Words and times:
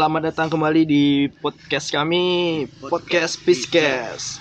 selamat 0.00 0.32
datang 0.32 0.48
kembali 0.48 0.88
di 0.88 1.28
podcast 1.44 1.92
kami, 1.92 2.64
podcast 2.88 3.36
Pisces. 3.44 4.40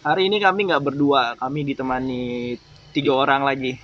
Hari 0.00 0.32
ini 0.32 0.40
kami 0.40 0.64
nggak 0.64 0.80
berdua, 0.80 1.36
kami 1.36 1.60
ditemani 1.60 2.56
tiga 2.96 3.12
orang 3.12 3.44
lagi. 3.44 3.76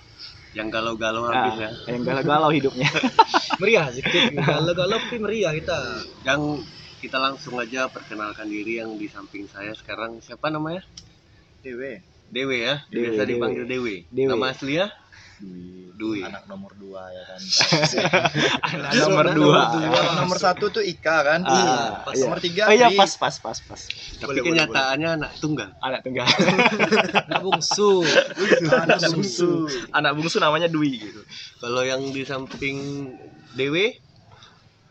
yang 0.57 0.73
galau-galau 0.73 1.29
Nah, 1.29 1.45
habis 1.53 1.61
ya. 1.61 1.71
yang 1.93 2.09
galau-galau 2.09 2.49
hidupnya. 2.49 2.89
meriah 3.61 3.93
sedikit 3.93 4.33
galau-galau 4.33 4.97
tapi 4.97 5.21
meriah 5.21 5.53
kita 5.53 5.77
Yang 6.25 6.65
kita 7.05 7.21
langsung 7.21 7.61
aja 7.61 7.93
perkenalkan 7.93 8.49
diri 8.49 8.81
yang 8.81 8.97
di 8.97 9.05
samping 9.05 9.45
saya 9.45 9.77
sekarang 9.77 10.25
siapa 10.25 10.49
namanya? 10.49 10.89
Dewe 11.61 12.01
Dewe 12.33 12.65
ya. 12.65 12.81
Dewe, 12.89 13.13
Biasa 13.13 13.23
Dewe. 13.29 13.31
dipanggil 13.37 13.65
Dewe. 13.69 13.95
Dewe. 14.09 14.31
Nama 14.33 14.57
asli 14.57 14.81
ya? 14.81 14.89
Dwi 15.41 15.89
Dwi. 15.97 16.21
anak 16.25 16.45
nomor 16.47 16.73
dua 16.77 17.03
ya 17.09 17.23
kan 17.29 17.41
Anak 18.73 18.93
nomor 18.97 19.27
dua. 19.33 19.61
Anak 19.73 20.15
nomor 20.17 20.37
satu 20.37 20.69
tuh 20.69 20.81
Ika 20.81 21.17
kan 21.25 21.41
Ah, 21.45 22.01
pas 22.05 22.17
iya. 22.17 22.25
nomor 22.25 22.41
tiga 22.41 22.63
Oh 22.69 22.73
iya 22.73 22.89
Dwi. 22.89 22.97
pas 22.97 23.13
pas 23.17 23.35
pas 23.37 23.59
pas. 23.59 23.81
Tapi 23.81 24.25
Boleh, 24.25 24.41
boleh, 24.41 24.45
kenyataannya 24.53 25.09
anak 25.17 25.33
tunggal. 25.41 25.69
Anak 25.79 26.01
tunggal. 26.01 26.25
anak 27.29 27.41
bungsu 27.41 28.05
anak 28.73 29.01
bungsu 29.09 29.69
Anak 29.93 30.13
bungsu 30.15 30.37
namanya 30.39 30.69
Dwi 30.69 31.01
gitu. 31.01 31.21
Kalau 31.59 31.85
yang 31.85 32.01
di 32.09 32.25
samping 32.25 33.09
Dewe 33.53 33.97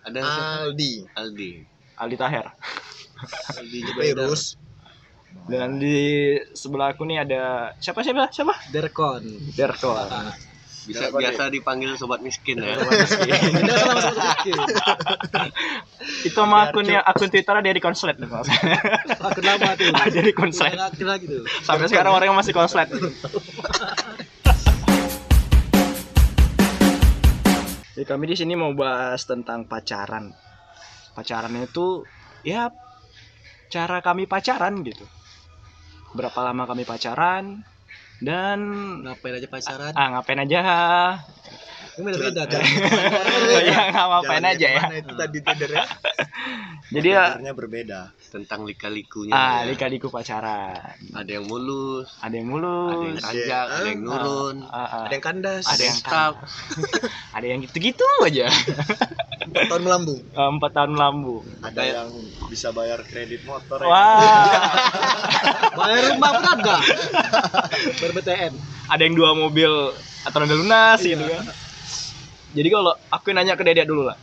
ada 0.02 0.20
siapa? 0.20 0.54
Aldi 0.66 0.92
Aldi. 1.14 1.52
Aldi 1.96 2.16
Taher. 2.16 2.46
di 3.66 3.82
Virus 3.94 4.56
Dan 5.50 5.78
di 5.78 6.34
sebelah 6.54 6.94
aku 6.94 7.06
nih 7.06 7.22
ada 7.22 7.74
siapa 7.78 8.02
siapa 8.02 8.30
siapa? 8.30 8.54
Derkon 8.70 9.26
Derko. 9.54 9.94
Bisa 10.90 11.14
biasa 11.14 11.54
dipanggil 11.54 11.94
sobat 12.02 12.26
miskin 12.26 12.58
ya. 12.58 12.74
Itu 16.26 16.34
sama 16.34 16.74
akunnya 16.74 17.06
akun 17.06 17.30
Twitternya 17.30 17.62
dari 17.62 17.78
konslet 17.78 18.18
nih, 18.18 18.26
Mas. 18.26 18.50
aku 19.22 19.40
nama 19.46 19.78
tuh 19.78 19.94
Dari 20.18 20.34
konslet. 20.34 20.74
Sampai 21.62 21.86
sekarang 21.86 22.18
orangnya 22.18 22.42
masih 22.42 22.58
konslet. 22.58 22.90
Jadi 27.94 28.08
kami 28.08 28.32
di 28.32 28.36
sini 28.40 28.56
mau 28.56 28.74
bahas 28.74 29.28
tentang 29.28 29.68
pacaran. 29.70 30.34
Pacaran 31.14 31.52
itu 31.60 32.08
ya 32.42 32.74
cara 33.70 34.02
kami 34.02 34.26
pacaran 34.26 34.82
gitu. 34.82 35.06
Berapa 36.18 36.42
lama 36.42 36.66
kami 36.66 36.88
pacaran 36.88 37.62
dan 38.20 38.60
ngapain 39.08 39.36
aja 39.40 39.48
pacaran 39.48 39.92
ah 39.96 40.08
ngapain 40.16 40.40
aja. 40.44 40.62
Ini 41.96 42.10
beda 42.12 42.22
beda 42.22 42.44
kan 42.46 42.62
ya 43.58 43.78
Jalan 44.22 44.44
aja 44.46 44.68
ya. 44.70 44.82
itu 44.94 45.14
tadi 45.16 45.38
tidurnya 45.40 45.86
Jadi 46.90 47.06
ya 47.08 47.24
tidurnya 47.32 47.54
berbeda 47.54 48.00
Tentang 48.30 48.62
lika-likunya. 48.62 49.30
ah 49.32 49.62
ya. 49.62 49.74
lika-liku 49.74 50.06
pacaran. 50.08 50.78
Ada 51.12 51.32
yang 51.32 51.46
mulus, 51.46 52.14
Ada 52.18 52.30
yang 52.36 52.46
ada 52.46 52.46
yang 52.46 52.48
mulus, 52.48 53.18
tanjak, 53.20 53.66
ada 53.68 53.88
yang 53.88 54.02
nurun. 54.02 54.56
ah, 54.64 54.78
ah, 54.78 55.02
ada 55.06 55.14
yang 55.14 55.24
kandas 55.24 55.66
ada 55.66 55.82
yang 55.84 55.98
Stop. 55.98 56.34
ada 57.36 57.46
yang 57.48 57.60
gitu-gitu 57.60 58.06
aja. 58.22 58.46
tahun 59.50 59.82
melambung 59.82 60.22
Eh, 60.22 60.46
Empat 60.48 60.72
tahun 60.72 60.94
lambu. 60.94 61.42
ada 61.60 61.82
yang 61.82 62.10
bisa 62.48 62.70
bayar 62.70 63.02
kredit 63.04 63.42
motor 63.44 63.82
ya. 63.82 63.90
Wah, 63.90 64.70
bayar 65.80 66.02
rumah 66.08 66.32
pun 66.32 66.46
ada 66.56 66.76
ber 67.96 68.12
BTN 68.14 68.54
ada 68.88 69.02
yang 69.02 69.14
dua 69.14 69.34
mobil 69.34 69.70
atau 70.24 70.38
ada 70.40 70.54
lunas 70.54 71.00
gitu 71.00 71.22
kan. 71.24 71.46
Jadi 72.54 72.68
kalau 72.74 72.94
aku 73.14 73.30
nanya 73.34 73.54
ke 73.54 73.64
Dedek 73.66 73.86
dulu 73.86 74.10
lah. 74.10 74.18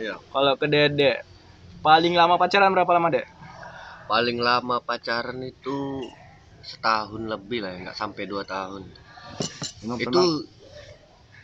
Iya. 0.00 0.16
Kalau 0.20 0.52
ke 0.56 0.66
Dedek 0.68 1.24
paling 1.84 2.16
lama 2.16 2.40
pacaran 2.40 2.72
berapa 2.72 2.90
lama, 2.96 3.08
Dek? 3.12 3.26
Paling 4.06 4.38
lama 4.40 4.80
pacaran 4.80 5.42
itu 5.44 6.06
setahun 6.64 7.22
lebih 7.26 7.62
lah 7.62 7.74
ya, 7.74 7.78
nggak 7.90 7.98
sampai 7.98 8.24
dua 8.26 8.42
tahun. 8.42 8.86
itu 9.86 10.22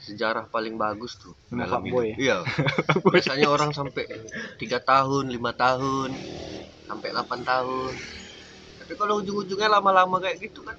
sejarah 0.03 0.51
paling 0.51 0.75
bagus 0.75 1.15
tuh 1.15 1.31
Memang 1.55 1.69
dalam 1.69 1.83
fuckboy 1.87 2.07
hidup. 2.15 2.19
Iya. 2.19 2.39
Biasanya 3.13 3.49
orang 3.51 3.71
sampai 3.71 4.05
tiga 4.59 4.83
tahun, 4.83 5.31
lima 5.31 5.55
tahun, 5.55 6.11
sampai 6.91 7.09
8 7.15 7.47
tahun. 7.47 7.93
Tapi 8.83 8.93
kalau 8.99 9.23
ujung-ujungnya 9.23 9.69
lama-lama 9.71 10.19
kayak 10.19 10.43
gitu 10.43 10.61
kan 10.67 10.75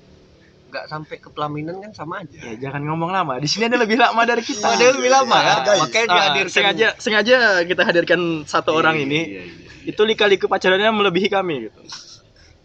nggak 0.74 0.86
sampai 0.88 1.16
ke 1.18 1.30
pelaminan 1.30 1.78
kan 1.78 1.94
sama 1.94 2.20
aja. 2.20 2.34
Ya 2.42 2.54
jangan 2.60 2.82
ngomong 2.84 3.10
lama. 3.10 3.38
Di 3.38 3.46
sini 3.46 3.70
ada 3.70 3.78
lebih 3.78 3.96
lama 3.96 4.18
dari 4.24 4.42
kita. 4.50 4.66
Ada 4.68 4.98
lebih 4.98 5.08
lama 5.08 5.38
ya. 5.38 5.54
Hargai. 5.56 5.78
Makanya 5.80 6.04
Ah, 6.04 6.16
dihadirkan 6.34 6.50
sengaja 6.50 6.88
sengaja 6.98 7.36
kita 7.62 7.82
hadirkan 7.84 8.22
satu 8.44 8.74
Iya, 8.74 8.80
orang 8.80 8.96
iya, 8.98 9.06
ini. 9.06 9.20
iya, 9.22 9.42
iya. 9.46 9.54
Itu 9.86 10.02
lika-liku 10.02 10.48
pacarannya 10.48 10.90
melebihi 10.90 11.30
kami 11.30 11.70
gitu. 11.70 11.80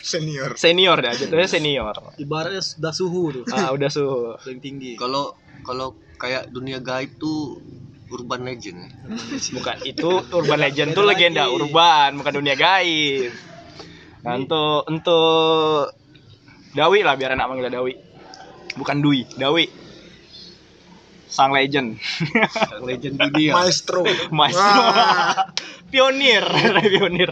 senior 0.01 0.55
Senior 0.55 0.95
dah, 0.97 1.11
jatuhnya 1.13 1.45
senior. 1.47 1.91
ibaratnya 2.17 2.63
sudah 2.63 2.93
suhu 2.93 3.23
tuh 3.35 3.45
Ah, 3.51 3.71
udah 3.71 3.91
suhu. 3.91 4.33
yang 4.49 4.59
tinggi 4.59 4.95
Kalau 4.95 5.35
kalau 5.61 5.93
kayak 6.17 6.49
dunia 6.49 6.79
gaib 6.79 7.19
tuh 7.19 7.59
urban 8.09 8.41
legend 8.41 8.79
ya. 8.79 8.91
Bukan 9.53 9.77
itu 9.85 10.09
urban 10.33 10.59
legend 10.59 10.95
tuh 10.95 11.05
legenda 11.05 11.45
lagi. 11.45 11.53
urban, 11.53 12.11
bukan 12.17 12.33
dunia 12.33 12.55
gaib. 12.55 13.35
Nah, 14.19 14.35
untuk 14.35 14.87
untuk 14.87 15.93
Dawi 16.79 17.03
lah 17.03 17.19
biar 17.19 17.35
anak 17.35 17.51
manggilnya 17.51 17.75
Dawi. 17.75 17.91
Bukan 18.79 19.03
Dwi, 19.03 19.27
Dawi. 19.35 19.67
Sang 21.27 21.51
legend. 21.51 21.99
legend 22.81 23.19
dunia. 23.19 23.53
maestro 23.59 24.07
Maestro. 24.31 24.63
Pionir, 25.91 26.45
pionir. 26.85 27.31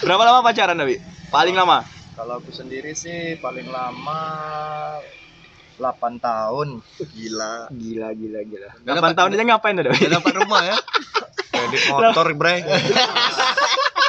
Berapa 0.00 0.22
lama 0.24 0.40
pacaran, 0.40 0.74
Dawi? 0.74 0.96
Paling 1.28 1.52
lama? 1.52 1.84
kalau 2.14 2.38
aku 2.38 2.54
sendiri 2.54 2.94
sih 2.94 3.42
paling 3.42 3.66
lama 3.66 4.22
8 5.74 5.82
tahun 6.22 6.78
gila 7.10 7.66
Gila, 7.68 8.08
gila, 8.14 8.40
gila. 8.46 8.70
Udah 8.80 8.92
8 8.94 9.02
dapat- 9.02 9.16
tahun 9.18 9.30
aja 9.34 9.42
ngapain 9.44 9.74
Dawi? 9.76 9.98
Dapat 9.98 10.32
rumah 10.38 10.62
ya. 10.62 10.76
kredit 11.50 11.82
motor 11.90 12.26
bre 12.32 12.62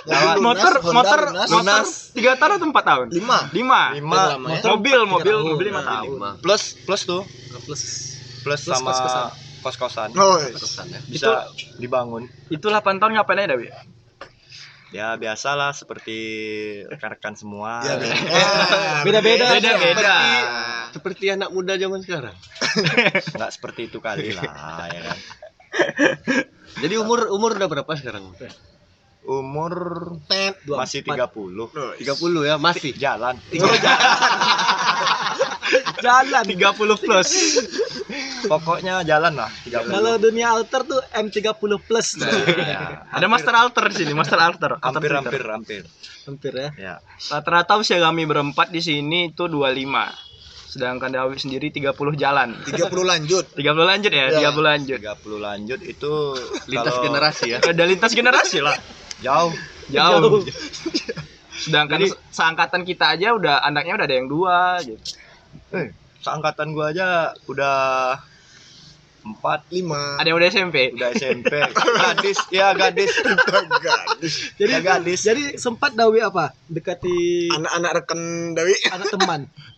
motor, 0.06 0.74
Honda 0.80 0.94
motor, 0.94 1.20
lunas. 1.28 1.50
motor, 1.50 1.82
tiga 2.12 2.32
tahun 2.36 2.52
atau 2.56 2.68
empat 2.68 2.86
tahun? 2.86 3.08
lima 3.10 3.40
Lima. 3.50 3.82
lima 3.92 4.22
ya. 4.28 4.38
Mobil, 4.68 5.00
mobil, 5.04 5.34
tahun. 5.34 5.50
mobil 5.50 5.66
lima 5.68 5.82
Nah, 5.82 5.90
tahun. 6.00 6.14
Lima. 6.14 6.30
plus 6.40 6.64
plus 6.80 7.02
tuh 7.04 7.22
plus 7.24 7.66
plus, 7.66 7.82
Plus 8.42 8.62
sama 8.62 8.94
kos-kosan. 8.94 9.28
kos 9.60 9.76
kosan 9.76 10.10
oh, 10.14 10.38
Terusan 10.38 10.86
ya. 10.88 11.00
bisa 11.04 11.50
dibangun 11.76 12.30
Itu 12.48 12.70
8 12.70 12.86
tahun 12.96 13.16
ngapain 13.16 13.40
aja, 13.40 13.50
Dawi? 13.52 13.68
ya 14.92 15.18
biasalah 15.18 15.74
seperti 15.74 16.16
rekan-rekan 16.86 17.34
semua 17.34 17.82
beda 19.04 19.20
beda 19.26 19.46
Beda, 19.52 19.72
beda. 19.76 20.16
Seperti 20.88 21.28
anak 21.28 21.52
muda 21.52 21.76
zaman 21.76 22.00
sekarang. 22.00 22.32
nggak 23.36 23.52
seperti 23.52 23.90
itu 23.90 24.00
kali 24.00 24.32
lah 24.32 24.48
ya 24.88 25.02
kan 25.04 25.18
Jadi 26.82 26.96
umur 26.96 27.28
umur 27.30 27.52
udah 27.54 27.68
berapa 27.68 27.92
sekarang? 27.92 28.32
Umur 29.26 29.74
Dua, 30.64 30.82
masih 30.82 31.02
empat. 31.02 31.34
30 31.34 31.98
30 31.98 32.42
ya, 32.44 32.56
masih. 32.58 32.92
jalan 32.96 33.36
Jalan 35.98 36.44
30 36.46 37.02
plus. 37.02 37.30
pokoknya 38.46 39.02
jalan 39.02 39.34
lah 39.34 39.50
30 39.66 39.90
kalau 39.90 40.14
dunia 40.16 40.54
alter 40.54 40.86
tuh 40.86 41.02
M30 41.12 41.58
plus 41.82 42.08
tuh. 42.16 42.30
ya, 42.56 43.10
Ada 43.10 43.26
master 43.26 43.50
alter 43.52 43.90
di 43.90 43.96
sini, 43.98 44.14
master 44.14 44.38
alter. 44.38 44.78
alter 44.78 44.86
hampir 44.86 45.10
Twitter. 45.10 45.18
hampir 45.18 45.42
hampir 45.50 45.82
hampir 46.24 46.54
ya 46.54 46.70
ya 46.78 46.94
Rata-rata 47.28 47.76
usia 47.76 47.98
kami 47.98 48.24
berempat 48.24 48.70
di 48.70 48.80
sini 48.80 49.34
itu 49.34 49.50
25. 49.50 49.74
Sedangkan 50.68 51.08
Dawi 51.08 51.40
sendiri 51.40 51.72
30 51.72 51.96
jalan. 52.14 52.52
30 52.62 52.86
lanjut 53.02 53.46
30 53.56 53.64
lanjut 53.82 54.12
ya, 54.12 54.26
Ya. 54.30 54.52
30 54.52 54.60
lanjut. 54.62 55.00
30 55.00 55.40
lanjut 55.40 55.80
itu 55.82 56.14
Lintas 56.68 56.94
kalau 56.94 57.04
generasi 57.04 57.46
ya. 57.48 57.58
Ada 57.64 57.84
lintas 57.84 58.12
generasi 58.12 58.60
lah. 58.62 58.76
Jauh. 59.20 59.54
Jauh. 59.88 60.44
Sedangkan 61.66 62.04
se- 62.04 62.20
seangkatan 62.32 62.84
kita 62.84 63.16
aja 63.16 63.32
udah 63.32 63.60
anaknya 63.60 63.96
udah 63.96 64.06
ada 64.06 64.16
yang 64.16 64.28
dua 64.28 64.58
gitu. 64.82 65.00
eh 65.72 65.92
seangkatan 66.20 66.74
gua 66.74 66.92
aja 66.92 67.08
udah 67.46 67.78
empat 69.26 69.66
lima. 69.72 70.22
Ada 70.22 70.28
yang 70.30 70.38
udah 70.38 70.50
SMP. 70.50 70.76
udah 70.94 71.10
SMP 71.12 71.50
gadis. 71.74 72.38
Ya 72.54 72.68
gadis. 72.74 73.12
Jadi 74.54 74.72
Ya, 74.72 74.80
gadis. 74.80 75.22
jadi 75.22 75.44
sempat 75.56 75.98
Dawi 75.98 76.22
apa? 76.22 76.54
Dekati 76.68 77.50
anak-anak 77.50 77.92
rekan 77.96 78.22
Dewi 78.54 78.76
anak 78.88 79.08
teman 79.10 79.42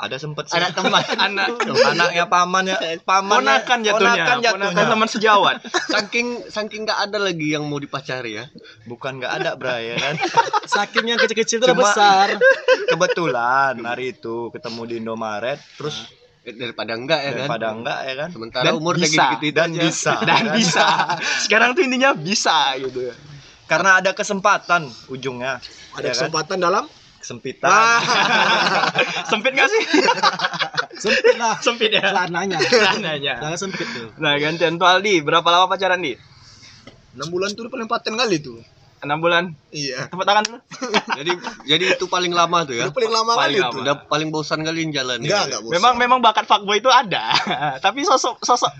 ada 0.00 0.16
sempet 0.16 0.44
sih. 0.46 0.56
Anak 0.56 0.72
teman, 0.72 1.02
anak 1.28 1.48
anaknya 1.60 2.24
paman 2.26 2.64
ya 2.64 2.76
paman 2.98 3.38
ponakan 3.38 3.78
jatuhnya, 3.80 3.94
ponakan 4.16 4.36
jatuhnya 4.38 4.68
ponakan 4.70 4.86
teman 4.90 5.08
sejawat. 5.14 5.56
Saking 5.86 6.26
saking 6.46 6.80
nggak 6.82 7.00
ada 7.04 7.18
lagi 7.18 7.46
yang 7.50 7.64
mau 7.64 7.76
dipacari 7.76 8.36
ya. 8.36 8.44
bukan 8.84 9.16
nggak 9.16 9.32
ada 9.34 9.50
bray 9.54 9.92
ya 9.92 9.96
kan 9.96 10.14
saking 10.74 11.04
yang 11.06 11.18
kecil-kecil 11.18 11.60
itu 11.60 11.72
besar 11.72 12.34
kebetulan 12.86 13.78
hari 13.80 14.12
itu 14.12 14.50
ketemu 14.50 14.80
di 14.84 14.94
Indomaret 14.98 15.60
terus 15.76 16.10
Eh, 16.40 16.56
Daripada 16.56 16.96
enggak 16.96 17.20
ya 17.20 17.30
kan. 17.30 17.36
daripada 17.36 17.66
enggak 17.70 17.98
ya 18.00 18.14
kan 18.16 18.28
Sementara 18.32 18.64
Dan 18.64 18.72
umur 18.74 18.96
bisa. 18.96 19.12
gitu-gitu 19.28 19.52
dan 19.52 19.68
aja. 19.70 19.80
bisa 19.82 20.12
Dan 20.16 20.24
ya 20.24 20.40
kan? 20.40 20.56
bisa. 20.56 20.86
Sekarang 21.38 21.68
tuh 21.76 21.82
intinya 21.84 22.10
bisa 22.12 22.56
gitu. 22.80 23.12
karena 23.68 24.00
ada 24.00 24.10
kesempatan 24.10 24.88
ujungnya 25.06 25.60
Ada 25.92 26.00
Ya 26.00 26.08
kan? 26.08 26.12
kesempatan 26.16 26.56
dalam 26.58 26.84
kesempitan 27.30 27.70
Sempit 29.30 29.54
gak 29.54 29.70
sih? 29.70 29.82
Sempit 31.06 31.36
lah. 31.38 31.54
Sempit 31.62 31.90
ya. 31.94 32.02
Celananya. 32.02 32.58
Celananya. 32.58 33.34
Celana 33.38 33.56
sempit 33.56 33.86
tuh. 33.86 34.10
Nah, 34.18 34.34
gantian 34.36 34.74
tuh 34.74 34.84
Aldi. 34.84 35.22
Berapa 35.22 35.46
lama 35.46 35.70
pacaran, 35.70 36.02
Di? 36.02 36.18
6 37.14 37.22
bulan 37.30 37.54
tuh 37.54 37.70
paling 37.70 37.86
paten 37.86 38.18
kali 38.18 38.42
tuh. 38.42 38.58
6 39.00 39.06
bulan. 39.16 39.54
Iya. 39.70 40.10
Tepuk 40.10 40.26
tangan 40.26 40.42
dulu. 40.44 40.58
jadi 41.22 41.32
jadi 41.64 41.84
itu 41.94 42.04
paling 42.04 42.34
lama 42.34 42.66
tuh 42.66 42.74
ya 42.76 42.90
Udah 42.90 42.92
paling 42.92 43.12
lama 43.14 43.32
Paling 43.32 43.40
kali 43.40 43.56
lama. 43.62 43.72
tuh. 43.72 43.80
udah 43.80 43.96
paling 44.10 44.28
bosan 44.28 44.60
kali 44.60 44.90
jalan 44.90 45.22
Enggak, 45.22 45.48
enggak 45.48 45.60
bosan. 45.62 45.72
Memang 45.78 45.92
memang 45.96 46.18
bakat 46.20 46.44
fuckboy 46.44 46.82
itu 46.82 46.90
ada. 46.90 47.32
Tapi 47.78 48.02
sosok 48.04 48.42
sosok 48.42 48.74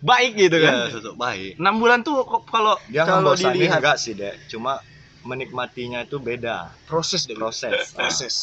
baik 0.00 0.32
gitu 0.32 0.56
ya 0.56 0.88
kan. 0.88 0.96
sosok 0.96 1.12
baik 1.12 1.60
6 1.60 1.76
bulan 1.76 2.00
tuh 2.00 2.24
kok 2.24 2.48
kalau 2.48 2.72
kalau 2.88 3.36
dilihat 3.36 3.84
enggak 3.84 4.00
sih 4.00 4.16
dek 4.16 4.32
cuma 4.48 4.80
menikmatinya 5.22 6.02
itu 6.02 6.16
beda 6.16 6.72
proses 6.84 7.24
deh. 7.24 7.36
proses 7.36 7.92
Proses. 7.92 8.34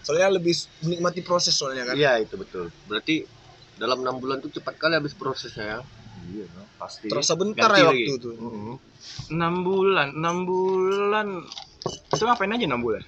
Soalnya 0.00 0.36
lebih 0.36 0.54
menikmati 0.80 1.20
proses 1.20 1.50
soalnya 1.50 1.82
kan. 1.84 1.94
iya 1.94 2.16
itu 2.16 2.36
betul 2.36 2.70
berarti 2.86 3.26
dalam 3.74 4.00
enam 4.00 4.16
bulan 4.16 4.38
tuh 4.38 4.48
cepat 4.50 4.76
kali 4.76 4.94
habis 4.94 5.12
prosesnya 5.12 5.64
ya 5.64 5.78
iya 6.26 6.44
dong, 6.48 6.68
pasti 6.76 7.06
Terasa 7.06 7.34
bentar 7.34 7.70
Ganti 7.70 7.80
ya 7.80 7.86
lagi. 7.86 8.04
waktu 8.04 8.14
itu. 8.18 8.30
Mm-mm. 8.34 8.74
6 9.30 9.36
bulan, 9.62 10.08
6 10.10 10.22
bulan. 10.42 11.26
Itu 12.10 12.22
ngapain 12.22 12.50
aja 12.50 12.66
6 12.66 12.82
bulan? 12.82 13.02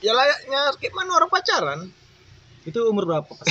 Ya 0.00 0.16
layaknya 0.16 0.60
kayak 0.80 0.94
mana 0.94 1.10
orang 1.14 1.28
pacaran. 1.28 1.80
Itu 2.60 2.88
umur 2.88 3.04
berapa 3.04 3.28
pas? 3.28 3.48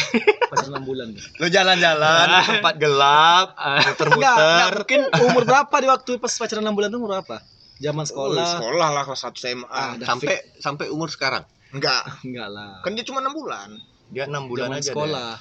Pas 0.49 0.65
6 0.65 0.73
bulan 0.81 1.13
lo 1.13 1.45
jalan-jalan 1.47 2.25
di 2.25 2.41
tempat 2.47 2.75
gelap 2.77 3.47
Ah. 3.53 3.81
Muter-muter 3.83 4.71
mungkin 4.75 5.01
umur 5.25 5.43
berapa 5.43 5.75
di 5.75 5.87
waktu 5.87 6.11
pas 6.17 6.29
pacaran 6.31 6.61
6 6.63 6.73
bulan 6.73 6.89
tuh 6.89 6.97
umur 6.97 7.11
berapa? 7.17 7.37
Zaman 7.79 8.03
Oh, 8.03 8.09
sekolah. 8.27 8.59
sekolah 8.59 8.89
lah 8.91 9.03
kelas 9.03 9.21
1 9.23 9.39
SMA. 9.39 9.65
Ah, 9.65 9.95
udah 9.95 10.05
sampai 10.05 10.35
sampai 10.57 10.85
umur 10.87 11.07
sekarang 11.07 11.47
Enggak. 11.69 12.01
Enggak 12.21 12.49
lah. 12.49 12.81
Kan 12.81 12.91
dia 12.93 13.03
cuma 13.03 13.19
6 13.19 13.31
bulan. 13.31 13.69
dia 14.09 14.25
enam 14.25 14.45
bulan 14.45 14.67
Zaman 14.67 14.79
aja 14.79 14.89
sekolah. 14.89 15.31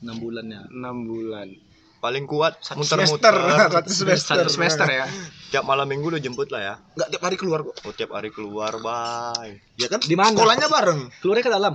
6 0.00 0.16
bulannya. 0.18 0.60
6 0.68 0.76
bulan. 1.06 1.46
deh. 1.48 1.60
paling 2.00 2.24
kuat 2.24 2.56
Semester. 2.58 2.96
muter-muter 2.96 3.36
Satu 3.76 3.90
semester. 3.90 4.34
Satu 4.34 4.50
semester 4.50 4.86
ya. 4.86 5.04
tiap 5.48 5.64
malam 5.64 5.84
minggu 5.84 6.08
lo 6.08 6.16
jemput 6.16 6.48
lah 6.48 6.60
ya 6.62 6.74
Enggak 6.94 7.08
tiap 7.10 7.22
hari 7.22 7.36
keluar 7.36 7.60
kok. 7.62 7.76
oh, 7.78 7.92
tiap 7.92 8.10
hari 8.10 8.28
keluar 8.28 8.72
bye 8.76 9.52
Ya 9.76 9.86
kan? 9.86 10.00
Di 10.00 10.12
mana? 10.14 10.32
Sekolahnya 10.32 10.66
bareng. 10.66 11.00
Keluarnya 11.18 11.44
ke 11.44 11.52
dalam. 11.52 11.74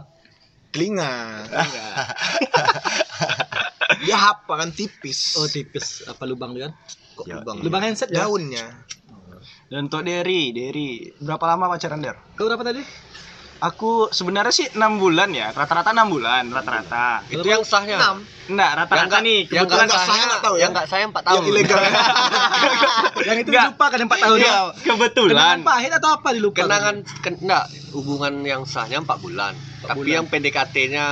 Telinga. 0.70 1.14
dia 4.02 4.18
hapa 4.20 4.54
kan 4.56 4.70
tipis. 4.70 5.34
Oh, 5.36 5.48
tipis 5.48 6.04
apa 6.04 6.24
lubang 6.24 6.52
dia 6.52 6.68
kan? 6.68 6.74
Kok 7.16 7.26
Ya, 7.26 7.36
lubang? 7.38 7.58
Lubang 7.62 7.82
handset 7.82 8.10
ya? 8.10 8.26
Daunnya. 8.26 8.66
Dan 9.66 9.90
untuk 9.90 10.06
Derry, 10.06 10.54
Derry, 10.54 11.10
berapa 11.18 11.42
lama 11.48 11.74
pacaran 11.74 11.98
Der? 11.98 12.14
Kau 12.38 12.46
berapa 12.46 12.62
tadi? 12.62 12.86
Aku 13.56 14.12
sebenarnya 14.12 14.52
sih 14.52 14.68
6 14.68 14.78
bulan 15.00 15.32
ya, 15.32 15.50
rata-rata 15.50 15.90
6 15.90 16.06
bulan, 16.06 16.44
rata-rata. 16.48 17.24
itu 17.32 17.42
yang 17.42 17.64
sahnya 17.64 17.98
Enam. 17.98 18.18
Enggak, 18.46 18.72
rata-rata 18.78 19.18
nih, 19.24 19.40
yang 19.48 19.64
kebetulan 19.66 19.88
nggak 19.88 19.96
sahnya 19.98 20.12
saya 20.14 20.26
nggak 20.28 20.44
tahu 20.44 20.56
ya. 20.56 20.62
yang 20.62 20.72
nggak 20.76 20.88
saya 20.92 21.04
empat 21.08 21.24
tahun 21.24 21.36
Yang 21.36 21.50
ilegal. 21.50 21.80
Yang 23.26 23.38
itu 23.42 23.50
Enggak. 23.50 23.66
lupa 23.74 23.86
kan 23.90 24.00
4 24.06 24.12
tahun 24.22 24.38
Iya, 24.38 24.46
ya. 24.46 24.60
kebetulan. 24.86 25.34
Kenangan 25.34 25.60
pahit 25.66 25.92
atau 25.96 26.10
apa 26.14 26.30
dilupa? 26.30 26.56
kenangan 26.62 26.96
ken, 27.24 27.34
enggak 27.42 27.64
hubungan 27.90 28.34
yang 28.44 28.62
sahnya 28.68 28.98
empat 29.02 29.18
bulan 29.18 29.54
tapi 29.82 29.98
bulan. 29.98 30.14
yang 30.14 30.26
PDKT-nya 30.30 31.06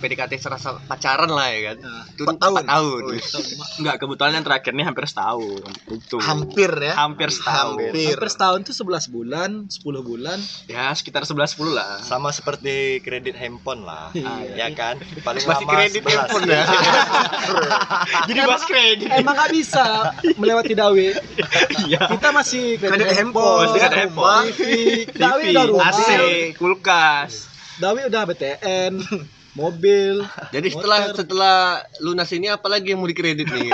PDKT 0.00 0.32
serasa 0.36 0.80
pacaran 0.82 1.28
lah 1.28 1.46
ya 1.46 1.60
kan 1.70 1.76
Nah, 1.80 2.02
itu 2.06 2.22
Empat 2.22 2.34
empat 2.40 2.64
tahun. 2.64 2.64
tahun, 2.66 3.02
Oh, 3.04 3.78
Enggak, 3.78 3.96
kebetulan 3.98 4.32
yang 4.32 4.44
terakhir 4.44 4.72
nih 4.72 4.84
hampir 4.84 5.04
setahun. 5.04 5.62
Itu. 5.86 6.16
Hampir 6.18 6.70
ya. 6.74 6.94
Hampir 6.96 7.28
setahun. 7.28 7.76
Hampir. 7.78 7.92
Hampir 8.10 8.28
setahun 8.28 8.60
tuh 8.62 8.74
11 8.74 9.06
bulan, 9.06 9.50
10 9.66 9.80
bulan. 10.00 10.38
Ya, 10.66 10.88
sekitar 10.90 11.22
11 11.22 11.52
10 11.52 11.70
lah. 11.70 12.00
sama 12.00 12.30
seperti 12.30 12.70
kredit 13.00 13.34
handphone 13.34 13.82
lah 13.82 14.08
Iya. 14.10 14.56
ya 14.56 14.68
kan 14.72 14.96
paling 15.20 15.42
masih 15.42 15.62
lama 15.62 15.72
kredit 15.76 16.00
11. 16.00 16.10
handphone 16.10 16.44
ya 16.46 16.62
Jadi 18.26 18.38
bahas 18.40 18.64
kredit. 18.64 19.08
Emang 19.10 19.34
gak 19.36 19.50
bisa 19.50 19.84
melewati 20.34 20.72
Dawi. 20.72 21.12
Iya. 21.84 22.02
Kita 22.08 22.28
masih 22.30 22.64
Kredit 22.76 22.90
kredit 23.02 23.08
handphone, 23.14 23.68
kredit 23.70 23.92
handphone. 23.94 24.46
TV, 24.50 24.70
Dawi 25.12 25.42
TV, 25.42 25.52
udah 25.52 25.64
rumah. 25.66 25.90
AC, 25.90 26.10
kulkas. 26.56 27.32
Dawi 27.76 28.00
udah 28.06 28.22
BTN, 28.24 28.92
mobil. 29.52 30.22
jadi 30.54 30.68
setelah 30.68 30.98
Motor. 31.04 31.16
setelah 31.16 31.56
lunas 32.00 32.30
ini 32.30 32.46
apalagi 32.46 32.92
yang 32.92 33.00
mau 33.00 33.08
dikredit 33.08 33.46
nih 33.46 33.70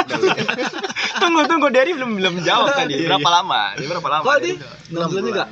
tunggu, 1.20 1.44
tunggu, 1.44 1.68
Derry 1.68 1.92
belum 1.92 2.16
belum 2.16 2.34
jawab 2.40 2.72
tadi. 2.74 3.04
Berapa 3.04 3.30
lama? 3.32 3.76
Dia 3.76 3.86
berapa 3.86 4.08
lama? 4.10 4.22
Kok 4.24 4.34
Derry? 4.36 4.52
di 4.56 4.94
6 4.94 5.12
bulan 5.12 5.24
juga? 5.24 5.44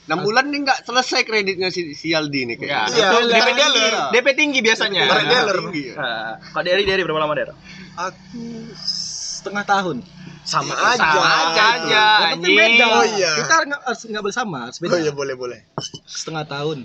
enam 0.00 0.26
bulan 0.26 0.50
nih 0.50 0.58
nggak 0.66 0.78
selesai 0.82 1.22
kreditnya 1.22 1.70
si, 1.70 1.94
si 1.94 2.10
Aldi 2.10 2.42
nih 2.42 2.56
Enggak. 2.58 2.90
kayaknya 2.90 2.98
Iya, 2.98 3.08
DP 3.30 3.46
tinggi. 3.46 3.62
dealer. 3.62 3.94
DP 4.10 4.28
tinggi 4.34 4.58
biasanya. 4.58 5.02
Direct 5.06 5.28
dealer. 5.30 5.56
Tinggi 5.62 5.82
ya. 5.86 5.94
Nah, 5.94 6.32
Kalau 6.50 6.64
Derry, 6.66 6.82
Derry 6.82 7.02
berapa 7.06 7.20
lama, 7.22 7.32
Der? 7.38 7.50
Aku 7.94 8.42
setengah 8.74 9.62
tahun. 9.62 9.96
Sama 10.42 10.74
Sama 10.74 10.98
aja. 10.98 11.08
aja, 11.14 11.62
aja. 11.78 12.02
Yang 12.02 12.30
penting 12.34 12.54
beda. 12.58 12.84
Oh 12.90 13.06
iya. 13.06 13.32
Kita 13.38 13.54
nggak 13.62 13.80
harus 13.86 14.00
nggak 14.02 14.22
boleh 14.26 14.34
sama, 14.34 14.58
harus 14.66 14.78
beda. 14.82 14.90
Oh 14.90 14.98
iya 14.98 15.12
boleh 15.14 15.34
boleh. 15.38 15.58
Setengah 16.02 16.42
tahun. 16.42 16.78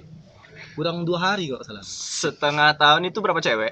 Kurang 0.75 1.01
dua 1.01 1.17
hari 1.25 1.47
kok 1.47 1.63
salah. 1.63 1.79
Setengah 1.81 2.75
tahun 2.75 3.07
itu 3.07 3.17
berapa 3.17 3.39
cewek? 3.39 3.71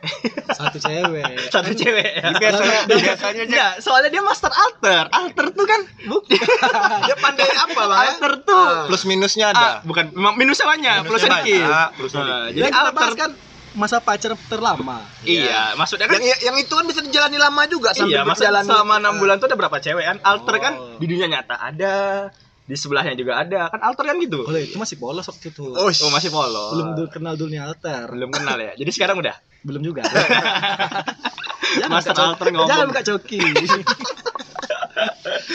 Satu 0.49 0.77
cewek. 0.77 1.23
Satu 1.53 1.71
cewek. 1.71 2.11
ya? 2.15 2.31
biasanya 2.33 2.79
biasanya 2.87 3.27
aja 3.35 3.43
Enggak, 3.43 3.71
soalnya 3.77 4.09
dia 4.09 4.21
master 4.21 4.47
alter. 4.49 5.03
Alter 5.09 5.45
tuh 5.51 5.65
kan 5.65 5.81
bukti. 6.05 6.39
Dia 7.03 7.15
pandai 7.17 7.43
apa 7.49 7.75
bang? 7.83 7.91
ya? 7.91 8.07
alter 8.09 8.33
tuh. 8.41 8.67
plus 8.87 9.03
minusnya 9.03 9.45
Ah, 9.45 9.51
ada 9.51 9.67
bukan 9.83 10.09
memang 10.11 10.33
minusnya 10.33 10.63
banyak, 10.65 10.95
plus 11.01 11.19
Minusnya 11.19 11.31
sedikit. 11.35 11.59
banyak, 11.61 11.87
plusnya 11.93 12.19
Nah, 12.19 12.27
dikit. 12.45 12.55
jadi 12.55 12.69
alter 12.73 13.11
kan 13.13 13.29
masa 13.73 13.97
pacaran 13.97 14.37
terlama. 14.45 14.97
Iya, 15.23 15.73
maksudnya 15.73 16.05
kan 16.05 16.21
Yang 16.21 16.39
yang 16.41 16.55
itu 16.55 16.71
kan 16.71 16.85
bisa 16.85 17.01
dijalani 17.01 17.35
lama 17.35 17.61
juga 17.65 17.89
sampai 17.91 18.15
Iya, 18.15 18.23
berjalan 18.23 18.63
selama 18.63 18.93
enam 18.97 19.13
bulan 19.17 19.35
tuh 19.35 19.49
ada 19.49 19.57
berapa 19.57 19.77
cewek 19.77 20.05
kan? 20.05 20.17
Alter 20.21 20.55
kan 20.57 20.73
Oh. 20.73 20.95
di 20.95 21.05
dunia 21.05 21.27
nyata 21.27 21.57
ada, 21.57 22.29
di 22.63 22.73
sebelahnya 22.73 23.13
juga 23.13 23.37
ada. 23.39 23.67
Kan 23.67 23.79
alter 23.83 24.03
kan 24.07 24.15
gitu. 24.17 24.39
Oleh 24.47 24.65
itu 24.65 24.79
masih 24.79 24.95
polos 24.95 25.23
waktu 25.23 25.51
itu. 25.51 25.63
Oh, 25.67 25.91
Oh, 25.91 26.09
masih 26.09 26.29
polos. 26.29 26.71
belum 26.73 26.87
dulu 26.95 27.07
kenal 27.11 27.33
dunia 27.35 27.67
alter. 27.67 28.07
belum 28.07 28.29
kenal 28.31 28.55
ya. 28.55 28.71
Jadi 28.73 28.89
sekarang 28.89 29.19
udah. 29.19 29.35
Belum 29.63 29.81
juga. 29.81 30.03
Master 31.91 32.13
buka 32.13 32.23
alter 32.31 32.45
ngomong. 32.51 32.69
Jangan 32.69 32.85
buka 32.87 33.01
coki. 33.03 33.39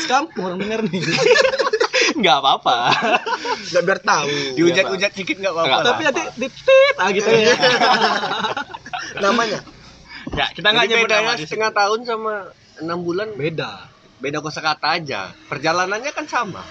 Sekampung 0.04 0.44
orang 0.44 0.58
denger 0.60 0.80
nih. 0.88 1.02
Enggak 2.18 2.36
apa-apa. 2.42 2.76
nggak 3.68 3.82
biar 3.84 4.00
tahu. 4.02 4.28
diujat-ujat 4.58 5.12
dikit 5.14 5.36
nggak 5.38 5.52
apa-apa 5.54 5.68
Nggak 5.68 5.84
Tapi 5.86 6.02
nanti 6.02 6.22
ditit 6.36 6.94
ah 6.98 7.08
gitu 7.14 7.30
ya. 7.30 7.54
Namanya. 9.20 9.58
Enggak, 10.28 10.48
kita 10.52 10.68
nyebut 10.74 11.06
bedanya 11.06 11.32
setengah 11.38 11.70
tahun 11.72 12.00
sama 12.04 12.32
enam 12.78 12.98
bulan 13.02 13.28
Beda. 13.34 13.90
beda 14.18 14.38
kosakata 14.38 14.98
aja 14.98 15.30
perjalanannya 15.46 16.10
kan 16.10 16.26
sama 16.26 16.62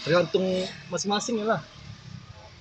Tergantung 0.00 0.46
masing-masing 0.88 1.36
ya 1.38 1.48
lah. 1.48 1.62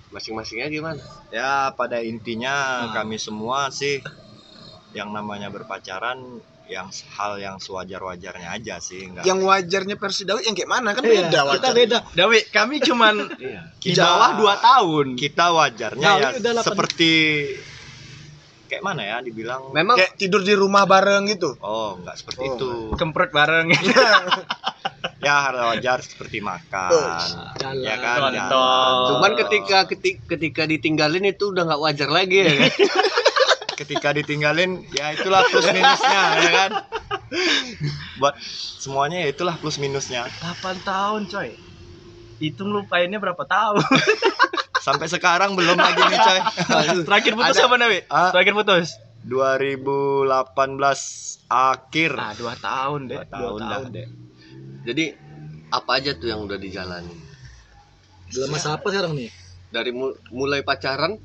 masing-masingnya 0.08 0.72
gimana 0.72 1.04
ya 1.28 1.68
pada 1.74 2.00
intinya 2.00 2.56
Nah. 2.82 2.96
kami 2.96 3.20
semua 3.20 3.68
sih 3.70 4.00
yang 4.90 5.12
namanya 5.12 5.52
berpacaran 5.52 6.40
yang 6.66 6.88
hal 7.12 7.36
yang 7.36 7.60
sewajar-wajarnya 7.60 8.50
aja 8.50 8.80
sih 8.80 9.04
enggak 9.04 9.24
Yang 9.24 9.40
wajarnya 9.42 9.96
versi 9.96 10.24
Daud 10.24 10.42
yang 10.42 10.52
kayak 10.54 10.68
mana 10.70 10.92
kan 10.92 11.04
Iya, 11.04 11.28
beda 11.28 11.40
kita 11.44 11.44
wajar. 11.46 11.74
beda. 11.74 11.98
Dawi, 12.14 12.40
kami 12.50 12.76
cuman 12.82 13.16
iya 13.42 13.62
di 13.74 13.92
Kita- 13.92 14.00
bawah 14.02 14.32
2 14.34 14.56
tahun. 14.64 15.08
kita 15.14 15.46
wajarnya 15.50 16.08
Nah, 16.08 16.16
ya 16.18 16.30
udah 16.34 16.52
seperti 16.62 17.12
kayak 18.68 18.84
mana 18.84 19.02
ya 19.02 19.18
dibilang 19.20 19.72
memang 19.72 19.96
Kayak 19.96 20.16
tidur 20.16 20.40
di 20.42 20.52
rumah 20.52 20.84
bareng 20.84 21.28
gitu. 21.30 21.52
oh 21.60 22.00
enggak 22.00 22.16
seperti 22.16 22.44
Oh, 22.44 22.52
itu 22.54 22.70
Kemprut 22.96 23.30
bareng. 23.30 23.68
ya 25.18 25.36
hal 25.44 25.56
wajar 25.74 25.98
seperti 26.00 26.40
makan 26.40 26.94
Jalan. 27.58 27.82
ya 27.82 27.96
kan 27.98 28.20
jalan. 28.30 28.50
cuman 29.10 29.32
ketika 29.36 29.78
ketika, 29.90 30.22
ketika 30.30 30.64
ditinggalin 30.64 31.26
itu 31.26 31.50
udah 31.50 31.66
nggak 31.66 31.82
wajar 31.82 32.10
lagi 32.10 32.46
ya 32.46 32.54
kan? 32.56 32.72
ketika 33.82 34.10
ditinggalin 34.10 34.86
ya 34.90 35.14
itulah 35.14 35.42
plus 35.46 35.66
minusnya 35.68 36.22
ya 36.38 36.52
kan 36.52 36.72
buat 38.18 38.34
semuanya 38.78 39.22
ya 39.22 39.30
itulah 39.30 39.54
plus 39.56 39.78
minusnya 39.78 40.26
8 40.42 40.82
tahun, 40.82 41.28
coy. 41.28 41.54
Hitung 42.38 42.70
lupainnya 42.70 43.18
berapa 43.18 43.42
tahun? 43.44 43.82
sampai 44.88 45.06
sekarang 45.06 45.54
belum 45.54 45.76
lagi 45.76 46.00
nih 46.00 46.18
coy 46.18 46.40
Terakhir 47.10 47.34
putus 47.36 47.54
Ada- 47.54 47.66
apa, 47.68 47.76
Dawi? 47.78 48.00
Ah. 48.08 48.30
Terakhir 48.34 48.54
putus. 48.56 48.88
2018 49.28 50.26
akhir 51.48 52.12
Ah, 52.16 52.34
2 52.34 52.54
tahun 52.58 53.00
deh. 53.12 53.18
Dua 53.18 53.26
2 53.26 53.30
tahun 53.30 53.60
tahun, 53.60 53.84
dah. 53.84 53.94
deh. 53.94 54.08
Jadi 54.88 55.06
apa 55.70 56.00
aja 56.00 56.12
tuh 56.14 56.28
yang 56.28 56.42
udah 56.42 56.56
dijalani 56.56 57.12
Dalam 58.28 58.50
masa 58.50 58.74
apa 58.74 58.88
sekarang 58.88 59.14
nih? 59.14 59.28
dari 59.68 59.92
mu- 59.92 60.16
mulai 60.30 60.62
pacaran 60.62 61.20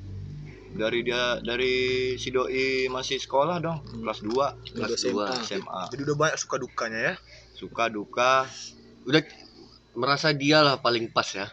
dari 0.73 1.01
dia 1.01 1.39
dari 1.39 1.75
si 2.17 2.29
doi 2.29 2.51
masih 2.89 3.17
sekolah 3.17 3.59
dong 3.59 3.79
kelas 3.95 4.19
2 4.21 4.31
Udah 4.33 4.51
Kelas 4.83 4.99
SMA. 4.99 5.13
dua. 5.13 5.27
SMA 5.41 5.83
Jadi 5.89 6.01
udah 6.03 6.17
banyak 6.17 6.37
suka 6.37 6.57
dukanya 6.57 7.01
ya. 7.05 7.15
suka 7.53 7.85
duka 7.87 8.33
udah 9.05 9.23
merasa 9.93 10.33
dia 10.33 10.59
lah 10.59 10.75
paling 10.77 11.07
pas 11.07 11.29
ya. 11.29 11.47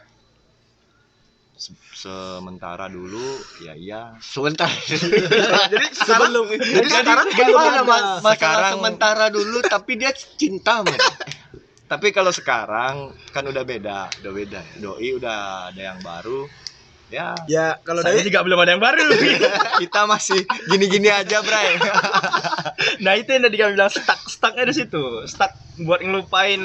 Se- 1.53 1.75
sementara 1.93 2.87
dulu 2.87 3.19
ya 3.59 3.75
iya 3.75 4.15
Sebentar. 4.17 4.71
Jadi 4.89 5.85
sekarang 5.91 6.31
jadi 6.31 6.87
sekarang 6.87 7.27
Gimana 7.35 7.79
mas? 7.83 8.05
Sekarang- 8.23 8.73
sementara 8.73 9.25
dulu 9.27 9.59
tapi 9.61 9.93
dia 9.93 10.09
cinta 10.15 10.79
men. 10.79 10.95
tapi 11.89 12.13
kalau 12.13 12.29
sekarang 12.29 13.09
kan 13.33 13.41
udah 13.49 13.65
beda 13.65 14.13
udah 14.21 14.29
beda 14.31 14.61
ya. 14.61 14.77
doi 14.77 15.09
udah 15.17 15.73
ada 15.73 15.81
yang 15.89 15.97
baru 16.05 16.45
ya 17.09 17.33
ya 17.49 17.81
kalau 17.81 18.05
Saya 18.05 18.21
dari 18.21 18.29
juga 18.29 18.45
belum 18.45 18.61
ada 18.61 18.77
yang 18.77 18.83
baru. 18.85 19.09
kita 19.81 20.05
masih 20.05 20.45
gini-gini 20.69 21.09
aja 21.09 21.41
bray 21.41 21.81
nah 23.03 23.17
itu 23.17 23.33
yang 23.33 23.41
tadi 23.41 23.57
kami 23.57 23.73
bilang 23.73 23.89
stuck 23.89 24.21
stucknya 24.29 24.69
di 24.69 24.75
situ 24.77 25.01
stuck 25.25 25.49
buat 25.81 26.05
ngelupain 26.05 26.61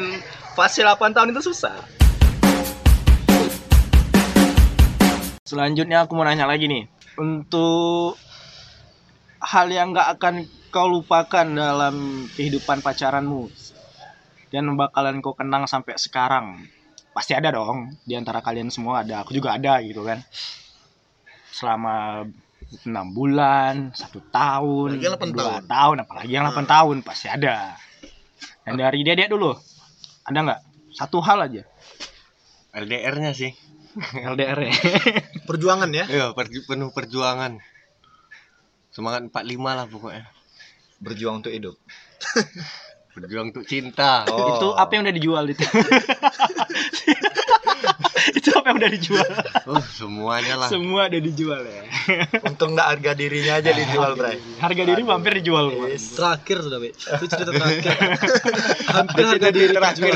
fase 0.53 0.85
8 0.85 1.17
tahun 1.17 1.33
itu 1.33 1.41
susah 1.41 1.73
selanjutnya 5.49 6.05
aku 6.05 6.13
mau 6.21 6.29
nanya 6.29 6.45
lagi 6.45 6.69
nih 6.69 6.85
untuk 7.17 8.21
hal 9.41 9.73
yang 9.73 9.97
nggak 9.97 10.21
akan 10.21 10.45
kau 10.69 10.85
lupakan 10.85 11.49
dalam 11.49 12.29
kehidupan 12.37 12.85
pacaranmu 12.85 13.64
dan 14.55 14.71
bakalan 14.79 15.19
kau 15.19 15.35
kenang 15.35 15.67
sampai 15.67 15.99
sekarang. 15.99 16.63
Pasti 17.11 17.35
ada 17.35 17.51
dong. 17.51 17.91
Di 18.07 18.15
antara 18.15 18.39
kalian 18.39 18.71
semua 18.71 19.03
ada. 19.03 19.27
Aku 19.27 19.35
juga 19.35 19.59
ada 19.59 19.83
gitu 19.83 20.07
kan. 20.07 20.23
Selama 21.51 22.23
enam 22.87 23.07
bulan 23.15 23.95
satu 23.95 24.19
tahun 24.35 24.99
Apalagi 24.99 25.31
8 25.31 25.31
dua 25.31 25.43
tahun. 25.47 25.63
tahun 25.71 25.97
apalagi 26.07 26.33
yang 26.35 26.47
8 26.51 26.67
tahun 26.67 26.97
pasti 27.03 27.27
ada. 27.27 27.75
Dan 28.63 28.79
dari 28.79 29.03
dia 29.03 29.27
dulu. 29.27 29.59
Ada 30.23 30.39
nggak? 30.39 30.61
Satu 30.95 31.19
hal 31.19 31.51
aja. 31.51 31.63
LDR-nya 32.75 33.35
sih. 33.35 33.51
LDR 34.35 34.59
ya. 34.71 34.75
Perjuangan 35.51 35.91
ya? 35.91 36.07
Iya, 36.07 36.27
penuh 36.67 36.91
perjuangan. 36.95 37.59
Semangat 38.95 39.27
45 39.27 39.59
lah 39.67 39.87
pokoknya. 39.91 40.25
berjuang 41.05 41.43
untuk 41.43 41.53
hidup 41.53 41.77
Berjuang 43.15 43.55
untuk 43.55 43.63
cinta. 43.65 44.27
Oh. 44.27 44.51
itu 44.59 44.69
apa 44.75 44.91
yang 44.91 45.03
udah 45.07 45.15
dijual 45.15 45.45
itu 45.47 45.63
itu 48.35 48.49
apa 48.57 48.67
yang 48.73 48.77
udah 48.81 48.91
dijual 48.91 49.29
Oh, 49.69 49.81
semuanya 49.81 50.55
lah. 50.57 50.69
semua 50.69 51.07
udah 51.07 51.21
dijual 51.23 51.61
ya 51.63 51.83
untung 52.43 52.75
nggak 52.75 52.89
harga 52.97 53.11
dirinya 53.15 53.61
aja 53.61 53.71
dijual 53.71 54.17
bray 54.17 54.37
harga 54.59 54.83
diri 54.83 55.03
mampir 55.05 55.33
dijual 55.39 55.71
Bang. 55.71 55.93
Terakhir 55.95 56.57
sudah, 56.65 56.79
Be. 56.81 56.91
Itu 56.93 57.25
cerita 57.29 57.51
terakhir. 57.57 57.85
Hampir 58.89 59.25
harga 59.25 59.49
diri 59.51 59.69
terakhir 59.71 60.13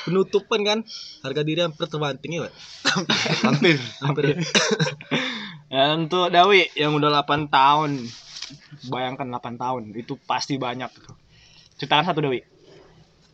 Penutupan 0.00 0.60
kan, 0.64 0.78
harga 1.20 1.42
diri 1.44 1.60
hampir 1.60 1.84
terbanting 1.86 2.40
ya, 2.40 2.48
Pak. 2.48 2.52
Hampir. 3.46 3.76
Hampir. 4.02 4.24
Ya, 5.70 5.94
untuk 5.94 6.34
Dawi 6.34 6.66
yang 6.74 6.98
udah 6.98 7.22
8 7.22 7.46
tahun 7.46 8.02
bayangkan 8.88 9.28
8 9.28 9.60
tahun 9.60 9.82
itu 9.92 10.16
pasti 10.24 10.56
banyak 10.56 10.88
tuh 10.88 11.16
ceritakan 11.76 12.04
satu 12.08 12.20
Dawi 12.24 12.40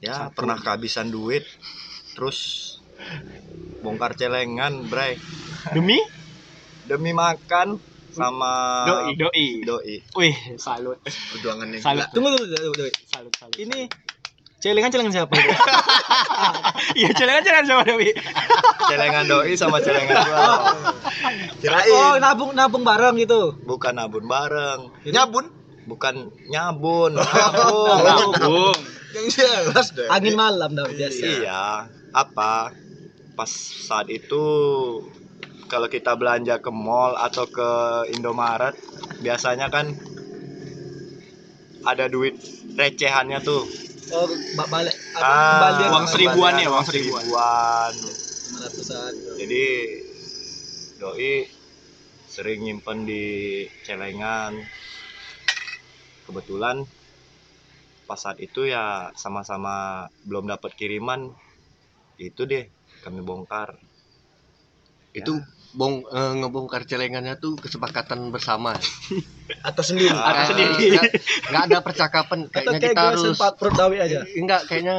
ya 0.02 0.32
pernah 0.34 0.58
kehabisan 0.58 1.12
duit 1.12 1.46
terus 2.16 2.66
bongkar 3.84 4.16
celengan 4.16 4.88
bray. 4.88 5.20
Demi? 5.70 6.00
Demi 6.88 7.10
makan 7.10 7.82
sama 8.14 8.86
doi 8.86 9.18
doi. 9.18 9.46
Doi. 9.66 9.94
Wih 10.16 10.36
salut. 10.56 10.98
Perjuangannya 11.04 11.82
salut. 11.82 12.06
Tunggu 12.14 12.30
dulu, 12.32 12.44
tunggu 12.46 12.76
dulu. 12.78 12.90
salut 13.10 13.32
salut 13.34 13.54
Ini 13.58 13.90
celengan 14.72 14.90
celengan 14.90 15.12
siapa? 15.14 15.34
iya 16.98 17.10
jangan 17.14 17.42
jangan 17.42 17.64
sama 17.66 17.82
Dawi 17.86 18.10
celengan 18.90 19.24
doi 19.30 19.52
sama 19.54 19.78
celengan 19.78 20.16
gua. 20.26 20.36
Loh. 20.36 20.58
kirain. 21.62 21.92
Oh, 21.94 22.14
nabung 22.18 22.50
nabung 22.52 22.82
bareng 22.82 23.14
gitu. 23.22 23.54
bukan 23.62 23.94
nabun 23.94 24.24
bareng. 24.26 24.80
Nyabun? 25.06 25.46
Bukan 25.86 26.14
nyabun 26.50 27.14
nabung. 27.14 28.32
Bung 28.42 28.78
yang 29.16 29.26
jelas 29.32 29.96
deh 29.96 30.10
Angin 30.12 30.36
malam 30.36 30.76
dah 30.76 30.84
biasa. 30.90 31.24
iya. 31.24 31.88
Apa? 32.12 32.74
Pas 33.36 33.50
saat 33.86 34.08
itu 34.12 34.44
kalau 35.66 35.90
kita 35.90 36.14
belanja 36.14 36.62
ke 36.62 36.70
mall 36.70 37.18
atau 37.18 37.46
ke 37.50 37.70
Indomaret 38.14 38.74
biasanya 39.20 39.68
kan 39.68 39.94
ada 41.86 42.10
duit 42.10 42.34
recehannya 42.74 43.38
tuh 43.42 43.62
Oh, 44.14 44.30
ba- 44.54 44.70
balik 44.70 44.94
Ah, 45.18 45.50
kembalian 45.58 45.90
uang 45.90 46.06
seribuan 46.06 46.52
ya, 46.62 46.68
uang 46.70 46.84
seribuan. 46.86 47.22
seribuan. 47.26 47.94
ratusan. 48.62 49.12
Jadi 49.40 49.64
doi 51.00 51.32
sering 52.30 52.60
nyimpen 52.62 53.02
di 53.02 53.24
celengan. 53.82 54.54
Kebetulan 56.26 56.86
pas 58.06 58.18
saat 58.22 58.38
itu 58.38 58.70
ya 58.70 59.10
sama-sama 59.18 60.06
belum 60.22 60.46
dapat 60.46 60.70
kiriman. 60.78 61.34
Itu 62.16 62.46
deh 62.46 62.70
kami 63.02 63.20
bongkar. 63.26 63.74
Itu 65.10 65.34
bong 65.76 66.08
eh, 66.08 66.32
ngebongkar 66.34 66.82
celengannya 66.82 67.36
tuh 67.36 67.54
kesepakatan 67.54 68.32
bersama. 68.32 68.72
atau 69.68 69.82
sendiri 69.84 70.10
Atau 70.10 70.44
sendiri. 70.50 70.96
nggak- 70.96 71.12
nggak 71.46 71.62
ada 71.68 71.78
percakapan 71.78 72.38
Atau 72.48 72.50
kayaknya 72.50 72.78
kayak 72.80 72.90
kita 72.90 73.02
harus 73.04 73.22
perut 73.54 73.76
aja. 73.94 74.18
enggak 74.34 74.60
kayaknya 74.66 74.96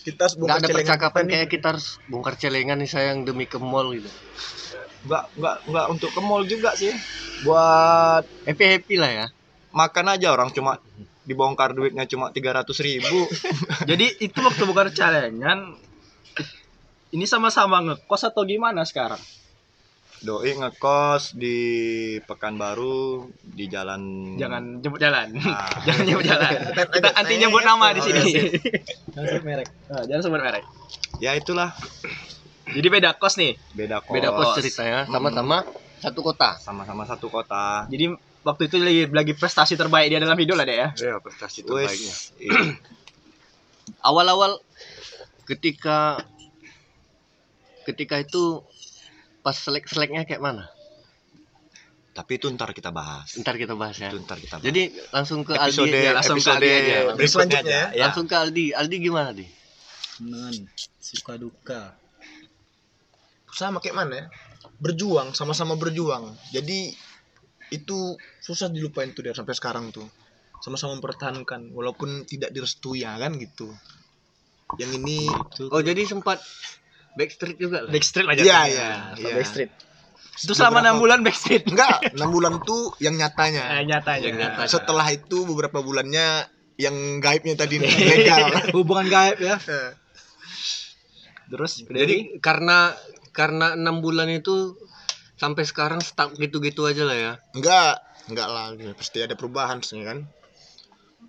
kita 0.00 0.20
harus 0.22 0.34
nggak 0.34 0.46
bongkar 0.48 0.60
ada 0.62 0.76
percakapan 0.78 1.22
kayak 1.28 1.48
kita 1.50 1.66
harus 1.74 1.86
bongkar 2.06 2.34
celengan 2.34 2.78
nih 2.78 2.88
sayang 2.88 3.18
demi 3.22 3.44
ke 3.44 3.58
mall 3.58 3.90
gitu. 3.90 4.08
Enggak 5.04 5.24
enggak 5.34 5.56
enggak 5.66 5.86
untuk 5.90 6.10
ke 6.10 6.20
mall 6.20 6.42
juga 6.44 6.70
sih. 6.72 6.94
Buat 7.42 8.24
Happy 8.46 8.64
happy 8.70 8.96
lah 8.96 9.10
ya. 9.10 9.26
makan 9.70 10.06
aja 10.10 10.30
orang 10.30 10.50
cuma 10.50 10.82
dibongkar 11.22 11.70
duitnya 11.70 12.02
cuma 12.04 12.28
300 12.28 12.66
ribu 12.80 13.22
jadi 13.90 14.18
itu 14.18 14.34
waktu 14.34 14.66
bukan 14.66 14.90
celengan 14.90 15.78
ini 17.10 17.22
sama-sama 17.22 17.78
ngekos 17.80 18.26
atau 18.26 18.42
gimana 18.42 18.82
sekarang 18.82 19.20
doi 20.20 20.52
ngekos 20.52 21.32
di 21.32 21.56
Pekanbaru 22.20 23.24
di 23.42 23.64
jalan 23.66 24.34
jangan 24.36 24.78
jemput 24.78 25.00
jalan 25.00 25.32
Ah. 25.40 25.64
jangan 25.88 26.04
jemput 26.04 26.26
jalan 26.26 26.52
kita 26.94 27.08
anti 27.14 27.34
nyebut 27.36 27.62
nama 27.62 27.90
di 27.90 28.00
Oh, 28.00 28.04
sini 28.04 28.20
iya. 28.26 28.42
Jangan 29.12 29.26
sebut 29.26 29.44
merek. 29.44 29.68
Nah, 29.88 30.02
jangan 30.04 30.22
sebut 30.22 30.40
merek 30.40 30.64
ya 31.18 31.32
itulah 31.32 31.72
jadi 32.68 32.86
beda 32.86 33.10
kos 33.14 33.34
nih 33.34 33.56
beda 33.72 34.00
kos 34.00 34.12
Beda 34.12 34.28
kos 34.30 34.48
ceritanya 34.56 35.04
sama-sama 35.04 35.64
satu 35.98 36.20
kota. 36.22 36.50
sama-sama 36.58 37.02
satu 37.04 37.26
kota 37.26 37.84
jadi 37.86 38.12
waktu 38.40 38.62
itu 38.66 38.76
lagi 38.78 39.02
lagi 39.06 39.32
prestasi 39.32 39.74
terbaik 39.74 40.08
dia 40.08 40.16
dalam 40.16 40.36
hidup 40.36 40.54
lah 40.54 40.64
deh 40.64 40.76
ya 40.78 40.88
Ya 40.94 41.16
prestasi 41.16 41.60
terbaiknya. 41.60 42.12
iya. 42.38 42.60
Awal-awal 44.00 44.60
ketika 45.44 46.22
ketika 47.82 48.16
itu 48.16 48.62
pas 49.40 49.56
selek-seleknya 49.56 50.24
kayak 50.24 50.42
mana? 50.42 50.66
tapi 52.10 52.36
itu 52.42 52.50
ntar 52.52 52.74
kita 52.74 52.90
bahas 52.90 53.38
Ntar 53.38 53.54
kita 53.54 53.78
bahas 53.78 53.94
ya. 53.96 54.10
itu 54.10 54.18
ntar 54.26 54.36
kita 54.36 54.58
bahas. 54.58 54.66
Jadi 54.66 54.82
langsung 55.14 55.40
ke 55.46 55.54
episode 55.56 55.88
Aldi 55.88 55.94
aja, 55.94 56.10
langsung 56.12 56.36
episode 56.36 56.50
ke 56.50 56.58
Aldi 56.58 56.68
aja. 56.68 57.28
Selanjutnya 57.30 57.62
aja 57.62 57.78
ya. 57.94 58.02
Langsung 58.02 58.26
ke 58.26 58.34
Aldi. 58.36 58.66
Aldi 58.76 58.96
gimana, 58.98 59.30
Di? 59.32 59.46
Dengan 60.18 60.52
suka 61.00 61.32
duka. 61.38 61.82
sama 63.50 63.78
kayak 63.82 63.96
mana 63.98 64.14
ya 64.14 64.26
berjuang 64.78 65.34
sama-sama 65.34 65.74
berjuang 65.74 66.32
jadi 66.54 66.94
itu 67.70 67.98
susah 68.40 68.70
dilupain 68.70 69.10
tuh 69.10 69.26
dia 69.26 69.34
sampai 69.34 69.52
sekarang 69.58 69.90
tuh 69.90 70.06
sama-sama 70.62 70.94
mempertahankan 70.96 71.74
walaupun 71.74 72.24
tidak 72.24 72.54
direstui 72.54 73.02
ya 73.02 73.18
kan 73.18 73.34
gitu 73.36 73.68
yang 74.78 74.90
ini 74.94 75.26
Oh, 75.68 75.82
jadi 75.82 76.06
sempat 76.06 76.38
backstreet 77.14 77.56
juga 77.56 77.84
lah. 77.84 77.90
backstreet 77.90 78.26
aja 78.26 78.40
Iya, 78.40 78.60
iya, 78.66 78.88
iya. 79.16 79.34
backstreet. 79.34 79.70
Itu 80.40 80.52
selama 80.52 80.80
enam 80.80 80.96
bulan 80.98 81.20
backstreet. 81.20 81.68
Enggak 81.68 82.16
enam 82.16 82.30
bulan 82.30 82.62
tuh 82.62 82.96
yang 82.96 83.12
nyatanya. 83.14 83.76
Eh, 83.76 83.84
nyatanya. 83.84 84.24
Yang 84.24 84.36
nyata. 84.40 84.60
setelah 84.66 85.06
itu 85.08 85.44
beberapa 85.44 85.80
bulannya 85.80 86.48
yang 86.80 86.96
gaibnya 87.20 87.54
tadi 87.54 87.76
legal. 88.16 88.48
Hubungan 88.72 89.04
gaib 89.04 89.36
ya. 89.36 89.60
terus 91.50 91.82
Jadi 91.82 92.38
karena 92.38 92.94
karena 93.34 93.74
enam 93.74 93.98
bulan 93.98 94.30
itu 94.30 94.78
sampai 95.34 95.66
sekarang 95.66 95.98
stuck 95.98 96.32
gitu-gitu 96.36 96.86
aja 96.86 97.02
lah 97.02 97.16
ya. 97.16 97.32
enggak 97.52 97.98
enggak 98.30 98.48
lah. 98.48 98.70
Pasti 98.94 99.18
ada 99.20 99.34
perubahan 99.34 99.82
sih 99.82 100.00
kan? 100.00 100.24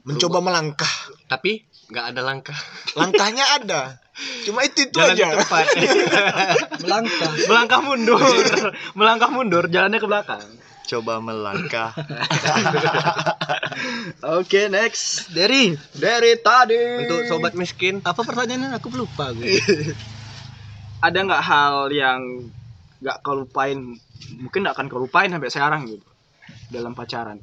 Mencoba 0.06 0.40
melangkah. 0.40 0.90
Tapi 1.26 1.66
nggak 1.92 2.06
ada 2.16 2.22
langkah. 2.24 2.56
langkahnya 2.96 3.46
ada 3.60 3.82
cuma 4.46 4.66
itu 4.66 4.90
itu 4.90 4.98
jalan 4.98 5.16
aja 5.16 5.26
depan 5.38 5.66
Melangkah. 6.84 7.32
melangkah 7.50 7.82
mundur 7.86 8.22
melangkah 8.98 9.30
mundur 9.30 9.64
jalannya 9.70 10.00
ke 10.02 10.08
belakang 10.10 10.46
coba 10.92 11.24
melangkah. 11.24 11.96
Oke, 14.38 14.68
next. 14.68 15.32
Dari 15.32 15.72
Dari 15.96 16.36
tadi. 16.44 17.08
Untuk 17.08 17.32
sobat 17.32 17.56
miskin, 17.56 18.04
Apa 18.04 18.28
pertanyaannya? 18.28 18.76
Aku 18.76 18.92
lupa 18.92 19.32
gue. 19.32 19.48
ada 21.08 21.18
nggak 21.18 21.44
hal 21.48 21.88
yang 21.96 22.52
nggak 23.00 23.24
kau 23.24 23.40
lupain? 23.40 23.80
Mungkin 24.36 24.68
nggak 24.68 24.76
akan 24.76 24.88
kau 24.92 25.00
lupain 25.00 25.32
sampai 25.32 25.48
sekarang 25.48 25.88
gitu 25.88 26.04
dalam 26.68 26.92
pacaran. 26.92 27.40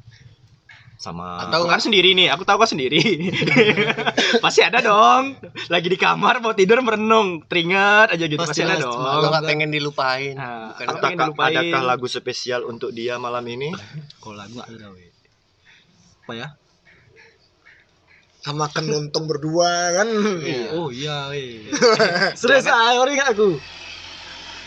Sama 0.99 1.47
Aku 1.47 1.63
kan 1.71 1.79
sendiri 1.79 2.11
nih, 2.11 2.27
aku 2.27 2.43
tahu 2.43 2.59
kan 2.59 2.67
sendiri. 2.75 2.99
Pasti 4.43 4.59
ada 4.59 4.83
dong. 4.83 5.39
Lagi 5.71 5.87
di 5.87 5.95
kamar 5.95 6.43
mau 6.43 6.51
tidur 6.51 6.83
merenung, 6.83 7.39
teringat 7.47 8.11
aja 8.11 8.27
gitu. 8.27 8.35
Pasti, 8.35 8.67
Pasti 8.67 8.67
ada 8.67 8.83
dong. 8.83 8.99
kalau 8.99 9.31
nggak 9.31 9.47
pengen 9.47 9.71
dilupain. 9.71 10.35
Nah, 10.35 10.75
Bukan 10.75 10.85
aku 10.91 10.97
pengen 10.99 11.15
Adakah, 11.15 11.27
dilupain. 11.31 11.55
adakah 11.55 11.81
lagu 11.87 12.07
spesial 12.11 12.67
untuk 12.67 12.91
dia 12.91 13.15
malam 13.15 13.47
ini? 13.47 13.71
Kalau 14.19 14.35
lagu 14.35 14.59
nggak 14.59 14.69
ada 14.75 14.87
weh. 14.91 15.07
Apa 16.27 16.33
ya? 16.35 16.47
sama 18.39 18.71
makan 18.71 18.87
lontong 18.87 19.27
berdua 19.27 19.99
kan 19.99 20.07
Oh 20.79 20.87
iya 20.91 21.27
weh. 21.31 21.67
Serius 22.39 22.67
ah, 22.71 22.95
orang 22.99 23.19
aku. 23.23 23.59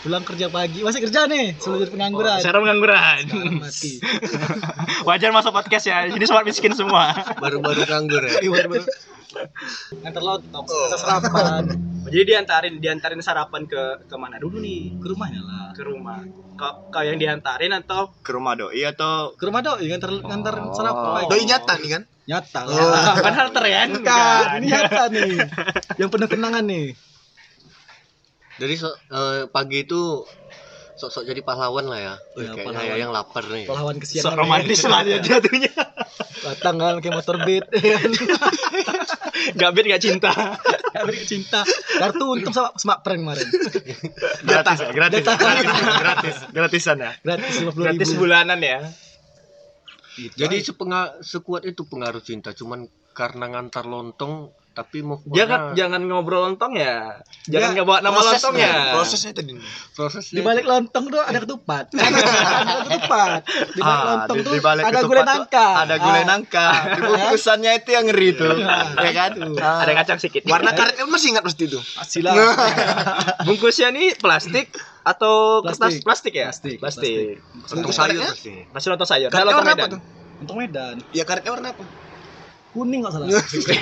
Pulang 0.03 0.27
kerja 0.27 0.51
pagi, 0.51 0.83
masih 0.83 0.99
kerja 0.99 1.31
nih, 1.31 1.55
seluruh 1.63 1.87
pengangguran. 1.87 2.43
Saya 2.43 2.59
pengangguran. 2.59 3.23
Sekarang 3.23 3.55
mati. 3.63 4.03
Wajar 5.07 5.31
masuk 5.31 5.55
podcast 5.55 5.87
ya. 5.87 6.11
Ini 6.11 6.27
sobat 6.27 6.43
miskin 6.43 6.75
semua. 6.75 7.15
Baru-baru 7.39 7.87
nganggur 7.87 8.27
ya. 8.27 8.43
Ngantar 10.03 10.23
lontong, 10.27 10.67
ngantar 10.67 10.99
sarapan. 10.99 11.63
Jadi 12.13 12.35
diantarin 12.35 12.75
diantarin 12.83 13.23
sarapan 13.23 13.63
ke 13.71 14.11
ke 14.11 14.17
mana 14.19 14.43
dulu 14.43 14.59
nih? 14.59 14.99
Ke 14.99 15.07
rumahnya 15.07 15.39
lah. 15.39 15.71
Ke 15.71 15.87
rumah. 15.87 16.19
Kau, 16.59 16.91
kau 16.91 17.03
yang 17.07 17.17
diantarin 17.17 17.71
atau 17.71 18.11
Ke 18.27 18.35
rumah 18.35 18.59
doi 18.59 18.83
atau 18.83 19.39
Ke 19.39 19.47
rumah 19.49 19.63
doi, 19.63 19.87
ngantar 19.87 20.11
ngantar 20.19 20.55
sarapan 20.75 21.31
doi 21.31 21.47
nyata 21.47 21.75
nih 21.79 21.91
kan 21.95 22.03
Nyata 22.23 22.61
Oh. 22.67 23.15
bukan 23.23 23.35
halter 23.39 23.65
ya? 23.71 23.83
Bukan, 23.87 24.45
ini 24.59 24.67
nyata 24.67 25.03
nih. 25.15 25.31
Yang 25.99 26.09
penuh 26.11 26.29
kenangan 26.31 26.65
nih. 26.67 26.87
Jadi 28.63 28.75
so- 28.79 28.95
eh, 29.11 29.51
pagi 29.51 29.83
itu 29.83 30.23
sok-sok 30.93 31.27
jadi 31.27 31.43
pahlawan 31.43 31.91
lah 31.91 31.99
ya. 31.99 32.15
Ya, 32.39 32.55
kayaknya 32.55 32.63
pahlawan. 32.63 32.87
ya 32.87 32.95
yang 32.95 33.11
lapar 33.11 33.43
nih. 33.51 33.67
Pahlawan 33.67 33.97
kesiangan. 33.99 34.23
Sok 34.23 34.35
romantis 34.39 34.81
lah 34.87 35.01
dia 35.03 35.19
jatuhnya. 35.27 35.73
Datang 36.43 36.75
kan 36.79 36.95
kayak 36.99 37.15
motor 37.17 37.37
beat. 37.43 37.67
Gak 39.53 39.71
bet 39.75 39.85
gak 39.91 39.99
cinta. 39.99 40.31
Beri 40.95 41.27
cinta. 41.27 41.67
Kartu 41.99 42.25
untung 42.31 42.55
sama 42.55 42.71
semak 42.79 43.03
prank 43.03 43.19
kemarin. 43.19 43.49
gratis 44.47 44.79
ya? 44.79 44.91
Gratis. 44.95 45.25
Gratis. 45.27 45.67
gratis. 45.99 46.37
Gratisan 46.55 46.97
ya. 47.03 47.11
Gratis 47.19 47.53
50 47.59 47.75
Gratis 47.75 48.09
ribu. 48.13 48.21
bulanan 48.23 48.61
ya. 48.63 48.79
Jadi 50.37 50.63
sepenga 50.63 51.19
sekuat 51.19 51.65
itu 51.65 51.89
pengaruh 51.89 52.21
cinta, 52.21 52.53
cuman 52.53 52.85
karena 53.11 53.49
ngantar 53.49 53.83
lontong 53.83 54.53
tapi 54.73 55.01
mau 55.01 55.21
Jangan 55.23 55.73
jangan 55.73 56.01
ngobrol 56.01 56.43
lontong 56.47 56.73
ya. 56.75 57.21
Jangan 57.45 57.73
nggak 57.73 57.85
bawa 57.85 57.99
nama 58.01 58.17
lontong 58.17 58.55
ya. 58.55 58.93
prosesnya 58.93 59.33
tadi 59.33 59.53
prosesnya 59.93 60.33
Di 60.33 60.43
balik 60.43 60.65
lontong 60.65 61.05
tuh 61.07 61.21
ada 61.21 61.39
ketupat. 61.39 61.85
ada 61.93 62.09
ketupat. 62.83 63.41
Di 63.69 63.79
balik 63.79 63.85
Ah, 63.95 64.05
lontong 64.11 64.37
di- 64.37 64.45
tuh 64.45 64.53
di 64.53 64.61
balik 64.61 64.83
ada 64.83 65.01
gulai 65.03 65.21
tuh 65.21 65.29
nangka. 65.29 65.67
Ada 65.79 65.95
gulai 65.99 66.19
Ah. 66.19 66.27
nangka. 66.27 66.67
Bungkusannya 66.99 67.73
itu 67.77 67.91
yang 67.91 68.05
ngeri 68.07 68.29
tuh. 68.33 68.55
ya 68.99 69.11
kan? 69.13 69.31
Ada 69.55 69.93
kacang 69.95 70.19
sedikit. 70.19 70.43
warna 70.47 70.73
karetnya 70.73 71.05
masih 71.05 71.29
ingat 71.31 71.43
pasti 71.43 71.65
itu 71.67 71.79
Asila. 71.95 72.33
Bungkusnya 73.47 73.89
nih 73.91 74.17
plastik 74.17 74.73
atau 75.03 75.61
kertas 75.61 75.79
Plastik. 75.99 76.03
plastik 76.03 76.33
ya? 76.33 76.47
Plastik, 76.49 76.77
Plastik. 76.79 77.43
bungkus 77.69 77.93
sayur 77.93 78.23
pasti. 78.25 78.55
Masih 78.69 78.89
lontong 78.89 79.09
sayur. 79.09 79.29
Nah, 79.29 79.33
karetnya 79.33 79.51
lontong 79.51 79.61
warna 79.63 79.75
apa 79.75 79.83
Medan. 79.83 79.93
tuh 79.93 80.01
Untuk 80.41 80.55
Medan. 80.57 80.97
ya 81.11 81.23
karetnya 81.23 81.51
warna 81.51 81.69
apa 81.71 81.83
Kuning 82.73 83.05
nggak 83.05 83.13
salah. 83.13 83.29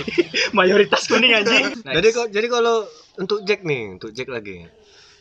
Mayoritas 0.59 1.07
kuning 1.07 1.31
anjing. 1.31 1.79
Jadi 1.83 2.09
kok 2.11 2.29
jadi 2.35 2.46
kalau 2.50 2.83
untuk 3.16 3.46
Jack 3.46 3.62
nih, 3.62 3.96
untuk 3.98 4.11
Jack 4.11 4.26
lagi. 4.29 4.66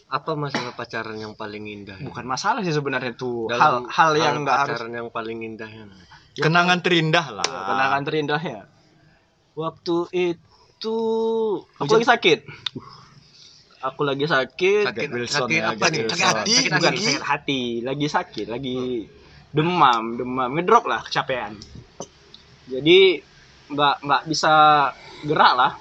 Apa 0.09 0.33
masalah 0.33 0.73
pacaran 0.73 1.21
yang 1.21 1.37
paling 1.37 1.69
indah? 1.69 2.01
bukan 2.01 2.25
masalah 2.25 2.65
sih 2.65 2.73
sebenarnya 2.73 3.13
tuh 3.13 3.45
Dalam 3.45 3.85
hal 3.85 3.93
hal 3.93 4.11
yang 4.17 4.35
nggak 4.41 4.57
harus 4.57 4.73
pacaran 4.81 4.93
yang 4.97 5.09
paling 5.13 5.45
indahnya. 5.45 5.85
Kenangan 6.33 6.81
terindah 6.81 7.25
lah. 7.29 7.45
kenangan 7.45 8.01
terindahnya 8.01 8.65
waktu 9.59 9.97
itu 10.15 10.97
aku 11.75 11.91
lagi 11.91 12.07
sakit 12.07 12.39
aku 13.79 14.01
lagi 14.07 14.23
sakit 14.23 14.83
Sakit, 14.87 15.07
Wilson 15.11 15.39
sakit 15.47 15.59
ya, 15.59 15.71
apa 15.75 15.85
Jack 15.87 15.91
nih? 15.91 16.07
Sakit 16.07 16.27
hati, 16.31 16.53
Sakit 16.55 16.71
bukan 16.71 16.91
gigi. 16.95 17.03
sakit 17.03 17.23
hati 17.23 17.61
lagi 17.83 18.07
sakit 18.07 18.47
lagi 18.47 18.79
demam 19.51 20.03
demam 20.15 20.49
ngedrop 20.55 20.87
lah 20.87 21.03
kecapean 21.03 21.59
jadi 22.71 23.19
nggak 23.69 23.95
nggak 24.01 24.21
bisa 24.25 24.53
gerak 25.21 25.53
lah 25.53 25.71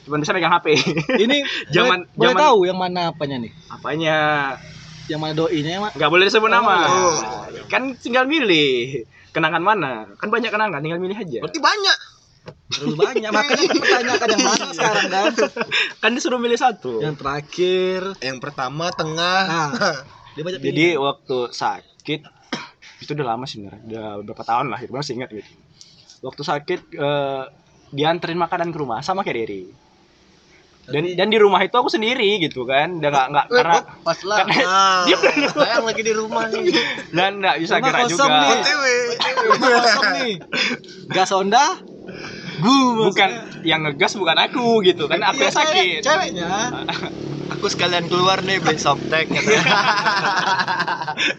cuma 0.00 0.16
bisa 0.16 0.30
megang 0.30 0.50
HP 0.50 0.66
Ini 1.24 1.36
Zaman- 1.68 2.08
boleh, 2.12 2.34
tahu 2.34 2.58
yang 2.64 2.78
mana 2.78 3.10
apanya 3.10 3.36
nih? 3.38 3.52
apanya 3.68 4.16
Yang 5.06 5.20
mana 5.20 5.32
doinya 5.34 5.72
mana? 5.80 5.92
nggak 5.92 6.10
boleh 6.10 6.24
disebut 6.24 6.48
nama 6.48 6.74
Oh. 6.86 7.14
kan 7.66 7.94
tinggal 7.94 8.24
milih 8.24 9.02
kenangan 9.30 9.60
mana 9.60 9.90
kan 10.14 10.26
banyak 10.26 10.48
kenangan 10.48 10.78
tinggal 10.78 10.98
milih 10.98 11.14
aja 11.14 11.38
berarti 11.40 11.60
banyak 11.60 11.98
Terlalu 12.70 12.96
banyak. 12.96 13.28
Makanya 13.28 13.60
aku 13.60 13.76
pertanyakan 13.76 14.28
yang 14.30 14.42
mana 14.42 14.66
sekarang 14.78 15.06
kan? 15.08 15.32
kan 15.98 16.10
disuruh 16.10 16.38
milih 16.38 16.56
satu 16.56 16.98
Yang 16.98 17.20
terakhir. 17.20 18.00
yang 18.18 18.38
pertama 18.38 18.88
tengah 18.90 19.40
Nah, 19.44 19.68
dia 20.34 20.40
banyak 20.40 20.60
Jadi 20.62 20.86
waktu 20.96 21.36
sakit 21.52 22.20
itu 23.00 23.10
udah 23.12 23.26
lama 23.26 23.44
sih 23.44 23.60
sebenarnya, 23.60 23.80
udah 23.82 24.04
beberapa 24.22 24.40
tahun 24.42 24.66
lah, 24.68 24.78
itu 24.78 24.88
masih 24.90 25.16
ingat 25.16 25.28
gitu. 25.30 25.50
Waktu 26.20 26.42
sakit 26.44 26.80
eh, 26.92 27.42
dianterin 27.90 28.38
makanan 28.38 28.70
ke 28.70 28.78
rumah 28.78 29.00
sama 29.00 29.24
kayak 29.24 29.36
Riri. 29.40 29.64
Dan 30.90 31.06
dan 31.14 31.28
di 31.30 31.38
rumah 31.38 31.62
itu 31.62 31.76
aku 31.76 31.86
sendiri 31.86 32.42
gitu 32.42 32.66
kan, 32.66 32.98
udah 32.98 33.10
nggak 33.14 33.26
nggak 33.30 33.46
karena 33.46 33.78
pas 34.02 34.18
lah. 34.26 34.38
nah, 34.48 35.06
Sayang 35.54 35.86
lagi 35.86 36.02
di 36.02 36.10
rumah 36.10 36.50
nih. 36.50 36.66
dan 37.14 37.38
nggak 37.38 37.56
bisa 37.62 37.74
Rumah 37.78 37.86
gerak 37.86 38.00
kosong 38.02 38.16
juga. 38.26 38.40
nih. 38.42 38.50
OTW 38.50 39.42
kosong 39.60 40.08
nih. 40.18 40.32
Gas 41.14 41.30
Honda. 41.30 41.66
Bu, 42.60 43.06
Bukan 43.06 43.30
yang 43.62 43.86
ngegas 43.86 44.18
bukan 44.18 44.34
aku 44.36 44.82
gitu 44.82 45.06
kan, 45.06 45.22
aku 45.22 45.46
yang 45.46 45.54
sakit. 45.54 46.02
Ceweknya. 46.02 46.48
Aku 47.58 47.66
sekalian 47.66 48.06
keluar 48.06 48.46
nih 48.46 48.62
beli 48.62 48.78
softtek 48.78 49.26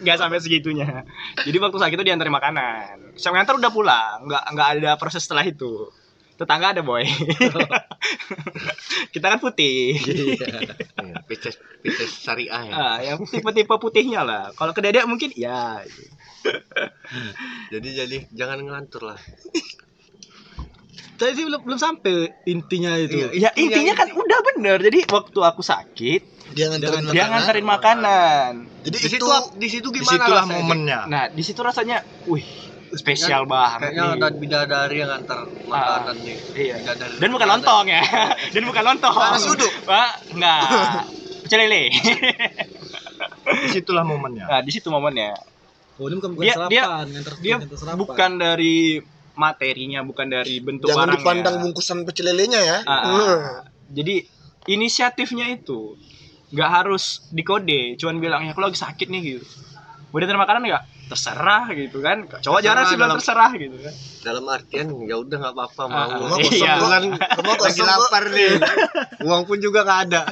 nggak 0.02 0.18
sampai 0.18 0.38
segitunya. 0.38 1.06
Jadi 1.40 1.56
waktu 1.58 1.78
sakit 1.80 1.96
itu 1.96 2.06
diantarin 2.06 2.34
makanan. 2.34 3.16
Saya 3.16 3.40
ngantar 3.40 3.58
udah 3.58 3.72
pulang, 3.72 4.28
nggak 4.28 4.44
nggak 4.52 4.68
ada 4.78 4.90
proses 5.00 5.24
setelah 5.24 5.46
itu. 5.46 5.88
Tetangga 6.36 6.74
ada 6.74 6.82
boy. 6.82 7.06
Kita 9.14 9.26
kan 9.30 9.38
putih. 9.38 9.94
Iya, 9.94 10.74
Pisces 11.28 11.60
Pisces 11.84 12.10
syariah 12.18 12.62
ya. 12.66 12.74
Ah, 12.74 12.96
yang 12.98 13.22
tipe-tipe 13.28 13.74
putihnya 13.78 14.24
lah. 14.24 14.50
Kalau 14.56 14.74
ke 14.74 14.82
dedek 14.82 15.06
mungkin 15.06 15.30
ya. 15.36 15.84
Jadi 17.70 17.88
jadi 17.94 18.16
jangan 18.34 18.64
ngelantur 18.64 19.12
lah. 19.12 19.18
Tadi 21.22 21.32
sih 21.32 21.44
belum 21.46 21.62
belum 21.62 21.78
sampai 21.78 22.34
intinya 22.44 22.98
itu. 22.98 23.30
Ya 23.30 23.54
intinya 23.54 23.94
kan 23.94 24.10
udah 24.10 24.38
bener. 24.42 24.82
Jadi 24.82 25.06
waktu 25.06 25.38
aku 25.38 25.62
sakit, 25.62 26.20
dia 26.50 26.66
nganterin 26.66 27.06
dia 27.06 27.22
makanan 27.22 27.30
nganterin 27.30 27.66
makanan. 27.66 28.50
jadi 28.82 28.96
Di 28.98 29.06
itu 29.06 29.22
situ 29.22 29.26
di 29.54 29.68
situ 29.70 29.88
gimana 29.88 30.02
Di 30.02 30.18
situlah 30.18 30.42
rasanya, 30.42 30.58
momennya. 30.58 30.98
Nah, 31.06 31.24
di 31.30 31.42
situ 31.46 31.60
rasanya, 31.62 31.96
wih, 32.26 32.42
spesial 32.92 33.46
banget. 33.46 33.94
Kayaknya 33.94 34.02
nih. 34.02 34.18
ada 34.18 34.26
bidadari 34.34 34.96
yang 34.98 35.10
antar 35.14 35.38
makanan 35.64 36.16
nih. 36.18 36.36
Iya. 36.58 36.74
Bidadari. 36.82 37.14
Dan 37.22 37.28
bukan 37.30 37.48
lontong 37.48 37.84
ya. 37.86 38.02
Dan 38.58 38.62
bukan 38.66 38.82
lontong. 38.82 39.14
Nasi 39.14 39.48
uduk? 39.48 39.72
Pak, 39.86 40.10
enggak. 40.34 40.60
Pecel 41.46 41.58
lele. 41.62 41.82
Di 43.62 43.68
situlah 43.70 44.02
momennya. 44.02 44.44
Nah, 44.50 44.60
di 44.60 44.70
situ 44.74 44.90
momennya. 44.90 45.38
Oh, 46.00 46.08
ini 46.10 46.18
bukan 46.18 46.30
bukan 46.34 46.44
Dia- 46.48 46.56
sarapan, 46.56 46.72
dia- 46.72 46.88
nganter, 47.14 47.32
Dia 47.38 47.54
nganter 47.62 47.78
sarapan. 47.78 47.98
bukan 48.00 48.30
dari 48.34 48.76
materinya, 49.34 50.00
bukan 50.00 50.26
dari 50.26 50.58
bentuk 50.58 50.86
jangan 50.86 51.08
barangnya. 51.08 51.16
dipandang 51.18 51.56
bungkusan 51.60 52.04
pecel 52.04 52.28
lelenya 52.28 52.60
ya 52.60 52.78
ah. 52.82 53.02
Hmm. 53.02 53.40
Jadi 53.88 54.24
inisiatifnya 54.66 55.50
itu 55.50 55.96
nggak 56.48 56.70
harus 56.70 57.24
dikode, 57.28 57.96
cuman 57.96 58.16
bilang 58.16 58.42
ya 58.44 58.52
aku 58.52 58.60
lagi 58.60 58.76
sakit 58.76 59.08
nih 59.08 59.20
gitu. 59.32 59.46
Mau 60.08 60.20
terima 60.20 60.44
makanan 60.44 60.62
nggak? 60.62 60.84
Terserah 61.08 61.64
gitu 61.72 62.00
kan. 62.00 62.24
Cowok 62.24 62.60
jarang 62.60 62.84
sih 62.86 62.96
bilang 62.96 63.16
terserah 63.16 63.52
gitu 63.52 63.76
kan. 63.78 63.92
Dalam 64.22 64.44
artian 64.46 64.86
ya 65.02 65.16
udah 65.18 65.36
nggak 65.40 65.54
apa-apa 65.56 65.82
Ah, 65.82 65.88
mau. 65.88 65.96
ah. 65.98 66.06
Rumah 66.14 66.36
kosong 66.38 66.56
Iya. 66.56 66.74
Kan 66.78 67.04
Rumah 67.40 67.54
lagi 67.54 67.60
kosong 67.74 67.84
kok. 67.84 67.92
lapar 67.96 68.24
nih. 68.28 68.50
Uang 69.26 69.42
pun 69.44 69.58
juga 69.58 69.80
nggak 69.82 70.00
ada. 70.06 70.22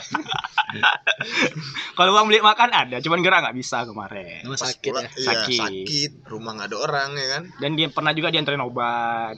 Kalau 1.96 2.10
uang 2.12 2.26
beli 2.26 2.40
makan 2.40 2.70
ada, 2.70 2.96
cuman 2.98 3.20
gerak 3.20 3.42
nggak 3.42 3.56
bisa 3.56 3.82
kemarin. 3.82 4.42
Pas 4.46 4.60
sakit 4.64 4.92
ya. 4.92 5.00
iya, 5.10 5.26
Sakit. 5.26 5.58
sakit 5.58 6.10
rumah 6.26 6.54
nggak 6.54 6.68
ada 6.68 6.78
orang 6.78 7.10
ya 7.12 7.26
kan 7.30 7.42
Dan 7.56 7.70
dia 7.74 7.88
pernah 7.88 8.10
juga 8.10 8.28
diantarin 8.28 8.60
obat. 8.60 9.36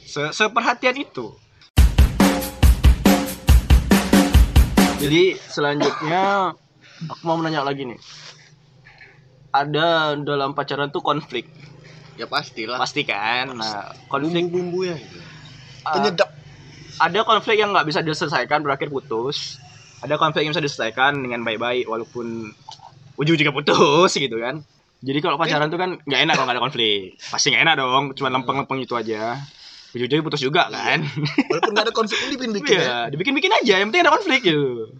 Se 0.00 0.30
Seperhatian 0.30 0.96
itu. 0.96 1.34
Jadi 4.96 5.22
selanjutnya 5.36 6.52
aku 7.04 7.22
mau 7.22 7.36
menanya 7.36 7.60
lagi 7.62 7.84
nih. 7.84 8.00
ada 9.48 10.12
dalam 10.14 10.52
pacaran 10.52 10.88
tuh 10.88 11.00
konflik 11.00 11.48
Ya 12.14 12.24
pastilah. 12.24 12.76
pasti 12.76 13.04
kan 13.04 13.52
nah 13.52 13.88
konflik 14.06 14.44
Bumbu-bumbu 14.46 14.84
ya. 14.84 14.96
gitu. 14.96 15.16
uh, 15.82 15.92
Penyedap. 15.94 16.28
ada 16.98 17.20
konflik 17.22 17.56
yang 17.56 17.72
nggak 17.72 17.86
bisa 17.86 18.00
diselesaikan 18.00 18.60
berakhir 18.60 18.88
putus 18.88 19.56
ada 20.04 20.14
konflik 20.20 20.44
yang 20.44 20.52
bisa 20.52 20.64
diselesaikan 20.64 21.16
dengan 21.20 21.40
baik-baik 21.46 21.88
walaupun 21.88 22.52
ujung-ujungnya 23.16 23.54
putus 23.54 24.12
gitu 24.24 24.36
kan 24.40 24.60
jadi 25.04 25.20
kalau 25.20 25.36
pacaran 25.36 25.68
tuh 25.68 25.78
kan 25.78 26.00
nggak 26.02 26.20
enak 26.24 26.34
kalau 26.36 26.46
nggak 26.48 26.56
ada 26.58 26.64
konflik 26.64 27.16
pasti 27.30 27.52
nggak 27.52 27.62
enak 27.68 27.74
dong 27.78 28.04
cuma 28.16 28.28
lempeng-lempeng 28.32 28.80
itu 28.82 28.96
aja 28.96 29.40
ujung-ujungnya 29.96 30.24
putus 30.24 30.42
juga 30.44 30.68
kan 30.68 31.00
Walaupun 31.50 31.70
nggak 31.72 31.86
ada 31.88 31.94
konflik 31.94 32.20
ini 32.28 32.36
bikin-bikin 32.36 32.76
ya. 32.76 32.82
Iya, 32.84 32.98
dibikin-bikin 33.14 33.52
aja, 33.52 33.74
yang 33.80 33.88
penting 33.88 34.04
ada 34.04 34.12
konflik 34.12 34.40
gitu. 34.44 34.92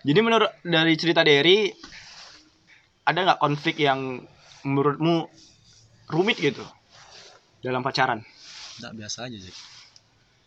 Jadi 0.00 0.18
menurut 0.24 0.50
dari 0.64 0.96
cerita 0.96 1.20
Derry, 1.20 1.70
ada 3.04 3.18
nggak 3.20 3.38
konflik 3.38 3.76
yang 3.76 4.24
menurutmu 4.64 5.28
rumit 6.08 6.40
gitu 6.40 6.64
dalam 7.60 7.84
pacaran? 7.84 8.24
Enggak 8.80 8.92
biasa 8.96 9.28
aja 9.28 9.38
sih. 9.38 9.54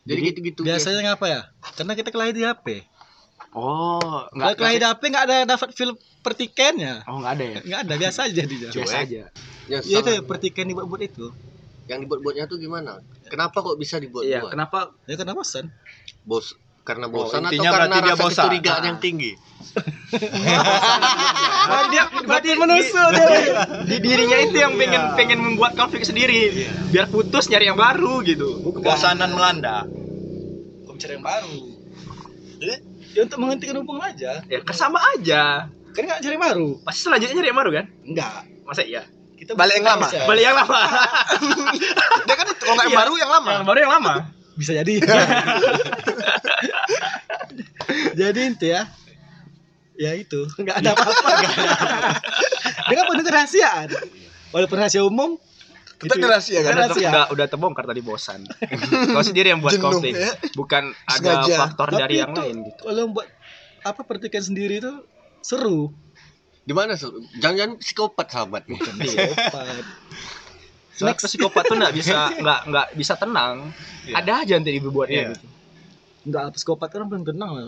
Jadi 0.04 0.20
gitu-gitu. 0.34 0.62
Biasanya 0.68 1.14
ngapa 1.14 1.26
ya? 1.30 1.42
Karena 1.80 1.94
kita 1.96 2.10
kelahi 2.12 2.34
di 2.36 2.44
HP. 2.44 2.84
Oh, 3.54 4.02
Kalau 4.02 4.34
nggak 4.34 4.54
kelahi 4.56 4.78
di 4.78 4.86
HP 4.88 5.02
enggak 5.08 5.26
ada 5.26 5.36
dapat 5.48 5.70
feel 5.72 5.92
pertikennya. 6.20 7.06
Oh, 7.06 7.22
nggak 7.22 7.34
ada 7.34 7.44
ya? 7.46 7.60
Enggak 7.62 7.80
ada, 7.82 7.94
biasa 7.96 8.20
aja 8.24 8.34
jadinya. 8.36 8.70
Biasa 8.70 8.96
aja. 9.00 9.22
Ya, 9.64 9.78
Ya 9.80 9.98
itu 10.00 10.12
pertiken 10.24 10.66
dibuat-buat 10.68 11.02
itu. 11.04 11.30
yang 11.84 12.00
dibuat-buatnya 12.00 12.48
tuh 12.48 12.58
gimana? 12.58 13.04
Kenapa 13.28 13.60
kok 13.60 13.76
bisa 13.76 14.00
dibuat-buat? 14.00 14.26
Iya, 14.26 14.48
kenapa? 14.48 14.96
Ya 15.04 15.16
karena 15.16 15.34
bosan. 15.34 15.68
Bos 16.24 16.56
karena 16.82 17.08
Oh, 17.08 17.16
bosan 17.22 17.40
atau 17.42 17.48
intinya 17.50 17.70
karena 17.72 17.88
berarti 17.88 18.00
dia 18.02 18.12
rasa 18.12 18.24
bosan. 18.24 18.36
kecurigaan 18.42 18.76
Ah. 18.76 18.88
yang 18.88 19.00
tinggi? 19.00 19.32
dia 21.90 22.04
berarti 22.10 22.50
menusuk 22.54 23.10
di, 23.10 23.24
di 23.86 23.98
dirinya 24.00 24.38
itu 24.42 24.58
yang 24.58 24.74
pengen 24.76 25.04
pengen 25.14 25.40
membuat 25.42 25.74
konflik 25.74 26.04
sendiri 26.04 26.52
biar 26.90 27.08
putus 27.08 27.48
nyari 27.48 27.68
yang 27.68 27.78
baru 27.78 28.20
gitu 28.22 28.60
Kebosanan 28.72 29.32
melanda. 29.32 29.88
Kok 30.84 30.94
mencari 30.94 31.14
yang 31.14 31.26
baru. 31.26 31.56
Jadi 32.60 32.76
ya 33.14 33.22
untuk 33.22 33.38
menghentikan 33.38 33.76
hubungan 33.78 34.04
aja. 34.08 34.42
ya 34.44 34.60
kan 34.60 34.76
sama 34.76 35.00
aja 35.14 35.70
Kan 35.94 36.02
enggak 36.04 36.20
cari 36.20 36.36
baru. 36.36 36.82
pasti 36.82 37.00
selanjutnya 37.02 37.36
nyari 37.36 37.48
yang 37.48 37.60
baru 37.60 37.70
kan 37.72 37.86
Enggak. 38.04 38.40
masa 38.64 38.82
iya 38.82 39.04
Kita 39.34 39.54
Balik 39.54 39.76
yang 39.78 39.88
lama. 39.88 40.08
bisa. 40.08 40.24
balik 40.24 40.44
yang 40.44 40.56
lama 40.56 40.80
Dia 42.26 42.36
kan 42.36 42.48
kalau 42.54 42.74
nggak 42.74 42.86
yang 42.86 42.90
Iya. 42.90 43.00
baru 43.00 43.14
yang 43.16 43.32
lama. 43.32 43.52
yang 43.52 43.66
baru 43.66 43.80
yang 43.80 43.94
lama 43.94 44.14
Bisa 44.54 44.72
jadi. 44.76 44.94
jadi 48.14 48.40
inti 48.44 48.70
ya. 48.70 48.86
Ya 49.94 50.14
itu, 50.14 50.50
enggak 50.58 50.78
ada 50.78 50.90
apa-apa. 50.92 51.30
Dia 52.84 52.96
kan 52.96 53.06
penuh 53.08 53.24
kerahasiaan. 53.24 53.88
Walaupun 54.50 54.76
rahasia 54.76 55.02
umum, 55.02 55.38
Kita 56.04 56.16
itu- 56.16 56.28
rahasia 56.28 56.60
kan. 56.60 56.72
Rahasia. 56.76 57.00
udah, 57.02 57.10
udah 57.10 57.26
udah 57.32 57.46
terbongkar 57.48 57.86
tadi 57.86 58.02
bosan 58.02 58.40
kau 59.16 59.22
sendiri 59.22 59.48
yang 59.50 59.60
buat 59.60 59.72
Jenuh, 59.72 59.86
konflik 59.90 60.14
ya. 60.14 60.32
bukan 60.54 60.84
ada 61.06 61.18
Sengaja. 61.42 61.56
faktor 61.58 61.88
dari 61.92 62.00
Tapi 62.14 62.14
yang 62.20 62.30
itu 62.30 62.42
lain 62.42 62.58
gitu 62.66 62.82
Kalau 62.84 63.04
buat 63.10 63.28
apa 63.82 64.02
pertikan 64.02 64.40
sendiri 64.42 64.78
itu 64.78 64.94
seru. 65.40 65.92
Di 66.62 66.72
mana? 66.72 66.94
Sul? 66.94 67.20
Jangan-jangan 67.36 67.76
psikopat 67.76 68.28
sahabat. 68.30 68.64
Hebat. 68.64 69.84
Soalnya 70.94 71.18
psikopat 71.18 71.64
tuh 71.66 71.76
nggak 71.76 71.94
bisa 71.98 72.16
nggak 72.34 72.60
nggak 72.66 72.88
bisa 72.94 73.14
tenang 73.16 73.74
Iya. 74.04 74.20
ada 74.20 74.34
aja 74.40 74.54
nanti 74.56 74.72
dibuatnya 74.74 75.16
Iya. 75.18 75.32
gitu 75.34 75.48
Enggak 76.24 76.56
psikopat 76.56 76.88
kan 76.88 77.04
belum 77.04 77.24
tenang 77.26 77.52
lah. 77.52 77.68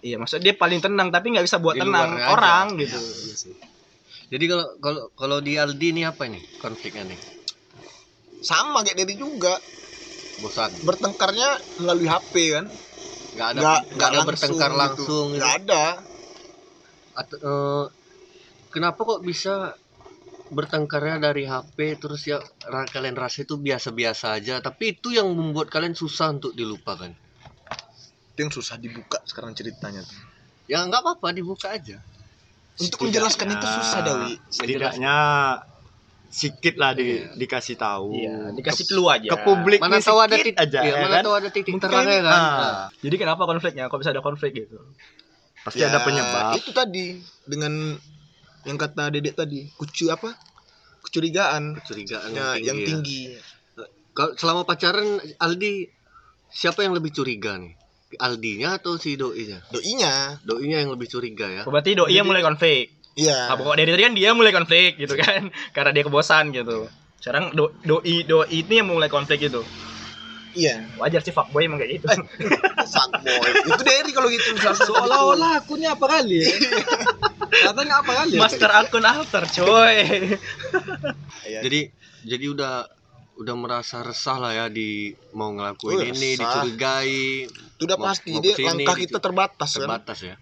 iya 0.00 0.18
maksudnya 0.18 0.42
dia 0.42 0.54
paling 0.56 0.78
tenang 0.78 1.06
tapi 1.08 1.30
nggak 1.30 1.42
bisa 1.42 1.58
buat 1.58 1.74
Di 1.74 1.82
tenang 1.82 2.08
luarnya 2.08 2.18
aja. 2.20 2.32
orang 2.32 2.66
gitu 2.76 2.98
Iya 2.98 3.34
sih. 3.36 3.54
Jadi 4.26 4.44
kalau 4.48 4.66
kalau 4.78 5.02
kalau 5.12 5.38
di 5.38 5.54
Aldi 5.54 5.86
ini 5.90 6.02
apa 6.02 6.24
nih 6.24 6.42
konfliknya 6.56 7.04
nih? 7.04 7.18
Sama 8.42 8.82
kayak 8.82 8.98
Dedi 8.98 9.14
juga. 9.16 9.54
Bosan. 10.36 10.82
Bertengkarnya 10.82 11.62
melalui 11.78 12.08
HP 12.10 12.34
kan. 12.52 12.66
Nggak 13.32 13.48
ada 13.54 13.60
Nggak 13.62 13.80
nggak 13.96 14.08
ada 14.10 14.20
bertengkar 14.28 14.70
gitu. 14.70 14.80
langsung 14.82 15.24
gitu. 15.32 15.38
Nggak 15.40 15.52
ada. 15.64 15.84
Atau, 17.12 17.38
eh, 17.40 17.84
kenapa 18.72 19.00
kok 19.04 19.20
bisa 19.22 19.76
bertengkarnya 20.52 21.16
dari 21.32 21.48
HP 21.48 21.96
terus 21.96 22.28
ya 22.28 22.36
ra- 22.68 22.84
kalian 22.84 23.16
rasa 23.16 23.40
itu 23.48 23.56
biasa-biasa 23.56 24.36
aja 24.36 24.60
tapi 24.60 25.00
itu 25.00 25.08
yang 25.08 25.32
membuat 25.32 25.72
kalian 25.72 25.96
susah 25.96 26.28
untuk 26.28 26.52
dilupakan 26.52 27.08
Itu 28.36 28.38
yang 28.44 28.52
susah 28.52 28.76
dibuka 28.76 29.16
sekarang 29.24 29.56
ceritanya 29.56 30.04
tuh. 30.04 30.20
ya 30.68 30.84
nggak 30.84 31.00
apa-apa 31.00 31.32
dibuka 31.32 31.72
aja 31.72 32.04
Untuk 32.76 33.00
menjelaskan 33.04 33.48
itu 33.48 33.64
susah 33.64 34.00
Dawi. 34.04 34.32
Setidaknya 34.52 35.16
sedikit 36.32 36.80
lah 36.80 36.96
di, 36.96 37.04
Iya. 37.20 37.36
dikasih 37.36 37.76
tahu. 37.76 38.16
iya 38.16 38.48
dikasih 38.56 38.84
clue 38.88 39.04
aja 39.06 39.28
Ke 39.28 39.38
publik 39.44 39.78
mana 39.78 40.00
tahu 40.00 40.16
ada 40.16 40.32
titik 40.32 40.56
aja 40.56 40.80
ya, 40.80 40.96
ya 40.96 41.04
mana 41.04 41.20
kan? 41.20 41.24
tahu 41.28 41.34
ada 41.36 41.48
titik 41.52 41.72
Mungkin, 41.76 41.84
terangnya 41.92 42.20
kan 42.24 42.32
ah, 42.32 42.40
Nah, 42.40 42.76
jadi 43.04 43.16
kenapa 43.20 43.42
konfliknya 43.44 43.92
kok 43.92 44.00
bisa 44.00 44.16
ada 44.16 44.24
konflik 44.24 44.56
gitu 44.56 44.80
Pasti 45.62 45.78
Ya, 45.78 45.92
ada 45.94 46.02
penyebab. 46.02 46.58
Itu 46.58 46.74
tadi 46.74 47.20
dengan 47.46 47.94
yang 48.64 48.74
kata 48.74 49.14
Dedek 49.14 49.38
tadi, 49.38 49.70
kucu 49.76 50.10
apa? 50.10 50.34
Kecurigaan 51.06 51.78
kecurigaan 51.78 52.30
ya, 52.34 52.58
yang 52.58 52.78
ya. 52.78 52.86
tinggi. 52.88 53.30
Kalau 54.10 54.34
selama 54.34 54.66
pacaran 54.66 55.22
Aldi 55.38 55.86
siapa 56.48 56.82
yang 56.82 56.94
lebih 56.98 57.14
curiga 57.14 57.60
nih? 57.60 57.78
Aldinya 58.18 58.76
atau 58.76 58.98
si 58.98 59.14
doinya? 59.14 59.62
Doinya. 59.70 60.36
Doinya 60.42 60.82
yang 60.82 60.90
lebih 60.90 61.08
curiga 61.08 61.46
ya. 61.46 61.62
berarti 61.64 61.94
doi 61.94 62.10
yang 62.10 62.26
mulai 62.26 62.42
konflik 62.42 62.92
Iya. 63.14 63.36
nah 63.46 63.54
pokok 63.54 63.74
dari 63.74 63.88
tadi 63.88 64.02
kan 64.02 64.14
dia 64.14 64.30
mulai 64.32 64.50
konflik 64.50 64.96
gitu 64.96 65.14
kan 65.14 65.48
karena 65.74 65.90
dia 65.90 66.02
kebosan 66.02 66.48
gitu 66.50 66.88
sekarang 67.18 67.52
do, 67.52 67.70
doi 67.82 68.22
doi 68.22 68.48
ini 68.50 68.80
yang 68.80 68.88
mulai 68.88 69.06
konflik 69.06 69.42
gitu 69.42 69.62
Iya. 70.52 70.84
wajar 70.96 71.20
sih 71.20 71.30
fuckboy 71.30 71.64
emang 71.64 71.76
kayak 71.76 71.96
gitu 71.96 72.12
Fuckboy. 72.84 73.50
itu 73.68 73.82
Derry 73.82 74.12
kalau 74.12 74.28
gitu 74.28 74.52
Seolah-olah 74.54 75.56
akunnya 75.58 75.92
apa 75.92 76.04
kali 76.10 76.40
ya? 76.40 76.48
Katanya 77.64 77.94
apa 77.98 78.12
kali 78.14 78.36
ya? 78.36 78.38
master 78.38 78.68
akun 78.70 79.00
alter 79.02 79.44
coy 79.46 79.96
Iya. 81.42 81.60
Jadi 81.62 81.80
jadi 82.22 82.44
udah 82.48 82.74
udah 83.34 83.54
merasa 83.56 84.00
resah 84.00 84.36
lah 84.36 84.52
ya 84.52 84.66
di 84.68 85.08
mau 85.32 85.48
ngelakuin 85.50 85.96
Oh, 85.96 86.04
ini 86.06 86.12
resah. 86.30 86.40
dicurigai 86.60 87.48
itu 87.48 87.82
udah 87.82 87.96
mau- 87.96 88.06
pasti 88.06 88.30
mau 88.30 88.40
dia 88.40 88.52
ke 88.52 88.58
sini, 88.58 88.68
langkah 88.84 88.96
kita 88.98 89.18
terbatas 89.18 89.70
kan. 89.70 89.80
terbatas 89.80 90.18
ya. 90.22 90.34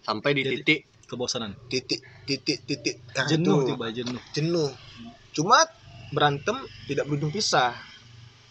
Sampai 0.00 0.30
di 0.32 0.42
Jadi- 0.42 0.54
titik 0.56 0.80
Kebosanan. 1.08 1.56
Titik 1.66 2.04
titik 2.22 2.62
titik. 2.62 3.00
Nah, 3.16 3.24
Jenuh 3.24 3.64
itu. 3.64 3.72
tiba 3.72 3.86
jenuh. 3.88 4.20
Jenuh. 4.30 4.68
Cuma 5.32 5.64
berantem 6.08 6.56
tidak 6.84 7.08
berujung 7.08 7.32
pisah. 7.32 7.72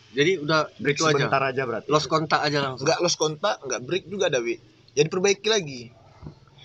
jadi 0.07 0.39
udah 0.39 0.71
Break 0.79 0.97
itu 0.97 1.03
aja. 1.05 1.13
sebentar 1.13 1.41
aja 1.43 1.61
berarti. 1.63 1.87
Lost 1.87 2.07
kontak 2.07 2.41
aja 2.41 2.57
langsung. 2.63 2.87
Enggak 2.87 2.99
lost 2.99 3.17
kontak, 3.17 3.55
enggak 3.61 3.81
break 3.85 4.03
juga 4.07 4.25
Dawi. 4.27 4.55
Jadi 4.91 5.07
perbaiki 5.07 5.47
lagi. 5.47 5.81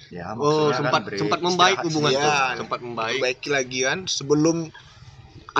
Ya, 0.08 0.32
Oh, 0.32 0.36
maksudnya 0.36 0.72
kan 0.72 0.78
sempat 0.80 1.02
break. 1.04 1.20
sempat 1.20 1.40
membaik 1.42 1.78
hubungan 1.84 2.10
Iya. 2.12 2.22
tuh. 2.22 2.32
Sempat 2.64 2.80
membaik. 2.80 3.18
Perbaiki 3.18 3.48
lagi 3.48 3.78
kan 3.82 3.98
sebelum 4.06 4.56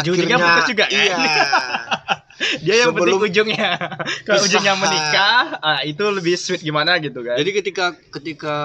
Ujung-ujungnya 0.01 0.37
putus 0.41 0.65
juga 0.73 0.85
kan? 0.89 0.97
Iya. 0.97 1.17
dia 2.65 2.75
yang 2.83 2.91
penting 2.97 3.13
Sebelum 3.15 3.29
ujungnya 3.29 3.71
kalau 4.27 4.43
ujungnya 4.43 4.75
menikah 4.75 5.63
ah, 5.63 5.81
itu 5.87 6.05
lebih 6.11 6.35
sweet 6.35 6.65
gimana 6.65 6.99
gitu 6.99 7.23
kan 7.23 7.37
Jadi 7.39 7.51
ketika 7.55 7.85
ketika 8.11 8.57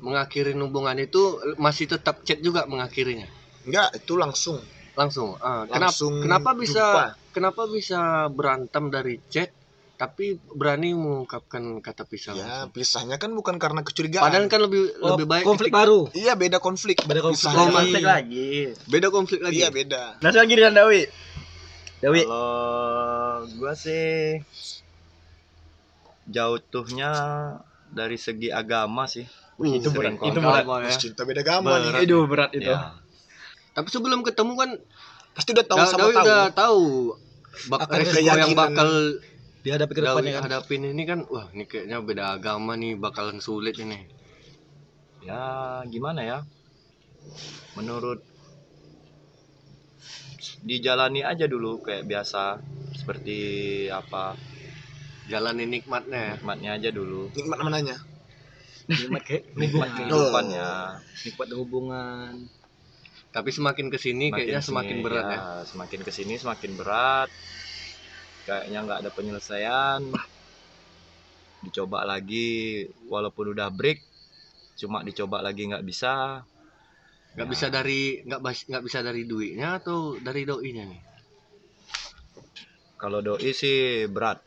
mengakhiri 0.00 0.56
hubungan 0.56 0.96
itu 0.98 1.38
masih 1.60 1.84
tetap 1.86 2.24
chat 2.24 2.40
juga 2.40 2.64
mengakhirinya. 2.64 3.28
Enggak, 3.68 4.00
itu 4.00 4.16
langsung. 4.16 4.58
Langsung. 4.96 5.36
Ah, 5.38 5.68
kenapa 5.68 5.92
Langsung 5.92 6.14
kenapa 6.24 6.50
bisa 6.56 6.84
jumpa. 6.84 7.04
kenapa 7.36 7.62
bisa 7.68 8.00
berantem 8.32 8.84
dari 8.88 9.14
chat 9.28 9.52
tapi 10.00 10.26
berani 10.48 10.96
mengungkapkan 10.96 11.60
kata 11.78 12.02
pisah 12.02 12.32
Ya, 12.32 12.40
langsung? 12.64 12.72
pisahnya 12.72 13.16
kan 13.16 13.28
bukan 13.30 13.60
karena 13.60 13.84
kecurigaan. 13.84 14.24
Padahal 14.24 14.48
kan 14.48 14.64
lebih 14.64 14.96
Oh, 14.96 15.12
lebih 15.12 15.28
baik 15.28 15.44
konflik 15.44 15.68
ketika- 15.68 15.80
baru. 15.84 16.00
Iya, 16.10 16.32
beda 16.34 16.56
konflik. 16.58 17.04
Beda 17.04 17.20
konflik. 17.20 17.52
Oh, 17.52 17.68
konflik 17.68 18.00
lagi 18.02 18.72
beda 18.86 19.08
konflik 19.10 19.40
lagi. 19.40 19.60
Iya, 19.60 19.68
beda. 19.68 20.16
nah 20.18 20.32
gini 20.42 20.56
dan 20.58 20.72
Dawi 20.72 21.04
Dawi 22.00 22.20
Kalau 22.24 22.64
gua 23.54 23.72
sih 23.76 24.40
jauh 26.24 26.58
tuhnya 26.64 27.10
dari 27.86 28.16
segi 28.16 28.48
agama 28.48 29.04
sih. 29.04 29.28
Uh, 29.60 29.76
itu 29.76 29.92
berat 29.92 30.16
itu 30.16 30.40
berat 30.40 30.64
ya. 30.64 30.96
Cinta 30.96 31.22
beda 31.22 31.44
agama 31.44 31.76
Berat. 31.76 32.00
nih. 32.00 32.08
itu 32.08 32.16
berat 32.24 32.50
itu 32.56 32.64
Ya. 32.64 32.96
Tapi 33.70 33.88
sebelum 33.88 34.24
ketemu 34.24 34.56
kan 34.56 34.70
Pasti 35.30 35.52
udah 35.52 35.62
tahu 35.62 35.76
Da- 35.76 35.86
sama 35.86 36.00
Dawi 36.00 36.10
tahu. 36.10 36.24
udah 36.24 36.42
tahu 36.50 36.84
bak 37.68 37.78
Akan 37.82 37.96
resiko 38.00 38.24
yang 38.24 38.50
bakal 38.56 38.88
Dihadapi 39.60 39.92
ke 39.92 40.00
depannya 40.00 40.40
kan. 40.40 40.44
hadapin 40.48 40.82
ini 40.88 41.02
kan 41.04 41.20
wah 41.28 41.52
ini 41.52 41.68
kayaknya 41.68 42.00
beda 42.00 42.24
agama 42.40 42.72
nih 42.80 42.96
bakalan 42.96 43.38
sulit 43.44 43.76
ini. 43.76 44.08
ya 45.20 45.84
gimana 45.84 46.24
ya 46.24 46.38
menurut 47.76 48.24
dijalani 50.64 51.20
aja 51.20 51.44
dulu 51.44 51.84
kayak 51.84 52.08
biasa 52.08 52.56
seperti 52.96 53.36
apa 53.92 54.36
Jalanin 55.28 55.68
nikmatnya 55.70 56.18
ya. 56.18 56.32
nikmatnya 56.40 56.70
aja 56.80 56.88
dulu 56.90 57.28
Nikmat 57.36 57.60
mananya? 57.62 57.96
Nikmat 58.88 59.22
ke 59.28 59.36
nikmat 59.60 59.88
kehidupannya 59.94 60.68
Nikmat 61.28 61.48
hubungan. 61.54 62.32
tapi 63.30 63.54
semakin 63.54 63.92
ke 63.92 63.98
sini 64.00 64.32
kayaknya 64.34 64.58
semakin 64.64 64.96
sini, 64.98 65.04
berat 65.06 65.24
ya, 65.30 65.40
semakin 65.68 66.00
ke 66.02 66.10
sini 66.10 66.34
semakin 66.40 66.70
berat 66.80 67.28
kayaknya 68.46 68.78
nggak 68.84 69.00
ada 69.06 69.10
penyelesaian. 69.12 70.00
Dicoba 71.60 72.08
lagi 72.08 72.88
walaupun 73.08 73.52
udah 73.52 73.68
break 73.68 74.00
cuma 74.80 75.04
dicoba 75.04 75.44
lagi 75.44 75.68
nggak 75.68 75.84
bisa. 75.84 76.40
Nggak 77.36 77.48
Ya. 77.48 77.52
bisa 77.52 77.66
dari 77.68 78.00
nggak 78.24 78.40
nggak 78.40 78.84
bisa 78.84 78.98
dari 79.04 79.22
duitnya 79.28 79.76
atau 79.78 80.16
dari 80.18 80.42
doinya 80.48 80.88
nih? 80.88 81.02
Kalau 83.00 83.24
doi 83.24 83.52
sih 83.56 84.08
berat. 84.08 84.40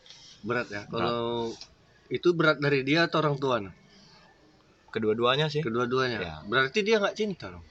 Berat 0.46 0.68
ya? 0.70 0.86
Kalau 0.90 1.54
itu 2.10 2.30
berat 2.38 2.62
dari 2.62 2.86
dia 2.86 3.10
atau 3.10 3.22
orang 3.24 3.38
tua 3.42 3.58
nah? 3.62 3.74
kedua-duanya 4.94 5.50
sih. 5.50 5.66
Kedua-duanya? 5.66 6.18
Ya. 6.22 6.36
berarti 6.46 6.86
dia 6.86 7.02
nggak 7.02 7.18
cinta 7.18 7.50
dong? 7.50 7.66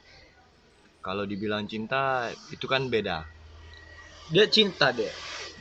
Kalau 1.03 1.23
dibilang 1.23 1.71
cinta 1.71 2.31
itu 2.51 2.67
kan 2.67 2.91
beda. 2.91 3.23
Dia 4.35 4.51
cinta 4.51 4.91
deh. 4.91 5.11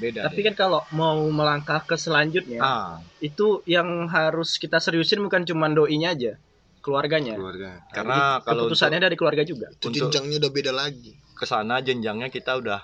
Beda 0.02 0.20
Tapi 0.26 0.36
deh. 0.36 0.46
kan 0.50 0.56
kalau 0.58 0.82
mau 0.92 1.22
melangkah 1.30 1.80
ke 1.80 1.94
selanjutnya, 1.96 2.58
ah 2.58 2.98
itu 3.20 3.62
yang 3.66 3.86
harus 4.08 4.58
kita 4.58 4.78
seriusin 4.78 5.22
bukan 5.22 5.46
cuma 5.46 5.70
doinya 5.70 6.10
aja, 6.10 6.42
keluarganya. 6.80 7.38
keluarga 7.38 7.72
karena 7.90 8.18
Jadi 8.36 8.44
kalau 8.44 8.62
keputusannya 8.66 9.00
dari 9.00 9.16
keluarga 9.16 9.44
juga. 9.44 9.70
Itu 9.70 9.88
jenjangnya 9.88 10.42
udah 10.42 10.52
beda 10.52 10.74
lagi. 10.74 11.14
ke 11.32 11.46
sana 11.46 11.78
jenjangnya 11.80 12.28
kita 12.28 12.54
udah 12.56 12.82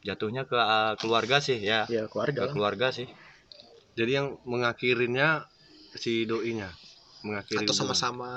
jatuhnya 0.00 0.42
ke 0.42 0.56
uh, 0.56 0.94
keluarga 0.96 1.38
sih 1.38 1.54
ya 1.56 1.84
Ya 1.86 2.06
ke 2.06 2.10
keluarga. 2.10 2.40
lah. 2.40 2.50
keluarga 2.50 2.86
sih 2.90 3.06
jadi 3.92 4.10
yang 4.16 4.28
mengakhirinya 4.42 5.44
si 5.92 6.24
doinya 6.24 6.72
mengakhiri 7.20 7.62
Atau 7.62 7.76
sama-sama 7.76 8.32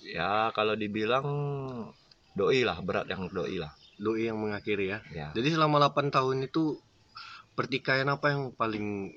ya 0.00 0.48
kalau 0.52 0.72
dibilang 0.72 1.26
doi 2.32 2.62
lah 2.62 2.78
berat 2.80 3.06
yang 3.06 3.26
doi 3.28 3.58
lah 3.58 3.72
doi 4.00 4.28
yang 4.28 4.40
mengakhiri 4.40 4.86
ya. 4.92 4.98
Ya. 5.12 5.28
Jadi 5.36 5.54
selama 5.56 5.82
8 5.82 6.12
tahun 6.12 6.48
itu 6.48 6.80
pertikaian 7.52 8.08
apa 8.08 8.32
yang 8.32 8.42
paling 8.56 9.12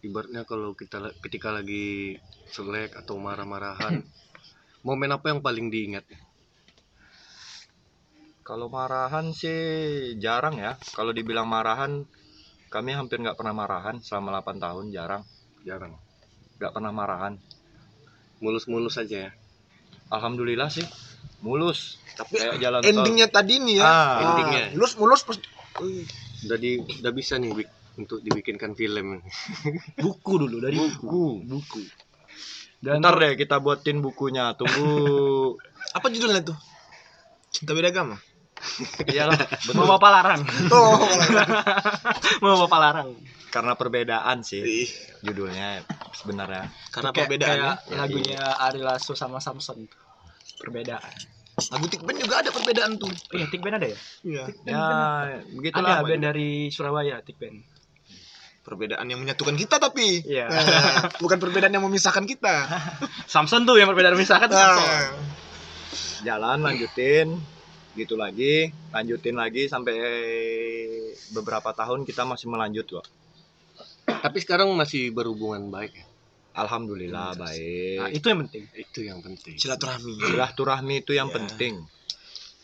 ibaratnya 0.00 0.46
kalau 0.46 0.72
kita 0.78 1.12
ketika 1.20 1.52
lagi 1.52 2.16
selek 2.48 2.96
atau 2.96 3.18
marah-marahan 3.18 4.06
momen 4.86 5.10
apa 5.12 5.34
yang 5.34 5.40
paling 5.44 5.68
diingat? 5.68 6.06
Kalau 8.46 8.72
marahan 8.72 9.28
sih 9.36 10.16
jarang 10.16 10.56
ya. 10.56 10.80
Kalau 10.96 11.12
dibilang 11.12 11.44
marahan 11.44 12.08
kami 12.72 12.96
hampir 12.96 13.20
nggak 13.20 13.36
pernah 13.36 13.52
marahan 13.52 14.00
selama 14.00 14.40
8 14.40 14.56
tahun 14.56 14.84
jarang. 14.88 15.24
Jarang. 15.68 15.92
Nggak 16.56 16.72
pernah 16.72 16.92
marahan. 16.94 17.36
Mulus-mulus 18.40 18.96
aja 18.96 19.28
ya? 19.28 19.30
Alhamdulillah 20.08 20.72
sih 20.72 20.86
mulus 21.38 21.96
tapi 22.12 22.34
kayak 22.36 22.58
jalan 22.58 22.80
tol 22.80 22.90
endingnya 22.92 23.26
tadi 23.26 23.54
nih 23.58 23.78
ya. 23.78 23.84
Ah, 23.84 24.14
endingnya. 24.20 24.62
mulus 24.74 24.92
mulus 24.94 25.22
pas 25.22 25.38
udah 26.42 26.56
di 26.56 26.70
udah 26.78 27.12
bisa 27.12 27.36
nih 27.36 27.50
bik- 27.52 27.76
untuk 27.96 28.18
dibikinkan 28.20 28.72
film 28.72 29.18
Buku 30.02 30.32
dulu 30.36 30.58
dari 30.58 30.74
buku 30.74 31.42
buku. 31.42 31.82
Dan 32.78 32.98
ntar 32.98 33.14
deh 33.16 33.34
kita 33.34 33.58
buatin 33.58 33.98
bukunya 33.98 34.54
tunggu 34.54 35.54
apa 35.96 36.06
judulnya 36.06 36.42
tuh? 36.44 36.58
Cinta 37.48 37.72
beda 37.72 37.88
agama. 37.88 38.18
iyalah 39.06 39.38
mau 39.70 39.70
betul 39.70 39.86
bapak 39.88 40.10
larang, 40.12 40.42
Oh, 40.68 40.98
mau 42.42 42.58
bapak 42.58 42.78
larang. 42.80 43.08
karena 43.48 43.72
perbedaan 43.72 44.42
sih 44.42 44.82
Ih, 44.82 44.90
judulnya 45.22 45.86
sebenarnya 46.12 46.66
karena 46.90 47.14
Kayak- 47.14 47.38
kayak 47.38 47.74
lagunya 47.88 48.42
Ari 48.58 48.82
Lasso 48.82 49.14
sama 49.14 49.38
Samson. 49.38 49.86
Perbedaan. 50.58 51.14
Lagu 51.58 51.86
Tikben 51.90 52.16
juga 52.22 52.38
ada 52.38 52.50
perbedaan 52.54 52.94
tuh. 53.02 53.10
Iya, 53.34 53.46
Tik 53.50 53.60
Band 53.62 53.82
ada 53.82 53.88
ya? 53.90 53.98
Iya. 54.22 54.44
ya 54.62 54.82
begitulah 55.50 55.98
Ada 55.98 56.06
band 56.06 56.22
dari 56.22 56.70
Surabaya, 56.70 57.18
Tik 57.18 57.36
Band. 57.38 57.58
Perbedaan 58.62 59.06
yang 59.10 59.18
menyatukan 59.18 59.58
kita 59.58 59.82
tapi 59.82 60.22
Iya. 60.22 60.46
Nah, 60.46 61.10
bukan 61.24 61.42
perbedaan 61.42 61.74
yang 61.74 61.82
memisahkan 61.82 62.22
kita. 62.30 62.68
Samson 63.32 63.66
tuh 63.66 63.74
yang 63.74 63.90
perbedaan 63.90 64.14
Samson. 64.22 64.54
Nah, 64.54 65.10
jalan 66.22 66.58
lanjutin 66.62 67.38
gitu 67.98 68.14
lagi 68.14 68.70
lanjutin 68.94 69.34
lagi 69.34 69.66
sampai 69.66 69.94
beberapa 71.34 71.74
tahun 71.74 72.06
kita 72.06 72.22
masih 72.22 72.46
melanjut 72.46 72.86
kok 72.86 73.06
tapi 74.06 74.38
sekarang 74.38 74.70
masih 74.74 75.10
berhubungan 75.10 75.66
baik 75.70 75.92
ya 75.98 76.06
alhamdulillah 76.58 77.34
Nah, 77.34 77.40
baik. 77.46 78.18
Itu 78.18 78.26
yang 78.30 78.40
penting. 78.46 78.62
itu 78.74 79.00
yang 79.06 79.20
penting. 79.22 79.54
Silaturahmi. 79.58 80.12
silaturahmi 80.18 80.94
itu 81.02 81.12
yang 81.14 81.30
Ya. 81.30 81.34
penting. 81.38 81.74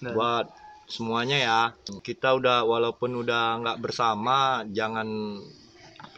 Nah, 0.03 0.13
buat 0.13 0.47
semuanya 0.91 1.39
ya. 1.41 1.61
Kita 2.03 2.37
udah 2.37 2.67
walaupun 2.67 3.25
udah 3.25 3.63
nggak 3.63 3.79
bersama 3.81 4.67
jangan 4.75 5.39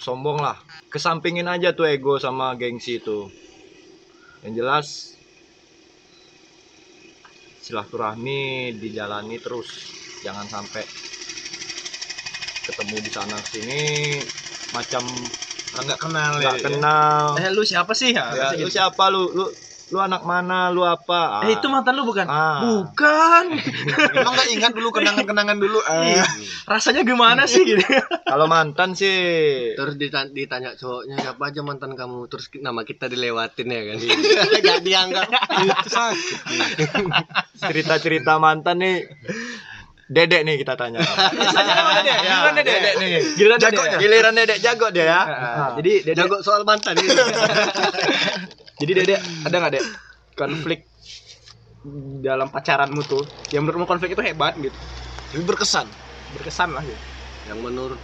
sombong 0.00 0.42
lah. 0.42 0.58
Kesampingin 0.90 1.46
aja 1.46 1.76
tuh 1.76 1.86
ego 1.86 2.16
sama 2.18 2.56
gengsi 2.58 2.98
itu. 2.98 3.30
Yang 4.42 4.54
jelas 4.58 4.86
silaturahmi 7.62 8.74
dijalani 8.78 9.36
terus. 9.42 9.68
Jangan 10.24 10.46
sampai 10.50 10.82
ketemu 12.66 12.96
di 12.98 13.10
sana 13.14 13.38
sini 13.46 13.82
macam 14.74 15.30
nggak 15.78 15.98
kenal 15.98 16.32
ya. 16.34 16.42
nggak 16.46 16.56
kenal 16.62 17.24
eh 17.36 17.48
lu 17.50 17.62
siapa 17.62 17.92
sih? 17.92 18.10
ya, 18.10 18.32
Ya, 18.32 18.46
lu 18.54 18.68
siapa 18.68 19.08
lu 19.08 19.28
lu 19.30 19.44
lu 19.86 19.98
anak 19.98 20.22
mana 20.22 20.68
lu 20.68 20.82
apa 20.82 21.46
Eh 21.46 21.54
itu 21.54 21.66
mantan 21.66 21.94
lu 21.94 22.02
bukan? 22.02 22.26
Ah. 22.26 22.58
Bukan. 22.60 23.44
Emang 24.18 24.34
nggak 24.34 24.50
ingat 24.50 24.72
dulu 24.72 24.90
kenangan-kenangan 24.90 25.54
dulu. 25.56 25.78
Iya. 25.78 26.20
Ah. 26.20 26.26
Rasanya 26.68 27.02
gimana 27.02 27.46
sih 27.46 27.62
gitu? 27.62 27.78
kalau 28.26 28.46
mantan 28.46 28.92
sih 28.92 29.14
terus 29.72 29.94
dita- 29.94 30.26
ditanya 30.28 30.74
cowoknya 30.74 31.16
siapa 31.20 31.38
aja 31.44 31.62
mantan 31.62 31.94
kamu 31.94 32.26
terus 32.26 32.50
nama 32.56 32.82
kita 32.82 33.06
dilewatin 33.06 33.68
ya 33.68 33.82
kan 33.84 33.96
Iya. 33.96 34.16
nggak 34.64 34.80
dianggap 34.82 35.26
Itu 35.62 35.88
sakit. 35.88 36.38
cerita-cerita 37.56 38.36
mantan 38.36 38.76
nih 38.78 38.96
Dedek 40.06 40.40
nih 40.42 40.54
kita 40.56 40.78
tanya. 40.78 41.02
Giliran 42.22 42.54
Dedek. 42.54 42.72
Dedek 42.72 42.94
nih. 42.96 43.10
Giliran 43.34 43.58
Dedek. 43.58 43.82
Giliran 43.98 44.34
Dedek 44.34 44.58
jago 44.62 44.86
dia 44.90 45.04
ya. 45.04 45.20
Ah, 45.22 45.68
Jadi 45.74 45.92
Dedek 46.02 46.16
jago 46.22 46.36
soal 46.40 46.62
mantan. 46.62 46.94
Jadi 48.80 48.92
Dede 48.92 49.16
ada 49.42 49.56
nggak 49.56 49.72
Dek 49.72 49.84
konflik 50.36 50.84
dalam 52.20 52.52
pacaranmu 52.52 53.00
tuh 53.02 53.24
yang 53.48 53.64
menurutmu 53.64 53.88
konflik 53.88 54.12
itu 54.12 54.20
hebat 54.20 54.52
gitu 54.58 54.76
Tapi 55.32 55.42
berkesan. 55.42 55.88
berkesan 56.36 56.76
lah 56.76 56.84
gitu 56.84 57.00
yang 57.46 57.62
menurut 57.62 57.96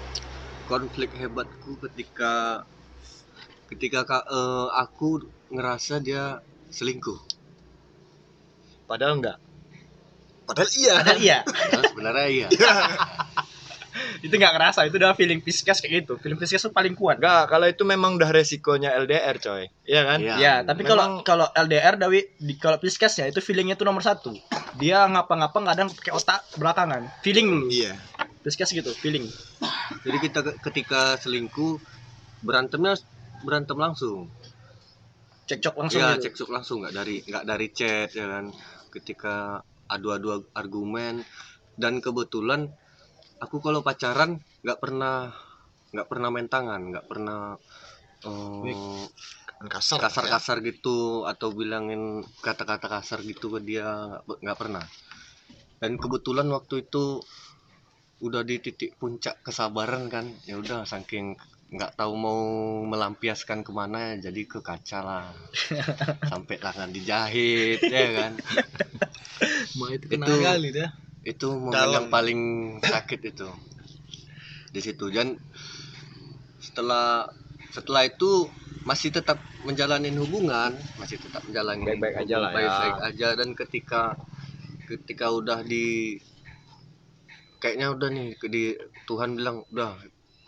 konflik 0.65 1.13
hebatku 1.13 1.77
ketika 1.83 2.65
ketika 3.69 4.07
ka- 4.07 4.25
eh, 4.25 4.69
aku 4.73 5.21
ngerasa 5.51 6.01
dia 6.01 6.41
selingkuh 6.73 7.21
Padahal 8.89 9.21
enggak. 9.21 9.37
Padahal 10.53 10.71
iya. 10.77 10.95
padahal 11.01 11.19
iya. 11.19 11.39
Nah, 11.43 11.83
sebenarnya 11.89 12.27
iya. 12.29 12.47
Itu 14.23 14.39
nggak 14.39 14.55
ngerasa 14.57 14.87
itu 14.89 14.97
udah 14.97 15.13
feeling 15.13 15.45
pisces 15.45 15.83
kayak 15.83 16.07
gitu. 16.07 16.17
Feeling 16.17 16.41
pisces 16.41 16.63
tuh 16.63 16.73
paling 16.73 16.97
kuat. 16.97 17.21
Enggak, 17.21 17.51
kalau 17.51 17.67
itu 17.67 17.83
memang 17.83 18.17
udah 18.17 18.31
resikonya 18.31 18.95
LDR, 18.97 19.37
coy. 19.37 19.69
Iya 19.85 20.03
kan? 20.09 20.19
Iya. 20.23 20.35
ya 20.39 20.55
tapi 20.65 20.87
kalau 20.87 21.21
Memang- 21.21 21.27
kalau 21.27 21.47
LDR 21.53 22.01
Dawi 22.01 22.25
di 22.41 22.55
kalau 22.57 22.81
pisces 22.81 23.13
ya 23.13 23.29
itu 23.29 23.43
feelingnya 23.45 23.77
tuh 23.77 23.85
nomor 23.85 24.01
satu. 24.01 24.33
Dia 24.81 25.05
ngapa-ngapa 25.11 25.59
kadang 25.75 25.93
pakai 25.93 26.13
otak 26.15 26.41
belakangan. 26.57 27.03
Feeling. 27.21 27.49
Dulu 27.51 27.69
Iya. 27.69 27.93
pisces 28.41 28.73
gitu 28.73 28.91
feeling. 28.97 29.29
Jadi 30.07 30.17
kita 30.23 30.41
ke- 30.41 30.57
ketika 30.71 31.21
selingkuh 31.21 31.77
berantemnya 32.41 32.97
berantem 33.45 33.77
langsung. 33.77 34.33
Cekcok 35.45 35.75
langsung 35.77 36.01
ya 36.01 36.17
gitu. 36.17 36.31
cekcok 36.31 36.49
langsung 36.49 36.77
nggak 36.81 36.95
dari 36.97 37.17
nggak 37.29 37.45
dari 37.45 37.67
chat 37.75 38.09
ya 38.15 38.25
kan. 38.25 38.49
Ketika 38.89 39.61
adu-adu 39.93 40.49
argumen 40.57 41.21
dan 41.77 42.01
kebetulan 42.01 42.73
aku 43.39 43.61
kalau 43.61 43.85
pacaran 43.85 44.41
nggak 44.65 44.79
pernah 44.81 45.31
nggak 45.93 46.09
pernah 46.09 46.29
main 46.33 46.49
tangan 46.49 46.81
nggak 46.89 47.07
pernah 47.07 47.57
eh, 48.25 49.05
Kan 49.63 49.71
kasar. 49.71 49.99
kasar-kasar 50.03 50.59
gitu 50.67 51.23
atau 51.23 51.55
bilangin 51.55 52.27
kata-kata 52.43 52.91
kasar 52.91 53.23
gitu 53.23 53.47
ke 53.55 53.63
dia 53.63 54.19
nggak 54.27 54.59
pernah 54.59 54.83
dan 55.79 56.03
kebetulan 56.03 56.51
waktu 56.51 56.83
itu 56.83 57.23
udah 58.27 58.43
di 58.43 58.59
titik 58.59 58.99
puncak 58.99 59.39
kesabaran 59.47 60.11
kan 60.11 60.27
ya 60.51 60.59
udah 60.59 60.83
saking 60.83 61.39
nggak 61.73 61.97
tahu 61.97 62.13
mau 62.15 62.41
melampiaskan 62.85 63.65
ke 63.65 63.73
mana 63.73 64.15
jadi 64.17 64.45
ke 64.45 64.61
kaca 64.61 65.01
lah 65.01 65.27
sampai 66.31 66.57
tangan 66.57 66.93
dijahit 66.93 67.81
ya 67.81 68.07
kan 68.15 68.33
Ma 69.81 69.89
itu 69.91 70.05
Itu- 70.07 70.13
kenal 70.13 70.37
kali 70.39 70.69
dah. 70.71 70.91
itu 71.23 71.49
momen 71.49 71.73
Dalam. 71.73 71.95
yang 71.97 72.07
paling 72.09 72.41
sakit 72.79 73.21
itu 73.25 73.49
di 74.69 74.81
situ 74.81 75.09
dan 75.09 75.39
setelah 76.59 77.25
setelah 77.71 78.05
itu 78.05 78.53
masih 78.83 79.09
tetap 79.09 79.41
menjalanin 79.63 80.13
hubungan 80.19 80.77
masih 80.99 81.17
tetap 81.17 81.41
menjalani 81.45 81.87
Baik-baik 81.87 82.17
aja 82.21 82.37
lah 82.37 82.51
ya. 82.51 82.57
baik-baik 82.59 82.99
aja 83.07 83.29
dan 83.33 83.49
ketika 83.55 84.03
ketika 84.85 85.27
udah 85.31 85.63
di 85.63 86.19
kayaknya 87.57 87.95
udah 87.95 88.09
nih 88.11 88.29
di 88.45 88.75
Tuhan 89.07 89.39
bilang 89.39 89.63
udah 89.71 89.95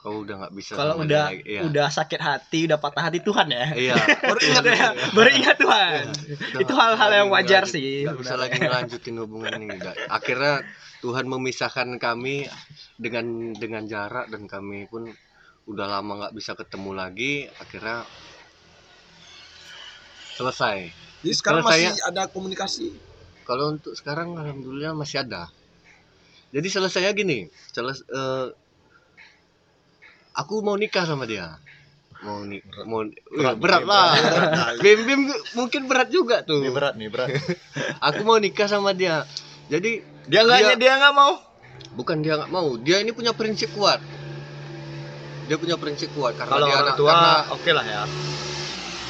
kau 0.04 0.20
udah 0.20 0.36
nggak 0.36 0.52
bisa 0.52 0.76
Kalau 0.76 1.00
udah 1.00 1.32
lagi." 1.32 1.40
Iya. 1.48 1.60
udah 1.64 1.86
sakit 1.88 2.20
hati, 2.20 2.68
udah 2.68 2.76
patah 2.76 3.08
hati 3.08 3.18
Tuhan 3.18 3.48
ya. 3.48 3.72
iya 3.72 3.96
Baru 4.28 4.36
ingat 4.38 4.64
ya, 4.68 4.88
baru 5.10 5.30
ingat 5.32 5.56
Tuhan. 5.56 6.02
Udah 6.04 6.60
Itu 6.60 6.72
hal-hal 6.74 7.10
yang 7.14 7.28
wajar 7.30 7.64
sih. 7.64 8.04
nggak 8.04 8.20
bisa 8.20 8.36
lagi 8.36 8.60
ngelanjutin 8.60 9.16
hubungan 9.16 9.56
ini 9.56 9.80
akhirnya 10.06 10.60
Tuhan 11.00 11.24
memisahkan 11.26 11.96
kami 11.96 12.44
dengan 12.94 13.24
dengan 13.54 13.84
jarak 13.84 14.28
dan 14.28 14.44
kami 14.44 14.84
pun 14.84 15.08
udah 15.64 15.86
lama 15.90 16.12
nggak 16.20 16.34
bisa 16.34 16.52
ketemu 16.52 16.90
lagi 16.92 17.32
akhirnya 17.54 18.04
selesai 20.34 20.92
Jadi 21.20 21.32
sekarang 21.32 21.62
Kalau 21.62 21.70
masih 21.70 21.88
saya- 21.90 22.04
ada 22.04 22.22
komunikasi. 22.26 22.86
kalau 23.42 23.64
untuk 23.70 23.92
sekarang 23.92 24.32
alhamdulillah 24.34 24.92
masih 24.92 25.20
ada 25.20 25.48
jadi 26.48 26.64
selesainya 26.66 27.12
gini 27.12 27.44
seles 27.68 28.00
eh, 28.06 28.46
aku 30.34 30.60
mau 30.60 30.74
nikah 30.74 31.02
sama 31.02 31.24
dia 31.24 31.56
mau 32.20 32.40
nik 32.40 32.64
mau 32.84 33.04
berat, 33.30 33.56
berat 33.56 33.82
lah 33.84 34.16
bim 34.82 35.00
bim 35.04 35.20
mungkin 35.52 35.84
berat 35.84 36.08
juga 36.08 36.40
tuh 36.40 36.64
Ini 36.64 36.72
berat 36.72 36.94
nih 36.96 37.08
berat. 37.08 37.28
aku 38.08 38.24
mau 38.24 38.40
nikah 38.40 38.64
sama 38.64 38.90
dia 38.92 39.28
jadi 39.68 40.00
Dia 40.24 40.40
nggak 40.40 40.80
dia 40.80 40.92
nggak 40.96 41.12
mau. 41.12 41.36
bukan 41.92 42.24
dia 42.24 42.40
nggak 42.40 42.48
mau 42.48 42.80
dia 42.80 42.98
ini 42.98 43.12
punya 43.12 43.36
prinsip 43.36 43.68
kuat 43.72 44.00
dia 45.44 45.60
punya 45.60 45.76
prinsip 45.76 46.08
kuat 46.12 46.32
karena 46.34 46.48
Kalau 46.50 46.64
dia 46.64 46.74
orang 46.74 46.86
anak 46.88 46.96
tua 46.96 47.14
oke 47.52 47.70
lah 47.70 47.84
ya. 47.84 48.02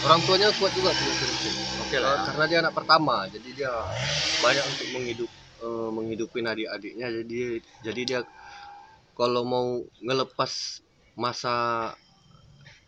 orang 0.02 0.20
tuanya 0.26 0.48
kuat 0.58 0.72
juga 0.74 0.90
punya 0.90 1.14
prinsip 1.14 1.52
Oke 1.80 1.96
lah. 2.02 2.12
ya. 2.12 2.22
karena 2.26 2.44
dia 2.44 2.58
anak 2.60 2.74
pertama 2.74 3.16
jadi 3.30 3.48
dia 3.54 3.72
banyak 4.42 4.64
untuk 4.66 4.88
menghidup 4.90 5.30
eh, 5.62 5.88
menghidupin 5.94 6.44
adik-adiknya 6.44 7.06
jadi 7.14 7.42
jadi 7.87 8.00
dia 8.02 8.20
kalau 9.14 9.46
mau 9.46 9.66
ngelepas 10.02 10.82
masa 11.14 11.55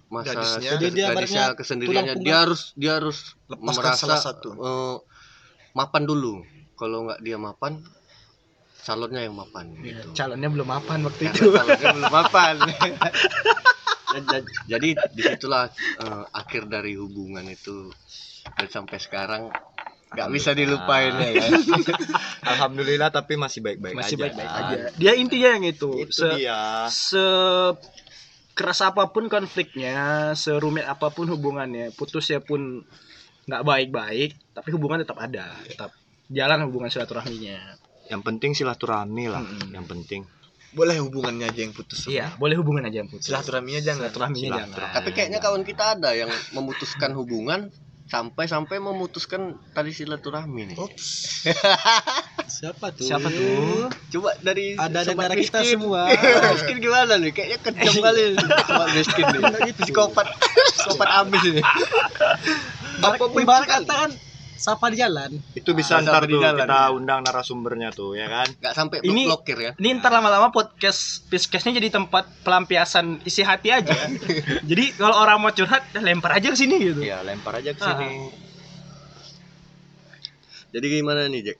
masa 0.06 0.34
Gadisnya. 0.34 0.70
Jadi 0.78 0.86
dia 0.94 1.06
gadisnya 1.10 1.44
kesendiriannya 1.54 2.14
dia 2.22 2.36
harus 2.46 2.70
dia 2.78 2.92
harus 2.98 3.34
Lepaskan 3.50 3.74
merasa 3.74 4.02
salah 4.06 4.22
satu. 4.22 4.48
eh, 4.54 4.96
mapan 5.74 6.02
dulu 6.06 6.42
kalau 6.74 7.10
nggak 7.10 7.20
dia 7.20 7.36
mapan 7.36 7.82
calonnya 8.80 9.26
yang 9.26 9.34
mapan 9.34 9.66
Iya, 9.74 9.98
gitu. 9.98 10.06
Calonnya 10.14 10.46
belum 10.46 10.68
mapan 10.70 10.98
waktu 11.02 11.22
Karena 11.26 11.34
itu. 11.34 11.46
calonnya 11.50 11.88
belum 11.90 12.12
mapan 12.12 12.54
jadi 14.70 14.88
di 15.12 15.22
situlah 15.22 15.68
eh, 16.00 16.24
akhir 16.32 16.70
dari 16.70 16.94
hubungan 16.94 17.44
itu 17.46 17.90
dan 18.54 18.68
sampai 18.70 18.96
sekarang 18.96 19.42
nggak 20.06 20.28
bisa 20.30 20.54
dilupain 20.54 21.12
ya? 21.18 21.50
Alhamdulillah 22.54 23.10
tapi 23.10 23.34
masih 23.34 23.58
baik-baik 23.60 23.92
Masih 23.92 24.16
aja. 24.16 24.22
baik-baik 24.22 24.52
aja. 24.54 24.76
Dia 24.96 25.12
intinya 25.18 25.50
yang 25.58 25.66
itu. 25.66 25.90
Itu 25.98 26.14
Se, 26.14 26.28
dia. 26.38 26.86
se 26.88 27.26
keras 28.56 28.80
apa 28.80 29.12
pun 29.12 29.28
konfliknya, 29.28 30.32
serumit 30.32 30.88
apa 30.88 31.12
pun 31.12 31.28
hubungannya, 31.28 31.92
putusnya 31.92 32.40
pun 32.40 32.80
nggak 33.46 33.62
baik-baik, 33.62 34.34
tapi 34.56 34.68
hubungan 34.72 35.04
tetap 35.04 35.20
ada, 35.20 35.52
tetap 35.68 35.92
jalan 36.32 36.64
hubungan 36.64 36.88
silaturahminya. 36.88 37.76
Yang 38.08 38.22
penting 38.24 38.50
silaturahmi 38.56 39.28
lah. 39.28 39.44
Mm-mm. 39.44 39.76
Yang 39.76 39.86
penting. 39.92 40.20
Boleh 40.72 40.96
hubungannya 40.98 41.46
aja 41.46 41.60
yang 41.62 41.76
putus. 41.76 42.08
Iya, 42.08 42.32
boleh 42.40 42.56
hubungan 42.56 42.88
aja 42.88 43.04
yang 43.04 43.10
putus. 43.12 43.28
Silaturahminya 43.28 43.80
jangan. 43.84 44.00
Silaturahminya 44.08 44.40
Silaturahmi. 44.48 44.72
jangan. 44.80 44.96
tapi 44.96 45.10
kayaknya 45.12 45.38
kawan 45.44 45.62
kita 45.62 45.84
ada 46.00 46.10
yang 46.16 46.30
memutuskan 46.56 47.12
hubungan 47.12 47.68
sampai-sampai 48.06 48.78
memutuskan 48.78 49.58
tali 49.74 49.90
silaturahmi 49.90 50.72
nih 50.72 50.76
Ups. 50.78 51.42
Siapa 52.46 52.86
tuh? 52.90 53.04
Siapa 53.04 53.26
tuh? 53.26 53.90
coba 54.08 54.30
dari 54.38 54.72
Ada 54.72 55.02
sobat 55.04 55.26
antara 55.26 55.34
kita 55.36 55.60
miskin. 55.60 55.72
semua. 55.76 56.00
miskin 56.54 56.76
gimana 56.78 57.12
nih 57.16 57.30
kayaknya 57.30 57.58
kejam 57.60 57.94
kali 57.98 58.22
sobat 58.68 58.88
miskin 58.92 59.24
nih 59.26 59.72
psikopat 59.74 60.26
psikopat 60.72 61.08
abis 61.18 61.42
ini 61.44 61.62
Apa 63.04 63.24
ibarat 63.34 63.66
kata 63.66 63.94
kan 63.98 64.10
sapa 64.56 64.88
di 64.88 64.96
jalan. 64.96 65.36
Itu 65.52 65.70
bisa 65.72 65.96
Ah, 65.96 66.00
ntar 66.00 66.24
tuh 66.24 66.40
jalan, 66.40 66.56
kita 66.58 66.64
ya. 66.64 66.88
undang 66.88 67.20
narasumbernya 67.20 67.92
tuh 67.92 68.14
ya 68.14 68.24
kan. 68.26 68.48
nggak 68.48 68.72
sampai 68.72 69.04
Ini- 69.04 69.28
blokir 69.28 69.58
ya 69.58 69.72
Ini 69.74 70.00
ntar 70.00 70.08
lama-lama 70.10 70.48
podcast 70.48 71.26
Piscastnya 71.26 71.76
jadi 71.76 71.92
tempat 71.92 72.24
pelampiasan 72.40 73.20
isi 73.22 73.42
hati 73.42 73.68
aja. 73.70 73.92
jadi 74.62 74.96
kalau 74.96 75.12
orang 75.14 75.36
mau 75.38 75.50
curhat, 75.50 75.84
lempar 75.94 76.32
aja 76.32 76.48
ke 76.48 76.56
sini 76.56 76.80
gitu. 76.80 77.00
Iya, 77.00 77.20
lempar 77.20 77.58
aja 77.58 77.70
ke 77.70 77.80
Ah. 77.80 77.94
sini. 77.94 78.32
jadi 80.68 80.86
gimana 80.94 81.24
nih 81.26 81.40
Jack 81.42 81.58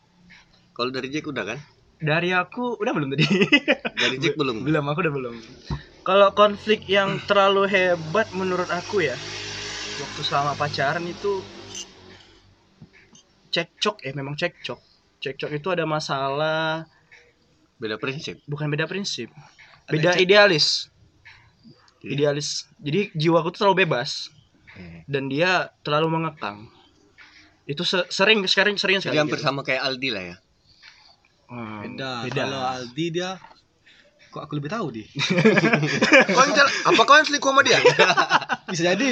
kalau 0.76 0.90
dari 0.92 1.08
Jack 1.08 1.26
udah 1.32 1.44
kan 1.48 1.58
Dari 1.96 2.28
aku 2.36 2.76
udah 2.76 2.92
belum 2.92 3.08
tadi? 3.16 3.24
dari 4.04 4.16
Jack 4.20 4.36
belum 4.36 4.68
belum, 4.68 4.84
aku 4.92 4.98
udah 5.00 5.14
belum. 5.16 5.34
Kalau 6.04 6.28
konflik 6.36 6.84
yang 6.86 7.18
terlalu 7.24 7.64
hebat 7.72 8.28
menurut 8.36 8.68
aku 8.68 9.00
ya, 9.02 9.16
waktu 9.98 10.20
selama 10.22 10.52
pacaran 10.60 11.02
itu 11.08 11.40
cekcok 13.50 13.96
ya, 14.04 14.12
memang 14.12 14.36
cekcok. 14.36 14.78
Cekcok 15.24 15.50
itu 15.56 15.68
ada 15.72 15.88
masalah, 15.88 16.84
beda 17.80 17.96
prinsip 17.96 18.36
bukan 18.44 18.68
beda 18.68 18.84
prinsip, 18.84 19.32
beda 19.88 20.20
idealis. 20.20 20.92
Idealis. 22.06 22.62
Jadi 22.78 23.10
jiwaku 23.18 23.50
tuh 23.50 23.66
terlalu 23.66 23.82
bebas 23.88 24.30
dan 25.10 25.26
dia 25.26 25.72
terlalu 25.82 26.12
mengekang. 26.12 26.68
Itu 27.66 27.82
se- 27.82 28.06
sering 28.14 28.46
sekarang 28.46 28.78
sering 28.78 29.02
sekali. 29.02 29.18
jadi 29.18 29.26
hampir 29.26 29.42
gitu. 29.42 29.46
sama 29.50 29.66
kayak 29.66 29.82
Aldi 29.82 30.10
lah 30.14 30.22
ya 30.22 30.36
Hmm, 31.46 31.80
Beda. 31.94 32.26
beda. 32.26 32.42
Kalau 32.42 32.60
Aldi 32.66 33.06
dia 33.10 33.30
kok 34.28 34.42
aku 34.42 34.52
lebih 34.54 34.68
tahu 34.68 34.86
di. 34.92 35.04
Kau 36.34 36.42
yang 36.42 36.52
jel- 36.52 36.74
apa 36.84 37.00
kau 37.02 37.14
yang 37.14 37.24
selingkuh 37.24 37.48
sama 37.48 37.62
dia? 37.62 37.78
Bisa 38.70 38.82
jadi. 38.92 39.08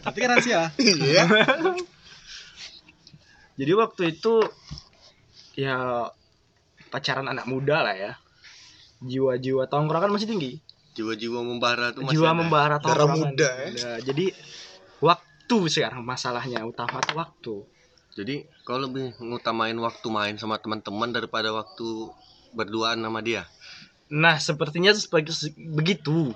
Tapi 0.00 0.18
kan 0.18 0.30
rahasia. 0.32 0.72
Iya. 0.74 1.22
Jadi 3.54 3.72
waktu 3.72 4.02
itu 4.10 4.42
ya 5.54 6.10
pacaran 6.90 7.30
anak 7.30 7.46
muda 7.46 7.86
lah 7.86 7.94
ya. 7.94 8.12
Jiwa-jiwa 8.98 9.68
tongkrongan 9.68 10.10
masih 10.10 10.26
tinggi. 10.26 10.52
jiwa-jiwa 10.94 11.42
membara 11.42 11.90
tuh 11.90 12.06
masih 12.06 12.22
Jiwa 12.22 12.30
ada. 12.30 12.38
membara 12.38 12.74
Darah 12.78 13.02
tongkrongan. 13.02 13.34
muda, 13.34 13.50
ya. 13.50 13.70
Nah, 13.74 13.98
jadi 14.00 14.26
waktu 14.98 15.56
sekarang 15.66 16.02
masalahnya 16.02 16.62
utama 16.62 17.02
tuh 17.02 17.16
waktu. 17.18 17.54
Jadi 18.14 18.46
kau 18.62 18.78
lebih 18.78 19.14
ngutamain 19.18 19.74
waktu 19.76 20.06
main 20.08 20.34
sama 20.38 20.56
teman-teman 20.56 21.10
daripada 21.10 21.50
waktu 21.50 22.10
berduaan 22.54 23.02
sama 23.02 23.20
dia 23.20 23.44
Nah, 24.04 24.36
sepertinya 24.36 24.92
sebagai 24.92 25.32
begitu. 25.74 26.28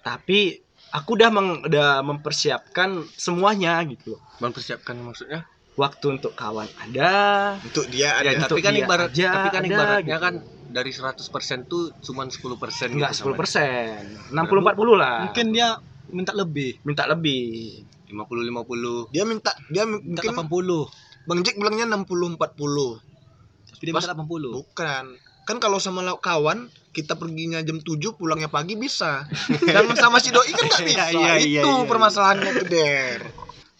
Tapi 0.00 0.62
aku 0.94 1.18
udah 1.18 1.28
meng- 1.28 1.62
udah 1.66 2.00
mempersiapkan 2.00 3.02
semuanya 3.12 3.76
gitu 3.84 4.16
mempersiapkan 4.38 4.94
maksudnya 4.96 5.44
Waktu 5.76 6.16
untuk 6.16 6.32
kawan 6.32 6.64
ada, 6.80 7.12
Untuk 7.60 7.84
dia 7.92 8.16
ya, 8.16 8.32
ada. 8.32 8.48
untuk 8.48 8.56
tapi 8.56 8.64
kan 8.64 8.72
dia 8.72 8.86
ibarat 8.88 9.10
aja 9.12 9.28
tapi 9.28 9.48
kan 9.52 9.60
ada, 9.60 9.68
ibaratnya 9.68 10.16
gitu. 10.16 10.24
kan 10.24 10.34
dari 10.72 10.88
100% 10.88 11.68
tuh 11.68 11.92
cuman 12.00 12.26
10% 12.32 12.96
enggak 12.96 13.12
gitu 13.12 13.28
10 13.28 13.36
persen, 13.36 14.00
60 14.32 14.64
40 14.64 14.96
lah. 14.96 15.28
Mungkin 15.28 15.46
dia 15.52 15.68
minta 16.08 16.32
lebih. 16.32 16.80
minta 16.80 17.04
lebih. 17.04 17.84
50 18.08 18.40
50 18.40 19.12
Dia 19.12 19.24
minta 19.26 19.52
dia 19.68 19.84
Minta 19.84 20.22
mungkin 20.24 20.48
80. 20.48 21.05
Bang 21.26 21.42
Jack 21.42 21.58
bilangnya 21.58 21.90
60 21.90 22.38
40. 22.38 22.38
Tapi 22.38 23.82
dia 23.82 23.92
minta 23.92 24.14
Pas- 24.14 24.16
80. 24.16 24.54
Bukan. 24.54 25.04
Kan 25.46 25.56
kalau 25.58 25.78
sama 25.78 26.02
kawan 26.16 26.66
kita 26.90 27.14
perginya 27.14 27.60
jam 27.60 27.78
7 27.78 28.16
pulangnya 28.16 28.48
pagi 28.48 28.74
bisa. 28.74 29.26
Dan 29.62 29.94
sama 29.94 30.18
si 30.18 30.30
doi 30.30 30.50
kan 30.50 30.64
nggak 30.64 30.82
bisa. 30.90 31.04
Iya, 31.12 31.32
iya, 31.38 31.60
Itu 31.60 31.70
iya, 31.70 31.82
iya. 31.82 31.86
permasalahannya 31.86 32.50
tuh 32.56 32.66
Der. 32.66 33.20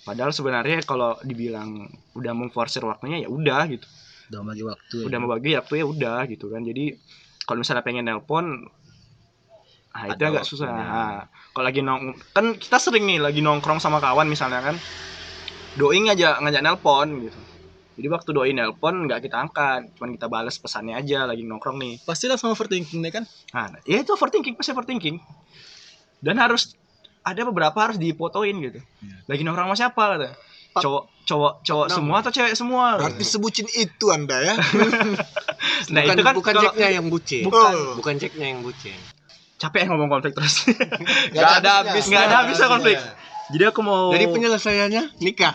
Padahal 0.03 0.31
sebenarnya 0.31 0.79
kalau 0.83 1.19
dibilang 1.23 1.83
udah 2.13 2.33
memforsir 2.33 2.83
waktunya 2.83 3.27
ya 3.27 3.29
udah 3.29 3.67
gitu. 3.67 3.87
Udah 4.29 4.41
bagi 4.43 4.63
waktu. 4.63 4.97
Udah 5.07 5.19
mau 5.19 5.31
bagi 5.33 5.51
waktu 5.55 5.73
ya 5.77 5.87
udah 5.87 6.19
gitu 6.27 6.47
kan. 6.47 6.63
Jadi 6.63 6.95
kalau 7.43 7.63
misalnya 7.63 7.83
pengen 7.83 8.07
nelpon 8.07 8.47
ah 9.91 10.07
itu 10.07 10.23
agak 10.23 10.45
susah. 10.45 10.69
waktunya. 10.69 10.87
Ah, 10.87 11.21
kalau 11.51 11.65
lagi 11.65 11.81
nong 11.81 12.03
kan 12.31 12.55
kita 12.55 12.77
sering 12.77 13.09
nih 13.09 13.19
lagi 13.19 13.41
nongkrong 13.41 13.81
sama 13.81 13.99
kawan 13.99 14.29
misalnya 14.29 14.63
kan. 14.63 14.77
Doi 15.77 15.99
ngajak 16.03 16.41
ngajak 16.41 16.63
nelpon 16.65 17.09
gitu. 17.29 17.39
Jadi 17.97 18.09
waktu 18.13 18.31
doi 18.33 18.53
nelpon 18.53 19.09
nggak 19.09 19.25
kita 19.25 19.37
angkat, 19.41 19.97
cuman 19.97 20.17
kita 20.17 20.27
balas 20.29 20.57
pesannya 20.61 20.97
aja 20.97 21.25
lagi 21.25 21.45
nongkrong 21.45 21.81
nih. 21.81 21.95
Pasti 22.05 22.29
langsung 22.29 22.53
overthinking 22.53 23.01
deh 23.01 23.13
kan? 23.13 23.25
Nah, 23.53 23.73
ya 23.89 24.05
itu 24.05 24.13
overthinking, 24.13 24.57
pasti 24.57 24.73
overthinking. 24.73 25.17
Dan 26.21 26.37
harus 26.37 26.77
ada 27.25 27.41
beberapa 27.45 27.77
harus 27.77 27.97
dipotoin 27.97 28.57
gitu. 28.61 28.81
Lagi 29.29 29.41
nongkrong 29.45 29.73
sama 29.73 29.77
siapa 29.77 30.03
kata. 30.17 30.29
Cowok 30.77 31.03
cowok 31.25 31.53
cowok 31.65 31.87
Enam. 31.89 31.97
semua 31.97 32.17
atau 32.21 32.33
cewek 32.37 32.55
semua? 32.55 32.85
Berarti 33.01 33.25
sebutin 33.25 33.67
itu 33.73 34.07
Anda 34.13 34.37
ya. 34.45 34.55
Nah, 35.87 36.03
bukan 36.03 36.15
itu 36.19 36.23
kan 36.27 36.35
bukan 36.35 36.53
kalau- 36.53 36.65
Jacknya 36.67 36.89
yang 36.99 37.07
bucin 37.07 37.43
Bukan. 37.47 37.73
Oh. 37.75 37.95
bukan 37.99 38.15
Jacknya 38.19 38.47
yang 38.55 38.61
bucin 38.67 38.99
capek 39.57 39.89
ngomong 39.89 40.09
konflik 40.13 40.37
terus. 40.37 40.69
Nggak 41.33 41.53
ada 41.65 41.71
habis, 41.81 42.05
nggak 42.13 42.23
ada 42.29 42.37
habisnya 42.45 42.69
konflik. 42.69 42.97
Jadi 43.47 43.63
aku 43.63 43.79
mau 43.79 44.11
Jadi 44.11 44.27
penyelesaiannya 44.27 45.23
nikah. 45.23 45.55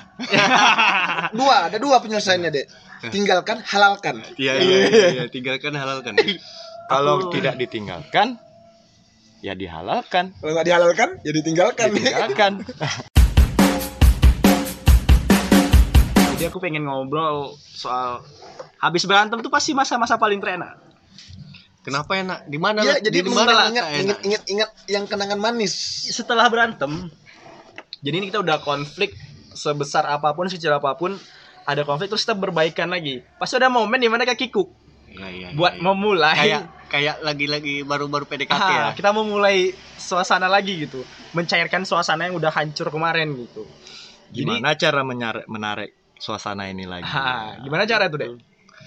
Dua, 1.37 1.67
ada 1.67 1.75
dua 1.75 1.99
penyelesaiannya, 1.99 2.49
Dek. 2.51 2.65
Tinggalkan, 3.11 3.59
halalkan. 3.67 4.23
Iya 4.39 4.61
iya 4.63 4.77
iya, 4.87 5.07
iya. 5.11 5.23
tinggalkan 5.27 5.75
halalkan. 5.75 6.15
Kalau 6.87 7.27
Aku- 7.27 7.35
tidak 7.35 7.59
ditinggalkan, 7.59 8.39
ya 9.43 9.57
dihalalkan. 9.57 10.31
Kalau 10.39 10.51
nggak 10.55 10.67
dihalalkan, 10.69 11.09
ya 11.19 11.31
ditinggalkan. 11.35 11.87
Ditinggalkan. 11.91 12.51
Jadi 16.31 16.43
aku 16.47 16.57
pengen 16.63 16.87
ngobrol 16.87 17.59
soal 17.59 18.23
habis 18.79 19.03
berantem 19.03 19.43
tuh 19.43 19.51
pasti 19.51 19.75
masa-masa 19.75 20.15
paling 20.15 20.39
terenak. 20.39 20.79
Kenapa 21.81 22.13
enak? 22.13 22.45
Di 22.45 22.61
mana? 22.61 22.85
Ya, 22.85 23.01
jadi 23.01 23.25
di 23.25 23.33
mana 23.33 23.65
ingat, 23.73 23.85
ingat, 23.97 24.19
ingat, 24.21 24.43
ingat 24.45 24.69
yang 24.85 25.09
kenangan 25.09 25.41
manis. 25.41 25.73
Setelah 26.13 26.45
berantem, 26.45 27.09
jadi 28.01 28.15
ini 28.17 28.27
kita 28.33 28.41
udah 28.41 28.57
konflik 28.61 29.13
sebesar 29.53 30.09
apa 30.09 30.33
pun, 30.33 30.49
sekecil 30.49 30.73
apa 30.73 30.97
pun, 30.97 31.13
ada 31.63 31.81
konflik 31.85 32.09
terus 32.09 32.25
kita 32.25 32.33
berbaikan 32.33 32.89
lagi. 32.89 33.21
Pasti 33.37 33.61
ada 33.61 33.69
momen 33.69 34.01
di 34.01 34.09
mana 34.09 34.25
kayak 34.25 34.41
kikuk 34.41 34.69
Iya, 35.11 35.27
iya, 35.27 35.47
buat 35.53 35.75
iya. 35.75 35.83
memulai. 35.83 36.35
kayak 36.39 36.61
kayak 36.87 37.15
lagi-lagi 37.19 37.83
baru-baru 37.83 38.23
PDKT 38.27 38.69
ya. 38.71 38.83
Ah, 38.87 38.91
kita 38.95 39.11
memulai 39.11 39.71
suasana 39.99 40.47
lagi 40.47 40.87
gitu, 40.87 41.03
mencairkan 41.35 41.83
suasana 41.83 42.31
yang 42.31 42.35
udah 42.39 42.51
hancur 42.51 42.87
kemarin 42.87 43.35
gitu. 43.35 43.67
Gimana 44.31 44.71
cara 44.79 45.03
menarik, 45.03 45.43
menarik 45.51 45.91
suasana 46.15 46.71
ini 46.71 46.87
lagi? 46.87 47.03
Ah, 47.03 47.59
gimana 47.59 47.83
cara 47.83 48.07
itu 48.07 48.15
deh? 48.15 48.31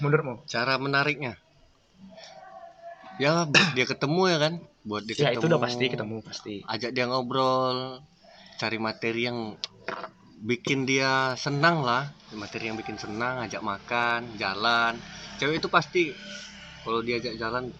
Menurutmu? 0.01 0.49
Cara 0.49 0.81
menariknya. 0.81 1.37
Ya, 3.15 3.47
dia 3.77 3.85
ketemu 3.87 4.21
ya 4.27 4.37
kan? 4.41 4.53
Buat 4.83 5.07
dia 5.07 5.15
Ya 5.15 5.31
ketemu. 5.31 5.39
itu 5.39 5.45
udah 5.47 5.61
pasti 5.61 5.85
ketemu 5.87 6.15
pasti. 6.25 6.55
Ajak 6.67 6.91
dia 6.91 7.05
ngobrol, 7.07 8.01
cari 8.55 8.77
materi 8.79 9.27
yang 9.27 9.39
bikin 10.45 10.85
dia 10.87 11.33
senang 11.35 11.81
lah, 11.83 12.11
materi 12.35 12.69
yang 12.69 12.77
bikin 12.79 12.95
senang, 12.99 13.43
ajak 13.43 13.63
makan, 13.63 14.35
jalan. 14.39 14.99
Cewek 15.39 15.59
itu 15.59 15.67
pasti 15.67 16.11
kalau 16.83 17.01
diajak 17.01 17.35
jalan 17.35 17.71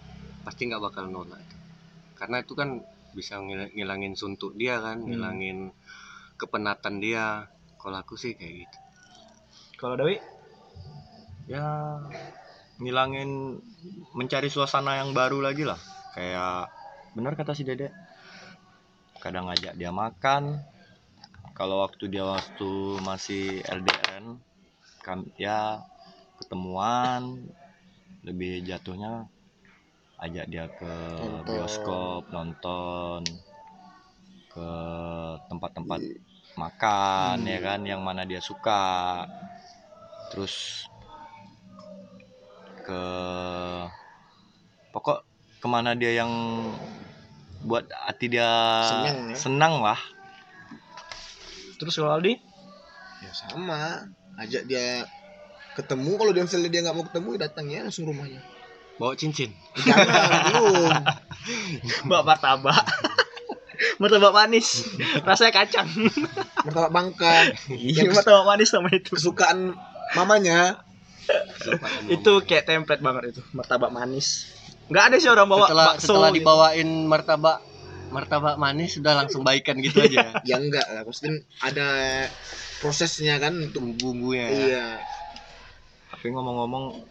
pasti 0.43 0.67
nggak 0.67 0.83
bakal 0.83 1.07
nolak. 1.07 1.41
Karena 2.15 2.41
itu 2.43 2.53
kan 2.55 2.79
bisa 3.15 3.39
ngil- 3.39 3.71
ngilangin 3.75 4.15
suntuk 4.19 4.55
dia 4.59 4.79
kan, 4.83 4.99
Hmm. 4.99 5.07
ngilangin 5.11 5.57
kepenatan 6.35 6.99
dia. 6.99 7.47
Kalau 7.79 8.01
aku 8.01 8.17
sih 8.17 8.33
kayak 8.33 8.65
gitu. 8.65 8.77
Kalau 9.77 9.95
Dewi? 9.99 10.17
Ya 11.45 12.01
ngilangin 12.81 13.61
mencari 14.17 14.49
suasana 14.49 14.97
yang 14.99 15.13
baru 15.13 15.39
lagi 15.39 15.63
lah. 15.63 15.77
Kayak 16.17 16.73
benar 17.13 17.37
kata 17.37 17.53
si 17.53 17.61
Dede. 17.61 18.04
Kadang 19.25 19.49
ngajak 19.49 19.73
dia 19.73 19.89
makan. 19.89 20.61
Kalau 21.57 21.81
waktu 21.81 22.13
dia 22.13 22.21
waktu 22.21 23.01
masih 23.01 23.65
LDN 23.65 24.37
kan 25.01 25.25
ya 25.33 25.81
ketemuan 26.37 27.41
lebih 28.21 28.61
jatuhnya 28.61 29.25
ajak 30.21 30.45
dia 30.45 30.65
ke 30.69 30.93
Nonton. 31.21 31.45
bioskop 31.45 32.21
nonton 32.29 33.21
ke 34.53 34.69
tempat-tempat 35.49 36.01
makan 36.57 37.37
ya 37.45 37.59
kan 37.61 37.81
yang 37.85 38.01
mana 38.05 38.25
dia 38.25 38.39
suka 38.39 39.25
terus 40.31 40.85
ke 42.85 43.01
pokok 44.95 45.21
ke 45.59 45.67
mana 45.67 45.97
dia 45.97 46.15
yang 46.21 46.31
buat 47.65 47.83
hati 47.89 48.29
dia 48.29 48.45
Senang 48.85 49.17
ya. 49.27 49.35
senang 49.35 49.73
lah 49.81 49.99
Terus 51.75 51.99
kalau 51.99 52.15
Aldi? 52.15 52.39
Ya 53.19 53.31
sama. 53.35 54.07
Ajak 54.37 54.63
dia 54.63 55.03
ketemu 55.75 56.15
kalau 56.15 56.31
dia 56.31 56.43
misalnya 56.43 56.71
dia 56.71 56.81
nggak 56.81 56.95
mau 56.95 57.03
ketemu 57.03 57.27
ya 57.35 57.39
datang 57.41 57.65
ya 57.67 57.79
langsung 57.83 58.07
rumahnya. 58.07 58.39
Bawa 58.95 59.11
cincin. 59.19 59.51
Jangan 59.75 60.07
belum. 60.55 60.91
Mbak 62.07 62.21
martabak. 62.23 62.79
martabak 63.99 64.31
manis. 64.31 64.87
Rasanya 65.19 65.51
kacang. 65.51 65.87
Martabak 66.65 66.91
Bangka 66.95 67.51
Iya, 67.67 68.07
Yang 68.07 68.15
martabak 68.15 68.45
manis 68.47 68.69
sama 68.71 68.87
itu. 68.89 69.11
kesukaan 69.11 69.75
mamanya. 70.15 70.79
Itu 72.07 72.39
kayak 72.39 72.65
template 72.65 73.03
banget 73.03 73.35
itu, 73.35 73.41
martabak 73.51 73.91
manis. 73.91 74.47
Nggak 74.85 75.03
ada 75.09 75.15
sih 75.17 75.29
orang 75.33 75.47
bawa 75.49 75.65
setelah 75.65 75.87
bakso. 75.93 76.03
setelah 76.05 76.29
gitu. 76.29 76.37
dibawain 76.41 76.89
martabak 77.09 77.57
martabak 78.13 78.55
manis 78.61 78.95
sudah 78.95 79.17
langsung 79.17 79.41
baikan 79.41 79.81
gitu 79.81 79.97
aja 80.05 80.29
Ya 80.49 80.61
enggak 80.61 80.85
lah, 80.85 81.01
pasti 81.03 81.27
ada 81.61 81.87
prosesnya 82.79 83.41
kan 83.41 83.57
untuk 83.57 83.81
bumbunya 83.97 84.45
ya. 84.45 84.61
iya. 84.61 84.87
tapi 86.13 86.31
ngomong-ngomong 86.31 87.01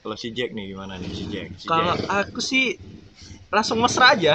kalau 0.00 0.16
si 0.16 0.32
Jack 0.32 0.56
nih 0.56 0.72
gimana 0.72 0.96
nih 0.96 1.12
si 1.12 1.24
Jack 1.28 1.48
si 1.60 1.68
Kalau 1.68 1.92
aku 2.08 2.40
sih 2.40 2.80
langsung 3.52 3.82
mesra 3.82 4.16
aja. 4.16 4.34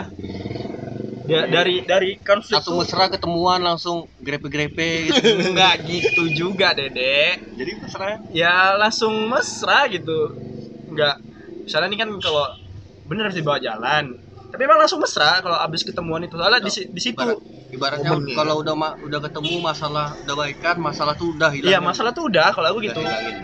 Ya, 1.26 1.50
dari 1.50 1.82
dari 1.82 2.22
konflik 2.22 2.62
satu 2.62 2.78
mesra 2.78 3.10
ketemuan 3.10 3.58
langsung 3.58 4.06
grepe-grepe 4.22 5.10
gitu 5.10 5.41
nggak 5.58 5.76
gitu 5.89 6.30
juga, 6.30 6.78
Dede. 6.78 7.41
jadi 7.58 7.72
mesra 7.82 8.06
ya? 8.06 8.18
Ya 8.30 8.56
langsung 8.78 9.26
mesra 9.26 9.89
gitu. 9.89 10.38
Nggak 10.86 11.18
misalnya 11.66 11.88
ini 11.91 11.97
kan 11.99 12.09
kalau 12.22 12.45
bener 13.05 13.30
sih 13.34 13.43
bawa 13.45 13.59
jalan. 13.61 14.05
Tapi 14.53 14.61
emang 14.63 14.80
langsung 14.80 15.01
mesra 15.03 15.43
kalau 15.43 15.57
abis 15.59 15.84
ketemuan 15.84 16.24
itu. 16.24 16.36
Soalnya 16.39 16.61
di, 16.63 16.72
di 16.72 17.01
situ 17.03 17.20
Ibarat- 17.20 17.43
ibaratnya 17.76 18.09
Momennya. 18.16 18.36
kalau 18.39 18.55
udah 18.63 18.76
ma- 18.78 18.97
udah 19.03 19.20
ketemu 19.20 19.53
masalah 19.59 20.16
udah 20.24 20.36
baikan 20.39 20.78
masalah 20.80 21.13
tuh 21.20 21.36
udah 21.36 21.49
hilang 21.51 21.72
Iya, 21.76 21.80
masalah 21.84 22.11
tuh 22.16 22.24
udah 22.32 22.47
kalau 22.55 22.68
aku 22.72 22.80
gitu. 22.88 23.01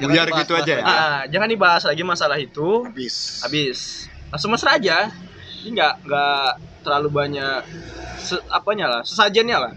Biar 0.07 0.27
gitu 0.31 0.53
aja 0.55 0.73
ya? 0.79 0.83
Ah, 0.85 1.19
jangan 1.27 1.49
dibahas 1.51 1.83
lagi 1.83 2.03
masalah 2.05 2.37
itu. 2.39 2.87
Habis. 2.87 3.43
habis 3.43 3.79
langsung 4.31 4.51
mesra 4.55 4.79
aja 4.79 5.11
jadi 5.59 5.69
nggak 5.75 5.93
nggak 6.07 6.49
terlalu 6.87 7.09
banyak 7.11 7.59
se- 8.15 8.45
apanya 8.47 8.85
lah 8.87 9.01
sesajennya 9.03 9.57
lah 9.59 9.73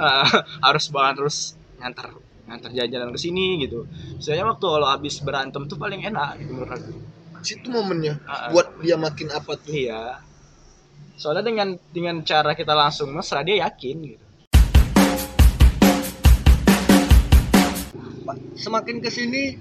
Ah, 0.00 0.26
harus 0.66 0.90
banget 0.90 1.22
terus 1.22 1.36
ngantar 1.78 2.10
ngantar 2.44 2.70
jalan-jalan 2.74 3.10
ke 3.14 3.18
sini 3.22 3.62
gitu 3.62 3.86
misalnya 4.18 4.50
waktu 4.50 4.66
kalau 4.66 4.88
habis 4.90 5.14
berantem 5.22 5.62
tuh 5.70 5.78
paling 5.78 6.02
enak 6.02 6.42
gitu 6.42 6.50
menurut 6.52 6.72
aku 6.74 6.90
Situ 7.44 7.68
momennya 7.68 8.24
ah. 8.24 8.48
buat 8.48 8.80
dia 8.80 8.96
makin 8.96 9.28
apa 9.28 9.60
tuh. 9.60 9.68
iya. 9.68 10.16
Soalnya 11.20 11.44
dengan 11.44 11.76
dengan 11.92 12.24
cara 12.24 12.56
kita 12.56 12.72
langsung 12.72 13.12
mesra 13.12 13.44
dia 13.44 13.68
yakin 13.68 13.96
gitu. 14.00 14.24
Semakin 18.56 19.04
ke 19.04 19.12
sini 19.12 19.60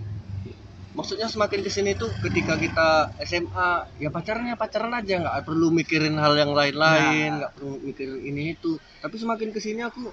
maksudnya 0.96 1.28
semakin 1.28 1.60
ke 1.60 1.68
sini 1.68 1.92
tuh 2.00 2.08
ketika 2.24 2.56
kita 2.56 3.12
SMA 3.28 4.00
ya 4.00 4.08
pacarnya 4.08 4.56
pacaran 4.56 4.96
aja 4.96 5.20
nggak 5.20 5.44
perlu 5.44 5.68
mikirin 5.76 6.16
hal 6.16 6.40
yang 6.40 6.56
lain-lain 6.56 7.44
nggak 7.44 7.52
perlu 7.60 7.84
mikirin 7.84 8.24
ini 8.24 8.56
itu. 8.56 8.80
Tapi 9.04 9.16
semakin 9.20 9.52
ke 9.52 9.60
sini 9.60 9.84
aku 9.84 10.08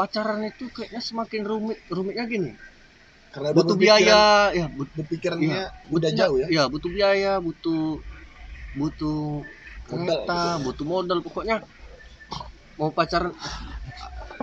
pacaran 0.00 0.48
itu 0.48 0.72
kayaknya 0.72 1.04
semakin 1.04 1.44
rumit 1.44 1.76
rumitnya 1.92 2.24
gini 2.24 2.56
Karena 3.36 3.52
butuh 3.52 3.76
biaya 3.76 4.20
ya 4.50 4.64
but- 4.66 4.88
Berpikirannya 4.96 5.44
Iya. 5.44 5.68
udah 5.92 6.10
jauh 6.10 6.36
ya. 6.40 6.46
ya 6.48 6.62
butuh 6.66 6.88
biaya 6.88 7.36
butuh 7.36 8.00
butuh 8.72 9.44
Modal, 9.86 10.24
kereta 10.24 10.40
butuh 10.58 10.84
modal 10.84 11.18
pokoknya 11.20 11.56
mau 12.74 12.90
pacaran 12.90 13.30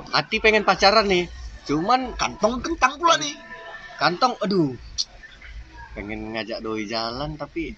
hati 0.07 0.37
pengen 0.37 0.61
pacaran 0.61 1.03
nih 1.03 1.25
cuman 1.63 2.13
Kantong 2.13 2.61
kentang 2.61 2.95
pula 2.95 3.17
nih. 3.17 3.33
kantong 3.95 4.37
aduh 4.39 4.77
pengen 5.91 6.31
ngajak 6.31 6.61
doi 6.61 6.85
jalan 6.85 7.33
tapi 7.33 7.73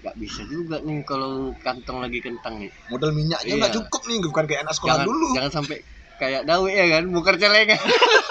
nggak 0.00 0.16
bisa 0.16 0.42
juga 0.46 0.80
nih 0.80 1.00
kalau 1.02 1.32
kantong 1.58 2.00
lagi 2.00 2.18
kentang 2.18 2.58
nih 2.58 2.72
Modal 2.88 3.12
minyaknya 3.12 3.44
Iya. 3.46 3.60
nggak 3.60 3.74
cukup 3.76 4.02
nih, 4.04 4.18
bukan 4.20 4.44
kayak 4.46 4.60
anak 4.62 4.74
sekolah 4.74 4.92
jangan 4.96 5.06
dulu. 5.06 5.28
jangan 5.32 5.52
sampai 5.54 5.76
kayak 6.16 6.42
dawe 6.44 6.66
ya 6.66 6.86
kan 6.90 7.04
bukan 7.06 7.34
celengan 7.36 7.76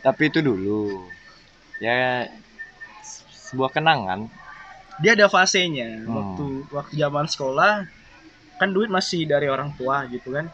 tapi 0.00 0.22
itu 0.28 0.38
dulu 0.40 1.06
ya 1.78 2.26
sebuah 3.50 3.70
kenangan 3.72 4.26
dia 4.96 5.12
ada 5.12 5.28
fasenya 5.28 6.02
Hmm. 6.02 6.14
waktu 6.16 6.46
waktu 6.72 6.92
zaman 6.96 7.26
sekolah 7.26 7.72
kan 8.56 8.68
duit 8.72 8.88
masih 8.88 9.28
dari 9.28 9.46
orang 9.46 9.76
tua 9.76 10.08
gitu 10.08 10.32
kan 10.32 10.48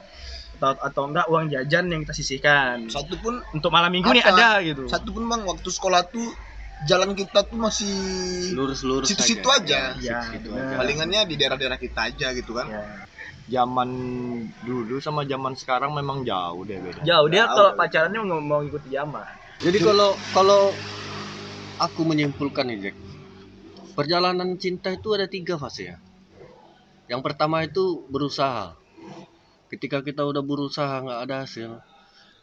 atau 0.58 0.78
atau 0.78 1.02
enggak 1.10 1.26
uang 1.26 1.46
jajan 1.50 1.90
yang 1.90 2.00
kita 2.02 2.14
sisihkan 2.14 2.86
Satu 2.86 3.18
pun 3.18 3.34
untuk 3.50 3.70
malam 3.70 3.90
minggu 3.90 4.10
nih 4.10 4.22
ada 4.22 4.62
gitu 4.62 4.86
satu 4.86 5.10
pun 5.10 5.26
bang 5.26 5.42
waktu 5.42 5.68
sekolah 5.68 6.06
tuh 6.06 6.26
jalan 6.82 7.14
kita 7.14 7.46
tuh 7.46 7.58
masih 7.58 7.94
lurus-lurus 8.58 9.06
Situ-situ 9.06 9.46
aja. 9.46 9.94
Ya, 10.02 10.18
situ 10.26 10.50
bener. 10.50 10.66
aja 10.66 10.74
palingannya 10.82 11.20
di 11.30 11.34
daerah-daerah 11.38 11.78
kita 11.78 12.10
aja 12.10 12.34
gitu 12.34 12.58
kan. 12.58 12.66
Ya. 12.66 12.82
Zaman 13.50 13.88
dulu 14.62 15.02
sama 15.02 15.26
zaman 15.26 15.54
sekarang 15.58 15.94
memang 15.94 16.22
jauh 16.22 16.62
deh 16.62 16.78
beda. 16.78 17.02
Jauh. 17.02 17.26
Dia 17.26 17.46
Jauh. 17.46 17.54
kalau 17.54 17.70
pacarannya 17.74 18.20
mau 18.22 18.38
mau 18.42 18.60
ngikut 18.62 18.86
zaman 18.90 19.42
jadi 19.62 19.78
kalau 19.78 20.10
kalau 20.34 20.74
aku 21.78 22.02
menyimpulkan 22.02 22.66
nih 22.66 22.78
Jack. 22.90 22.96
Perjalanan 23.94 24.58
cinta 24.58 24.90
itu 24.90 25.14
ada 25.14 25.30
tiga 25.30 25.54
fase 25.54 25.94
ya. 25.94 25.96
Yang 27.06 27.22
pertama 27.22 27.62
itu 27.62 28.02
berusaha. 28.10 28.74
Ketika 29.70 30.02
kita 30.02 30.26
udah 30.26 30.42
berusaha 30.42 30.98
nggak 30.98 31.20
ada 31.30 31.36
hasil 31.46 31.78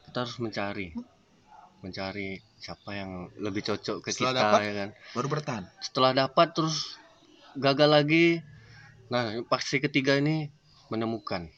kita 0.08 0.18
harus 0.24 0.38
mencari. 0.39 0.95
Mencari 1.84 2.39
siapa 2.56 2.95
yang 2.95 3.28
lebih 3.36 3.68
cocok 3.68 4.00
ke 4.00 4.16
Setelah 4.16 4.32
kita 4.32 4.39
dapat? 4.39 4.60
ya 4.64 4.74
kan? 4.80 4.89
baru 5.20 5.28
bertahan. 5.28 5.64
Setelah 5.84 6.12
dapat 6.16 6.47
terus 6.56 6.95
gagal 7.60 7.89
lagi. 7.91 8.26
Nah 9.12 9.43
pasti 9.52 9.84
ketiga 9.84 10.16
ini 10.16 10.47
menemukan. 10.90 11.50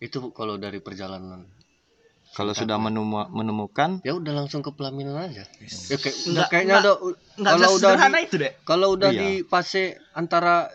Itu 0.00 0.32
kalau 0.32 0.56
dari 0.56 0.80
perjalanan. 0.80 1.44
Kalau 2.30 2.54
sudah 2.54 2.78
menemu- 2.78 3.26
menemukan? 3.34 3.98
Ya 4.06 4.14
udah 4.14 4.30
langsung 4.32 4.62
ke 4.62 4.70
pelaminan 4.70 5.18
aja. 5.18 5.42
Ya 5.90 5.96
kayak 5.98 6.14
udah 6.14 6.30
Nggak- 6.30 6.48
kayaknya 6.48 6.74
nggak- 6.78 6.80
udah 6.80 6.94
nggak 7.42 7.52
kalau 7.58 7.70
udah 7.74 7.90
di- 7.98 8.22
itu 8.22 8.36
deh 8.38 8.52
kalau 8.62 8.88
udah 8.94 9.10
Iya. 9.10 9.20
di 9.20 9.30
fase 9.42 9.82
antara 10.14 10.70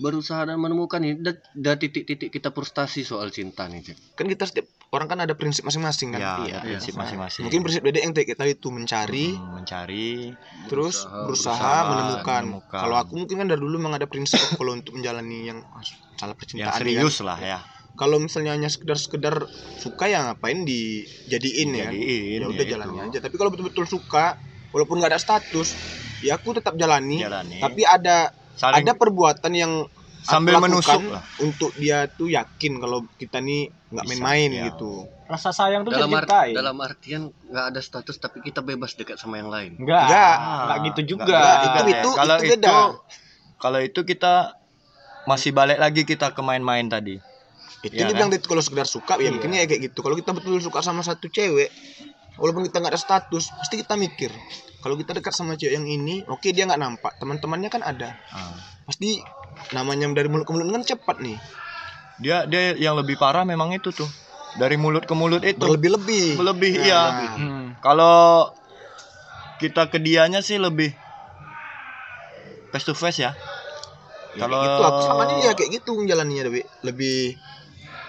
berusaha 0.00 0.42
dan 0.42 0.56
menemukan 0.56 0.96
ini 0.98 1.20
udah 1.20 1.74
titik-titik 1.76 2.32
kita 2.32 2.48
frustasi 2.48 3.04
soal 3.04 3.28
cinta 3.28 3.68
nih 3.68 3.84
Jack. 3.84 3.96
kan 4.16 4.24
kita 4.24 4.44
setiap 4.44 4.66
orang 4.90 5.06
kan 5.06 5.18
ada 5.20 5.36
prinsip 5.36 5.62
masing-masing 5.62 6.10
kan 6.10 6.20
ya 6.20 6.34
Iya, 6.40 6.58
prinsip 6.58 6.96
masing-masing. 6.96 7.44
mungkin 7.44 7.60
prinsip 7.60 7.82
Dede 7.84 8.00
yang 8.00 8.16
tadi 8.16 8.32
itu 8.50 8.68
mencari 8.68 9.36
Hmm, 9.36 9.60
mencari 9.60 10.32
terus 10.66 11.04
Berusaha, 11.04 11.28
berusaha, 11.28 11.52
berusaha, 11.60 11.76
menemukan. 11.86 12.42
menemukan. 12.48 12.80
Kalau 12.80 12.96
aku 12.96 13.12
mungkin 13.14 13.36
kan 13.36 13.46
dari 13.46 13.60
dulu 13.60 13.76
memang 13.76 13.94
ada 13.94 14.08
prinsip 14.08 14.40
kalau 14.58 14.72
untuk 14.72 14.96
menjalani 14.96 15.38
yang 15.46 15.60
salah 16.16 16.32
yang 16.32 16.38
percintaan 16.40 16.72
ya 16.72 16.80
serius 16.80 17.16
kan. 17.20 17.26
lah 17.28 17.38
ya. 17.38 17.58
Kalau 17.92 18.16
misalnya 18.16 18.56
hanya 18.56 18.72
sekedar-sekedar 18.72 19.44
suka 19.76 20.08
ya 20.08 20.24
ngapain 20.24 20.64
dijadiin 20.64 21.70
ya. 21.70 21.84
kan? 21.84 21.92
Jadiin, 21.92 22.40
Ya 22.40 22.48
udah 22.48 22.64
ya 22.64 22.70
jalani 22.72 22.96
itu. 22.96 23.04
aja. 23.12 23.18
Tapi 23.20 23.34
kalau 23.36 23.50
betul-betul 23.52 23.84
suka 23.84 24.40
walaupun 24.72 24.96
nggak 24.96 25.12
ada 25.12 25.20
status, 25.20 25.76
ya 26.24 26.40
aku 26.40 26.56
tetap 26.56 26.74
jalani. 26.74 27.20
Jalani. 27.20 27.60
Tapi 27.60 27.84
ada 27.84 28.32
Saling 28.56 28.80
ada 28.80 28.92
perbuatan 28.92 29.52
yang 29.52 29.72
sambil 30.20 30.60
menusuk 30.60 31.00
lah. 31.06 31.24
untuk 31.38 31.72
dia 31.74 32.04
tuh 32.06 32.28
yakin 32.28 32.76
kalau 32.76 33.08
kita 33.16 33.40
nih 33.40 33.72
nggak 33.88 34.04
main-main 34.06 34.48
ya. 34.50 34.64
gitu. 34.68 35.08
rasa 35.24 35.54
sayang 35.54 35.86
tuh 35.86 35.94
dalam, 35.94 36.10
dalam 36.50 36.76
artian 36.76 37.30
nggak 37.46 37.66
ada 37.70 37.78
status 37.80 38.18
tapi 38.18 38.42
kita 38.42 38.60
bebas 38.60 38.98
dekat 38.98 39.14
sama 39.14 39.38
yang 39.38 39.46
lain 39.46 39.78
enggak 39.78 40.02
Enggak. 40.02 40.34
enggak 40.36 40.78
gitu 40.82 41.00
juga 41.08 41.22
enggak, 41.24 41.54
enggak, 41.62 41.86
itu- 41.86 42.10
ya. 42.10 42.18
kalau 42.18 42.34
itu 42.34 42.42
itu, 42.42 42.52
beda. 42.52 42.76
kalau 43.56 43.80
itu 43.80 44.00
kita 44.04 44.34
masih 45.22 45.50
balik 45.52 45.78
lagi 45.78 46.02
kita 46.02 46.32
ke 46.32 46.40
main-main 46.40 46.84
tadi. 46.84 47.20
Itu 47.80 47.94
Iya 47.94 48.10
dia 48.10 48.16
kan? 48.18 48.34
kalau 48.42 48.58
sekedar 48.58 48.84
suka 48.84 49.16
ya 49.16 49.28
Iya. 49.28 49.30
mungkin 49.30 49.52
ya 49.52 49.64
kayak 49.64 49.82
gitu. 49.86 50.00
Kalau 50.00 50.12
kita 50.12 50.32
betul 50.32 50.58
suka 50.58 50.80
sama 50.80 51.00
satu 51.00 51.28
cewek, 51.28 51.68
walaupun 52.36 52.64
kita 52.64 52.76
nggak 52.76 52.92
ada 52.92 53.00
status, 53.00 53.52
pasti 53.54 53.78
kita 53.78 53.94
mikir. 53.94 54.32
Kalau 54.80 54.96
kita 54.96 55.12
dekat 55.12 55.36
sama 55.36 55.60
cewek 55.60 55.76
yang 55.76 55.84
ini, 55.84 56.24
oke 56.24 56.48
dia 56.56 56.64
nggak 56.64 56.80
nampak, 56.80 57.12
teman-temannya 57.20 57.68
kan 57.68 57.84
ada. 57.84 58.16
Ah. 58.32 58.56
Pasti 58.88 59.20
namanya 59.76 60.08
dari 60.16 60.28
mulut 60.32 60.48
ke 60.48 60.52
mulut 60.56 60.72
kan 60.72 60.84
cepat 60.84 61.20
nih, 61.20 61.36
Dia 62.20 62.44
dia 62.48 62.76
yang 62.76 62.96
lebih 62.96 63.16
parah 63.20 63.44
memang 63.44 63.72
itu 63.72 63.92
tuh. 63.92 64.08
Dari 64.56 64.76
mulut 64.80 65.04
ke 65.04 65.14
mulut 65.16 65.44
itu. 65.44 65.60
berlebih-lebih. 65.60 66.36
Berlebih, 66.36 66.72
Nah, 66.80 66.84
iya. 66.84 67.02
Hmm. 67.38 67.76
Kalau 67.80 68.50
kita 69.60 69.88
ke 69.92 70.00
dianya 70.00 70.40
sih 70.40 70.56
lebih 70.56 70.90
face 72.72 72.88
to 72.88 72.96
face 72.96 73.20
ya. 73.20 73.36
Ya, 74.36 74.46
Kalau- 74.46 74.64
gitu 74.64 74.82
aku 74.84 75.00
sama 75.04 75.22
dia 75.28 75.50
ya 75.50 75.52
kayak 75.52 75.70
gitu 75.80 75.96
menjalaninya 75.96 76.48
lebih 76.48 76.64
lebih 76.86 77.34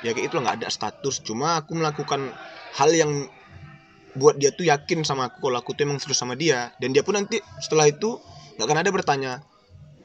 ya 0.06 0.12
kayak 0.16 0.28
itu 0.32 0.36
nggak 0.40 0.64
ada 0.64 0.68
status. 0.72 1.20
Cuma 1.24 1.60
aku 1.60 1.76
melakukan 1.76 2.32
hal 2.80 2.90
yang 2.96 3.12
buat 4.16 4.36
dia 4.36 4.52
tuh 4.52 4.68
yakin 4.68 5.08
sama 5.08 5.32
aku 5.32 5.48
kalau 5.48 5.58
aku 5.60 5.72
tuh 5.72 5.88
emang 5.88 6.00
serius 6.00 6.20
sama 6.20 6.36
dia. 6.36 6.76
Dan 6.80 6.92
dia 6.92 7.04
pun 7.04 7.16
nanti 7.16 7.40
setelah 7.64 7.88
itu 7.88 8.20
nggak 8.60 8.68
akan 8.68 8.80
ada 8.84 8.92
bertanya 8.92 9.34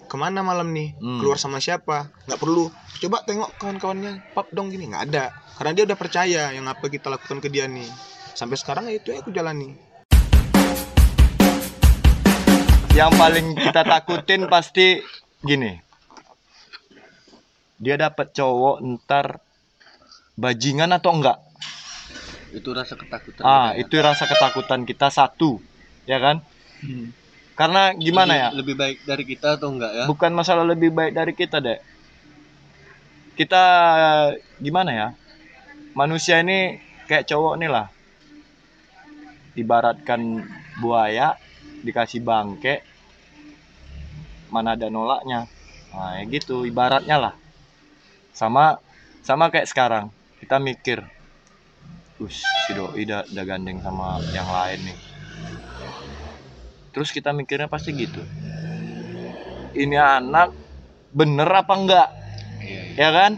ke 0.07 0.15
mana 0.15 0.41
malam 0.47 0.71
nih? 0.71 0.95
Hmm. 1.03 1.19
keluar 1.19 1.39
sama 1.39 1.59
siapa? 1.59 2.15
Nggak 2.31 2.41
perlu. 2.41 2.71
Coba 3.03 3.27
tengok 3.27 3.51
kawan-kawannya 3.59 4.33
pap 4.33 4.47
dong 4.55 4.71
gini. 4.71 4.87
Nggak 4.87 5.05
ada. 5.11 5.25
Karena 5.59 5.73
dia 5.75 5.85
udah 5.89 5.99
percaya 5.99 6.43
yang 6.55 6.67
apa 6.71 6.87
kita 6.87 7.11
lakukan 7.11 7.43
ke 7.43 7.49
dia 7.51 7.67
nih. 7.67 7.89
Sampai 8.37 8.55
sekarang 8.61 8.87
ya 8.87 9.01
itu 9.01 9.11
aku 9.11 9.35
jalani. 9.35 9.75
Yang 12.97 13.13
paling 13.13 13.47
kita 13.61 13.83
takutin 13.85 14.49
pasti 14.49 15.03
gini. 15.45 15.77
Dia 17.77 18.01
dapat 18.01 18.33
cowok 18.33 18.81
ntar 18.81 19.45
bajingan 20.41 20.97
atau 20.97 21.13
enggak? 21.13 21.46
Itu 22.57 22.71
rasa 22.73 22.97
ketakutan 22.97 23.43
Ah, 23.45 23.71
kita 23.71 23.77
ya. 23.77 23.81
itu 23.85 23.97
rasa 24.01 24.25
ketakutan 24.25 24.81
kita 24.89 25.09
satu, 25.13 25.61
ya 26.09 26.17
kan? 26.17 26.41
Karena 27.57 27.93
gimana 27.97 28.33
ya? 28.37 28.49
lebih, 28.53 28.57
lebih 28.61 28.75
baik 28.77 28.99
dari 29.05 29.25
kita 29.25 29.57
atau 29.57 29.73
enggak 29.73 29.93
ya 29.97 30.05
Bukan 30.09 30.33
masalah 30.37 30.65
lebih 30.65 30.93
baik 30.93 31.13
dari 31.13 31.33
kita, 31.37 31.61
Dek. 31.61 31.81
Kita 33.37 33.65
gimana 34.61 34.91
ya? 34.93 35.09
Manusia 35.93 36.41
ini 36.41 36.81
kayak 37.05 37.29
cowok 37.29 37.55
nih 37.61 37.71
lah. 37.73 37.87
Ibaratkan 39.57 40.45
buaya 40.81 41.37
dikasih 41.81 42.21
bangke 42.25 42.85
mana 44.53 44.77
ada 44.77 44.89
nolaknya. 44.89 45.49
Nah, 45.93 46.21
ya 46.21 46.23
gitu 46.29 46.65
ibaratnya 46.69 47.17
lah. 47.17 47.35
Sama 48.37 48.81
sama 49.25 49.49
kayak 49.49 49.69
sekarang. 49.69 50.13
Kita 50.37 50.61
mikir, 50.61 51.01
Us, 52.17 52.41
si 52.65 52.73
doi 52.73 53.05
udah, 53.05 53.29
udah 53.29 53.45
gandeng 53.45 53.77
sama 53.85 54.17
yang 54.33 54.49
lain 54.49 54.81
nih. 54.89 54.99
Terus 56.97 57.13
kita 57.13 57.37
mikirnya 57.37 57.69
pasti 57.69 57.93
gitu. 57.93 58.25
Ini 59.77 60.01
anak 60.01 60.49
bener 61.13 61.45
apa 61.45 61.75
enggak? 61.77 62.09
Iya, 62.65 62.81
iya. 62.89 62.97
Ya 62.97 63.11
kan? 63.13 63.33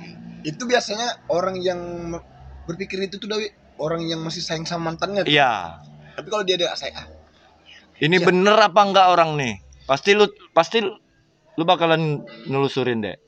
itu 0.46 0.62
biasanya 0.64 1.26
orang 1.28 1.58
yang 1.58 1.80
berpikir 2.62 3.10
itu 3.10 3.18
tuh 3.18 3.26
Dawi 3.26 3.50
orang 3.82 4.06
yang 4.06 4.22
masih 4.22 4.38
sayang 4.40 4.64
sama 4.64 4.94
mantannya 4.94 5.26
Iya. 5.26 5.82
tapi 6.14 6.28
kalau 6.30 6.46
dia 6.46 6.54
ada 6.56 6.72
sayang 6.78 6.94
ah, 6.94 7.06
Ini 7.98 8.22
Iya. 8.22 8.24
bener 8.24 8.54
apa 8.54 8.80
enggak 8.86 9.06
orang 9.10 9.34
nih? 9.34 9.58
Pasti 9.84 10.14
lu 10.14 10.30
pasti 10.54 10.78
lu 11.58 11.64
bakalan 11.66 12.22
nelusurin 12.46 13.02
deh. 13.02 13.18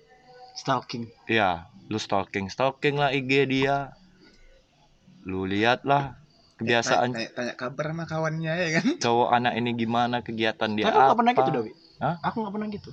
stalking 0.55 1.11
Iya, 1.27 1.67
lu 1.91 1.99
stalking, 1.99 2.47
stalking 2.47 2.95
lah 2.95 3.11
IG 3.11 3.51
dia. 3.51 3.91
Lu 5.27 5.45
lihat 5.45 5.85
lah 5.85 6.21
kebiasaan 6.61 7.09
tanya, 7.17 7.29
tanya 7.33 7.55
kabar 7.57 7.87
sama 7.97 8.05
kawannya 8.05 8.53
ya 8.53 8.69
kan? 8.77 8.87
cowok 9.01 9.29
anak 9.33 9.53
ini 9.57 9.71
gimana 9.73 10.21
kegiatan 10.21 10.77
dia 10.77 10.93
aku 10.93 11.01
nggak 11.01 11.17
pernah 11.17 11.33
gitu 11.33 11.51
Dawi 11.57 11.73
Hah? 12.01 12.17
aku 12.21 12.37
nggak 12.45 12.55
pernah 12.57 12.69
gitu. 12.69 12.91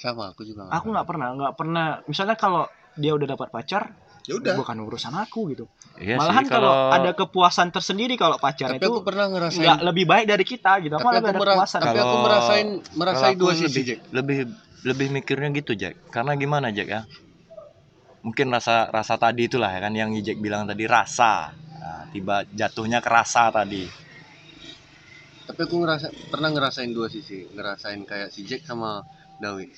Sama 0.00 0.24
aku 0.32 0.40
juga 0.44 0.60
nggak 0.68 0.76
aku 0.76 0.86
nggak 0.92 1.06
pernah 1.08 1.28
nggak 1.32 1.54
pernah. 1.56 1.86
Misalnya 2.08 2.36
kalau 2.36 2.64
dia 2.96 3.12
udah 3.16 3.28
dapat 3.28 3.48
pacar 3.52 3.92
ya 4.24 4.40
udah. 4.40 4.56
bukan 4.56 4.76
urusan 4.88 5.12
aku 5.12 5.52
gitu. 5.52 5.64
Iya 6.00 6.16
malahan 6.16 6.44
sih, 6.48 6.52
kalau 6.52 6.72
ada 6.92 7.10
kepuasan 7.12 7.68
tersendiri 7.72 8.16
kalau 8.16 8.40
pacar 8.40 8.72
tapi 8.72 8.80
itu 8.80 8.88
aku 8.88 9.04
pernah 9.04 9.28
ngerasain 9.28 9.60
nggak 9.60 9.80
lebih 9.84 10.04
baik 10.08 10.24
dari 10.28 10.44
kita 10.44 10.72
gitu. 10.80 10.92
Tapi 10.96 11.04
malah 11.04 11.20
aku, 11.20 11.28
ada 11.28 11.40
kepuasan. 11.40 11.80
tapi 11.84 11.98
aku 12.00 12.16
merasain 12.24 12.68
merasain 12.96 13.36
dua 13.36 13.52
sisi 13.52 13.64
lebih, 13.68 13.82
Jack. 13.84 13.98
lebih 14.12 14.38
lebih 14.84 15.06
mikirnya 15.12 15.48
gitu 15.56 15.72
Jack. 15.76 15.94
Karena 16.08 16.36
gimana 16.36 16.72
Jack 16.72 16.88
ya 16.88 17.00
mungkin 18.24 18.48
rasa 18.48 18.88
rasa 18.88 19.14
tadi 19.20 19.46
itulah 19.46 19.68
ya 19.68 19.80
kan 19.84 19.92
yang 19.92 20.10
Jack 20.24 20.40
bilang 20.40 20.64
tadi 20.64 20.84
rasa. 20.88 21.52
Nah, 21.52 22.08
tiba 22.08 22.36
jatuhnya 22.48 22.98
ke 23.04 23.10
rasa 23.12 23.52
tadi. 23.52 23.84
Tapi 25.44 25.60
aku 25.60 25.76
ngerasa 25.84 26.08
pernah 26.32 26.48
ngerasain 26.48 26.88
dua 26.96 27.12
sisi. 27.12 27.44
Ngerasain 27.52 28.00
kayak 28.08 28.32
si 28.32 28.48
Jack 28.48 28.64
sama 28.64 29.04
Dawi. 29.36 29.68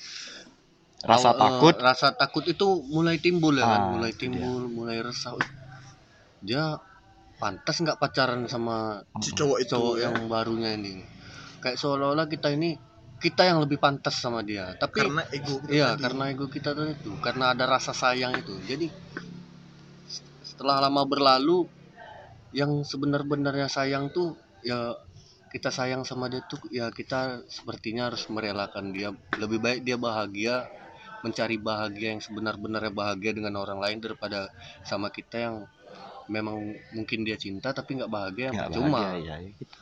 Rasa 1.03 1.29
Awal- 1.29 1.35
eh, 1.35 1.43
takut? 1.43 1.73
rasa 1.77 2.07
takut 2.15 2.45
itu 2.47 2.67
mulai 2.95 3.19
timbul 3.19 3.53
ya 3.59 3.67
kan 3.67 3.81
Ah, 3.83 3.91
mulai 3.93 4.11
itu 4.15 4.19
timbul 4.25 4.63
mulai 4.71 4.97
resah. 5.03 5.35
"Wih, 5.35 5.49
dia 6.41 6.63
pantas 7.37 7.77
nggak 7.83 7.99
pacaran 8.01 8.47
sama 8.49 9.03
si 9.21 9.29
cowok 9.35 9.59
itu 9.61 9.69
cowok 9.75 9.95
ya. 9.99 10.03
yang 10.09 10.15
barunya 10.31 10.71
ini? 10.73 11.03
Kayak 11.61 11.77
seolah-olah 11.83 12.25
kita 12.31 12.49
ini 12.55 12.79
kita 13.17 13.49
yang 13.49 13.57
lebih 13.65 13.81
pantas 13.81 14.21
sama 14.21 14.45
dia 14.45 14.77
tapi 14.77 15.01
karena 15.01 15.23
ego 15.33 15.57
kita 15.65 15.73
Iya, 15.73 15.87
tadi. 15.93 16.01
karena 16.05 16.23
ego 16.29 16.45
kita 16.47 16.69
tuh 16.77 16.87
itu, 16.93 17.11
karena 17.21 17.45
ada 17.53 17.65
rasa 17.65 17.91
sayang 17.91 18.37
itu. 18.37 18.53
Jadi 18.65 18.87
setelah 20.45 20.85
lama 20.85 21.01
berlalu, 21.05 21.65
yang 22.53 22.81
sebenar-benarnya 22.85 23.67
sayang 23.69 24.09
tuh 24.13 24.37
ya 24.61 24.93
kita 25.49 25.69
sayang 25.73 26.03
sama 26.03 26.29
dia 26.29 26.41
tuh 26.45 26.59
ya 26.69 26.93
kita 26.93 27.41
sepertinya 27.49 28.09
harus 28.09 28.25
merelakan 28.29 28.93
dia. 28.93 29.09
Lebih 29.37 29.59
baik 29.61 29.79
dia 29.85 29.97
bahagia, 29.97 30.69
mencari 31.25 31.57
bahagia 31.57 32.13
yang 32.17 32.21
sebenar-benarnya 32.21 32.93
bahagia 32.93 33.31
dengan 33.33 33.57
orang 33.57 33.81
lain 33.81 33.97
daripada 33.97 34.49
sama 34.85 35.09
kita 35.09 35.37
yang 35.41 35.55
memang 36.27 36.75
mungkin 36.91 37.23
dia 37.23 37.39
cinta 37.39 37.71
tapi 37.71 37.95
nggak 37.97 38.11
bahagia 38.11 38.51
nggak 38.51 38.71
cuma 38.75 39.15
bahagia, 39.15 39.39
ya, 39.39 39.55
gitu. 39.55 39.77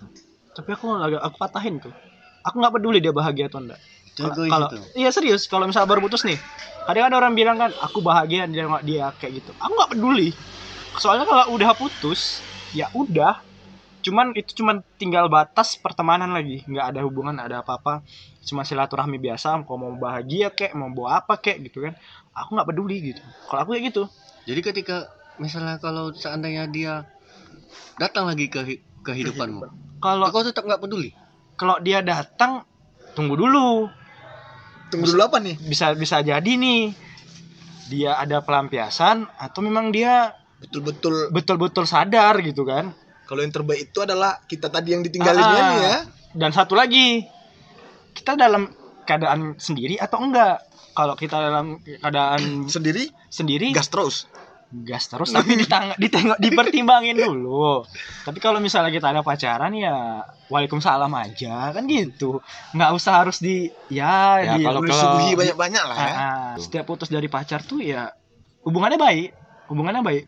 tapi 0.54 0.70
aku 0.78 0.94
agak 0.94 1.22
aku 1.26 1.38
patahin 1.42 1.82
tuh 1.82 1.90
aku 2.46 2.56
nggak 2.62 2.74
peduli 2.78 2.98
dia 3.02 3.12
bahagia 3.12 3.50
atau 3.50 3.60
enggak. 3.60 3.80
Kalau 4.48 4.68
iya 4.96 5.10
serius 5.12 5.44
kalau 5.50 5.66
misalnya 5.68 5.90
baru 5.92 6.02
putus 6.06 6.24
nih 6.24 6.38
kadang 6.86 7.10
ada 7.10 7.16
orang 7.20 7.34
bilang 7.34 7.58
kan 7.58 7.72
aku 7.82 8.00
bahagia 8.00 8.46
dia 8.48 8.64
nggak 8.70 8.84
dia 8.86 9.06
kayak 9.18 9.34
gitu. 9.44 9.52
Aku 9.58 9.72
nggak 9.74 9.92
peduli. 9.98 10.30
Soalnya 10.96 11.26
kalau 11.28 11.46
udah 11.52 11.74
putus 11.76 12.22
ya 12.72 12.88
udah. 12.94 13.36
Cuman 14.06 14.38
itu 14.38 14.62
cuman 14.62 14.86
tinggal 15.02 15.26
batas 15.28 15.82
pertemanan 15.82 16.30
lagi. 16.30 16.62
Nggak 16.70 16.94
ada 16.94 17.00
hubungan 17.02 17.36
ada 17.42 17.66
apa-apa. 17.66 18.06
Cuma 18.46 18.62
silaturahmi 18.62 19.18
biasa 19.18 19.66
kalau 19.66 19.78
mau 19.82 19.94
bahagia 19.98 20.54
kek 20.54 20.78
mau 20.78 20.94
bawa 20.94 21.26
apa 21.26 21.42
kek 21.42 21.58
gitu 21.66 21.82
kan. 21.82 21.98
Aku 22.38 22.54
nggak 22.54 22.70
peduli 22.70 23.02
gitu. 23.12 23.22
Kalau 23.50 23.66
aku 23.66 23.74
kayak 23.74 23.90
gitu. 23.90 24.04
Jadi 24.46 24.62
ketika 24.62 25.10
misalnya 25.42 25.82
kalau 25.82 26.14
seandainya 26.14 26.70
dia 26.70 27.02
datang 27.98 28.30
lagi 28.30 28.46
ke 28.48 28.62
hi- 28.62 28.84
kehidupanmu, 29.04 29.62
Kalau 30.00 30.30
kau 30.30 30.46
tetap 30.46 30.64
nggak 30.70 30.86
peduli. 30.86 31.10
Kalau 31.56 31.80
dia 31.80 32.00
datang 32.00 32.64
tunggu 33.14 33.36
dulu. 33.36 33.88
Tunggu 34.88 35.06
dulu 35.08 35.22
apa 35.24 35.40
nih? 35.40 35.56
Bisa 35.58 35.92
bisa 35.94 36.20
jadi 36.20 36.52
nih 36.56 36.94
dia 37.86 38.18
ada 38.18 38.42
pelampiasan 38.42 39.30
atau 39.36 39.60
memang 39.62 39.90
dia 39.90 40.34
Betul-betul 40.56 41.30
betul-betul 41.30 41.86
sadar 41.86 42.40
gitu 42.42 42.64
kan. 42.64 42.90
kalau 43.26 43.42
yang 43.42 43.50
terbaik 43.50 43.90
itu 43.90 44.00
adalah 44.02 44.38
kita 44.46 44.70
tadi 44.70 44.94
yang 44.94 45.02
ditinggalinnya 45.02 45.58
Ah. 45.58 45.70
nih 45.70 45.82
ya. 45.82 45.98
Dan 46.36 46.52
satu 46.52 46.74
lagi, 46.74 47.26
kita 48.14 48.38
dalam 48.38 48.70
keadaan 49.02 49.58
sendiri 49.58 49.98
atau 49.98 50.22
enggak? 50.22 50.62
Kalau 50.94 51.18
kita 51.18 51.38
dalam 51.42 51.82
keadaan 51.82 52.70
Sendiri 52.70 53.10
sendiri 53.28 53.74
gas 53.74 53.90
terus. 53.90 54.30
Gas 54.84 55.08
terus 55.08 55.32
tapi 55.32 55.56
ditang- 55.56 55.96
ditengok 55.96 56.36
dipertimbangin 56.36 57.16
dulu. 57.16 57.86
Tapi 58.26 58.38
kalau 58.38 58.60
misalnya 58.60 58.90
kita 58.90 59.14
ada 59.14 59.22
pacaran 59.22 59.72
ya 59.72 60.20
waalaikumsalam 60.50 61.08
aja 61.14 61.72
kan 61.72 61.86
gitu. 61.86 62.44
Nggak 62.74 62.92
usah 62.92 63.24
harus 63.24 63.40
di 63.40 63.70
ya, 63.88 64.42
Ya, 64.44 64.58
di 64.58 64.66
kalau- 64.66 64.84
disuguhi 64.84 65.38
banyak-banyak 65.38 65.84
lah 65.86 65.98
ya. 65.98 66.12
Ah. 66.12 66.54
setiap 66.58 66.84
putus 66.86 67.08
dari 67.08 67.30
pacar 67.30 67.62
tuh 67.62 67.80
ya 67.80 68.12
hubungannya 68.66 68.98
baik, 68.98 69.30
hubungannya 69.70 70.02
baik. 70.02 70.26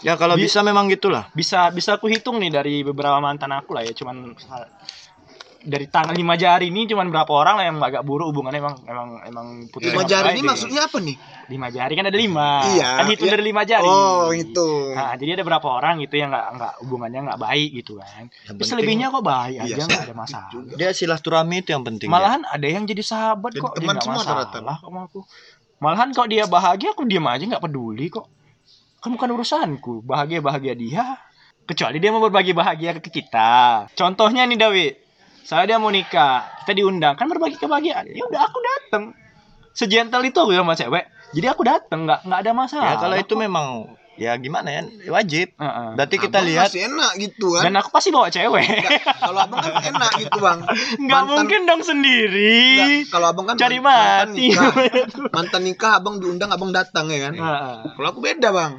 Ya 0.00 0.16
kalau 0.16 0.36
Bi- 0.36 0.44
bisa 0.44 0.60
memang 0.60 0.90
gitulah. 0.90 1.30
Bisa 1.32 1.70
bisa 1.70 1.96
aku 1.96 2.08
hitung 2.08 2.36
nih 2.36 2.50
dari 2.50 2.74
beberapa 2.82 3.16
mantan 3.20 3.52
aku 3.52 3.72
lah 3.72 3.84
ya, 3.84 3.92
cuman 3.92 4.36
dari 5.64 5.86
tangan 5.86 6.12
lima 6.12 6.34
jari 6.34 6.68
ini 6.68 6.84
cuman 6.84 7.08
berapa 7.08 7.28
orang 7.28 7.54
lah 7.56 7.64
yang 7.64 7.76
agak 7.78 8.00
buruk 8.00 8.28
hubungannya 8.28 8.60
emang 8.60 8.76
emang 8.84 9.08
emang 9.24 9.46
putus 9.66 9.88
Lima 9.88 10.04
jari 10.04 10.28
ini 10.30 10.42
maksudnya 10.42 10.84
apa 10.84 10.98
nih? 10.98 11.16
lima 11.44 11.68
jari 11.68 11.92
kan 11.92 12.04
ada 12.04 12.16
lima 12.16 12.48
Iya, 12.70 12.88
kan 12.94 13.04
hitung 13.06 13.28
iya. 13.28 13.34
dari 13.34 13.44
lima 13.44 13.62
jari 13.62 13.84
Oh, 13.84 14.28
itu. 14.30 14.68
Nah, 14.92 15.12
jadi 15.12 15.30
ada 15.34 15.44
berapa 15.44 15.64
orang 15.66 16.00
gitu 16.00 16.14
yang 16.14 16.28
nggak 16.28 16.46
nggak 16.54 16.72
hubungannya 16.80 17.20
nggak 17.22 17.36
baik 17.38 17.70
gitu 17.74 17.92
kan. 17.96 18.08
Yang 18.22 18.28
Tapi 18.28 18.44
penting- 18.54 18.68
selebihnya 18.70 19.06
kok 19.08 19.20
baik 19.22 19.54
Iya, 19.54 19.64
aja 19.66 19.82
nggak 19.82 20.04
ada 20.04 20.14
masalah. 20.14 20.50
Dia 20.70 20.90
silaturahmi 20.90 21.56
itu 21.58 21.70
yang 21.70 21.84
penting. 21.84 22.08
Malahan 22.08 22.44
ada 22.44 22.64
yang 22.66 22.84
jadi 22.84 23.02
sahabat 23.02 23.50
Jadi 23.50 23.60
kok, 23.60 23.72
dia 23.72 23.80
teman 23.82 23.96
semua 23.98 24.16
masalah 24.18 24.36
rata-rata. 24.42 24.72
kok 24.74 24.84
sama 24.86 25.00
aku. 25.02 25.20
Malahan 25.78 26.08
kok 26.10 26.26
dia 26.26 26.44
bahagia 26.46 26.88
aku 26.90 27.02
diam 27.04 27.26
aja 27.26 27.44
nggak 27.46 27.60
peduli 27.62 28.06
kok. 28.08 28.26
Kan 28.98 29.12
bukan 29.12 29.28
urusanku, 29.30 30.00
bahagia 30.02 30.40
bahagia 30.40 30.72
dia. 30.72 31.04
Kecuali 31.62 31.96
dia 31.96 32.08
mau 32.08 32.20
berbagi 32.20 32.52
bahagia 32.52 32.92
ke 32.94 33.08
kita. 33.10 33.84
Contohnya 33.90 34.44
nih 34.44 34.56
Dawi, 34.58 34.86
saya 35.44 35.64
dia 35.66 35.76
mau 35.76 35.88
nikah, 35.88 36.44
kita 36.64 36.72
diundang 36.74 37.14
kan 37.14 37.28
berbagi 37.28 37.56
kebahagiaan. 37.56 38.08
Ya 38.08 38.24
udah 38.24 38.42
aku 38.42 38.58
dateng. 38.58 39.12
Sejentel 39.70 40.24
itu 40.24 40.38
aku 40.38 40.50
sama 40.50 40.72
cewek. 40.72 41.04
Jadi 41.30 41.46
aku 41.46 41.62
dateng 41.62 42.06
nggak 42.06 42.24
nggak 42.24 42.40
ada 42.40 42.52
masalah. 42.52 42.86
Ya 42.86 42.96
kalau 42.96 43.16
itu 43.16 43.34
memang 43.34 43.66
ya 44.14 44.38
gimana 44.38 44.70
ya 44.70 44.82
wajib. 45.10 45.50
Heeh. 45.52 45.88
Berarti 45.98 46.16
kita 46.16 46.38
Abang 46.38 46.48
lihat 46.48 46.68
masih 46.70 46.82
enak 46.86 47.12
gitu 47.18 47.46
kan. 47.52 47.62
Dan 47.66 47.74
aku 47.76 47.88
pasti 47.90 48.08
bawa 48.08 48.30
cewek. 48.30 48.64
Kalau 49.18 49.40
abang 49.42 49.58
kan 49.58 49.74
enak 49.90 50.10
gitu 50.16 50.38
bang. 50.38 50.58
Nggak 50.96 51.10
Mantan- 51.20 51.28
mungkin 51.34 51.60
dong 51.66 51.82
sendiri. 51.82 52.54
Kalau 53.10 53.26
abang 53.28 53.46
kan 53.50 53.58
Cari 53.58 53.78
mantan 53.78 54.30
mati. 54.30 54.46
nikah. 54.48 54.72
Mantan 55.34 55.62
nikah 55.66 55.92
abang 55.98 56.14
diundang 56.16 56.48
abang 56.48 56.70
datang 56.70 57.10
ya 57.10 57.18
kan. 57.26 57.34
Heeh. 57.34 57.76
Kalau 57.92 58.08
aku 58.08 58.20
beda 58.22 58.48
bang. 58.48 58.72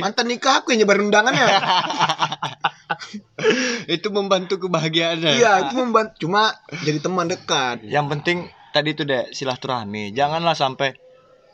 Mantan 0.00 0.26
nikah 0.26 0.64
aku 0.64 0.72
yang 0.72 0.82
nyebar 0.82 0.96
undangannya. 0.98 1.44
Itu 3.96 4.08
membantu 4.10 4.56
kebahagiaannya. 4.68 5.32
iya 5.36 5.68
itu 5.68 5.74
membantu. 5.76 6.26
Cuma 6.26 6.56
jadi 6.84 6.98
teman 7.00 7.28
dekat. 7.28 7.84
yang 7.84 8.08
penting 8.08 8.48
tadi 8.72 8.92
itu 8.96 9.04
deh 9.04 9.28
silaturahmi. 9.32 10.12
Janganlah 10.12 10.56
sampai 10.56 10.96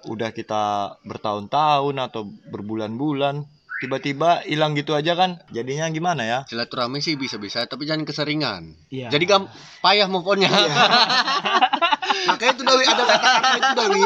udah 0.04 0.30
kita 0.36 0.96
bertahun-tahun 1.08 1.96
atau 1.96 2.28
berbulan-bulan 2.52 3.48
tiba-tiba 3.82 4.40
hilang 4.48 4.72
gitu 4.78 4.96
aja 4.96 5.12
kan 5.12 5.44
jadinya 5.52 5.84
gimana 5.92 6.22
ya 6.24 6.38
Silaturahmi 6.48 7.04
sih 7.04 7.20
bisa-bisa, 7.20 7.64
tapi 7.68 7.84
jangan 7.84 8.06
keseringan. 8.08 8.72
Iya. 8.88 9.12
Jadi 9.12 9.24
gam 9.28 9.44
payah 9.84 10.08
move 10.08 10.24
on-nya. 10.24 10.48
Makanya 12.30 12.52
itu 12.56 12.64
Dawi 12.64 12.84
ada 12.88 13.04
kata-kata 13.04 13.48
itu 13.58 13.72
Dawi. 13.76 14.02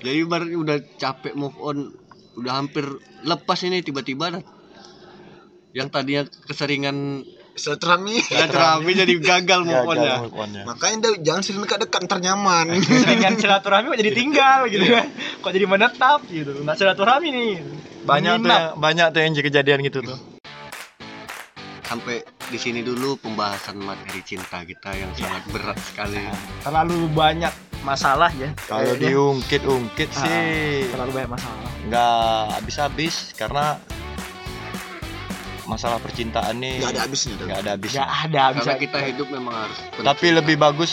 Jadi 0.00 0.18
baru 0.24 0.44
udah 0.56 0.76
capek 0.96 1.34
move 1.36 1.56
on, 1.60 1.92
udah 2.40 2.52
hampir 2.56 2.84
lepas 3.26 3.58
ini 3.66 3.84
tiba-tiba. 3.84 4.40
Yang 5.74 5.90
tadinya 5.90 6.22
keseringan 6.46 7.26
Silaturahmi. 7.54 8.18
silaturahmi 8.18 8.90
jadi 9.06 9.14
gagal 9.14 9.62
move. 9.62 9.86
Makanya 10.66 11.14
jangan 11.22 11.42
sering 11.42 11.62
dekat-dekat 11.62 12.00
ntar 12.06 12.18
nyaman. 12.18 12.66
Dengan 13.10 13.34
silaturahmi 13.34 13.90
kok 13.90 14.00
jadi 14.00 14.10
tinggal 14.10 14.66
gitu 14.66 14.90
kan. 14.90 15.06
Kok 15.38 15.52
jadi 15.52 15.66
menetap 15.66 16.20
gitu. 16.26 16.62
Nggak 16.62 16.76
silaturahmi 16.78 17.28
nih. 17.30 17.54
banyak 18.04 18.36
tuh 18.36 18.50
yang, 18.50 18.76
banyak 18.76 19.06
tuh 19.10 19.20
yang 19.22 19.32
kejadian 19.32 19.80
gitu 19.80 20.04
tuh 20.04 20.18
Sampai 21.84 22.20
di 22.44 22.58
sini 22.58 22.80
dulu 22.80 23.16
pembahasan 23.16 23.78
materi 23.78 24.20
cinta 24.20 24.60
kita 24.60 24.92
yang 24.92 25.08
sangat 25.14 25.44
berat 25.48 25.78
sekali. 25.80 26.20
Terlalu 26.60 27.06
banyak 27.08 27.52
masalah 27.80 28.32
ya. 28.34 28.50
kalau 28.64 28.96
diungkit-ungkit 28.96 30.08
Ah, 30.10 30.20
sih 30.24 30.88
terlalu 30.88 31.10
banyak 31.14 31.30
masalah. 31.36 31.68
nggak 31.84 32.42
habis-habis 32.56 33.14
karena 33.36 33.76
masalah 35.64 35.96
percintaan 35.96 36.56
nih 36.56 36.78
Gak 36.78 36.92
ada 36.92 37.00
habisnya 37.02 37.32
nggak 37.36 37.58
ada 37.58 37.70
habisnya 37.72 38.04
Nggak 38.04 38.24
ada 38.26 38.42
bisa. 38.50 38.64
Karena 38.66 38.82
kita 38.82 38.98
hidup 39.02 39.28
memang 39.28 39.54
harus 39.56 39.78
penuh 39.80 40.04
tapi 40.04 40.26
cinta. 40.26 40.36
lebih 40.38 40.56
bagus 40.56 40.92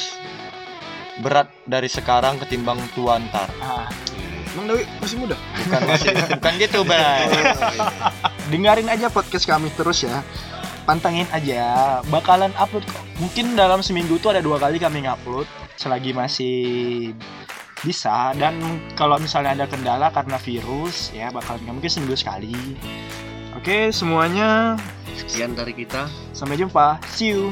berat 1.18 1.48
dari 1.64 1.86
sekarang 1.86 2.40
ketimbang 2.40 2.80
tua 2.92 3.20
ntar 3.22 3.52
Ah, 3.58 3.86
Iya, 4.12 4.28
iya. 4.28 4.50
Emang 4.52 4.66
Dawi 4.68 4.84
masih 4.98 5.18
muda? 5.18 5.36
bukan 5.38 5.82
masih 5.86 6.08
bukan 6.34 6.54
gitu 6.58 6.80
bang 6.84 7.28
dengerin 8.48 8.88
aja 8.88 9.08
podcast 9.08 9.46
kami 9.46 9.72
terus 9.72 10.02
ya. 10.02 10.20
Pantengin 10.82 11.30
aja, 11.30 11.62
bakalan 12.10 12.50
upload 12.58 12.82
kok. 12.84 13.06
Mungkin 13.16 13.54
dalam 13.54 13.80
seminggu 13.80 14.18
tuh 14.18 14.34
ada 14.34 14.42
dua 14.42 14.58
kali 14.58 14.76
kami 14.76 15.06
ngupload 15.06 15.46
selagi 15.78 16.12
masih 16.12 16.58
bisa 17.80 18.34
dan 18.34 18.58
kalau 18.94 19.16
misalnya 19.18 19.56
ada 19.56 19.66
kendala 19.66 20.10
karena 20.10 20.36
virus 20.36 21.10
ya 21.12 21.30
bakalan 21.30 21.62
nggak 21.62 21.76
mungkin 21.78 21.92
seminggu 21.92 22.18
sekali. 22.18 22.54
Oke 23.62 23.94
semuanya 23.94 24.74
Sekian 25.14 25.54
dari 25.54 25.70
kita. 25.78 26.10
sampai 26.34 26.58
jumpa, 26.58 26.98
see 27.14 27.30
you. 27.30 27.46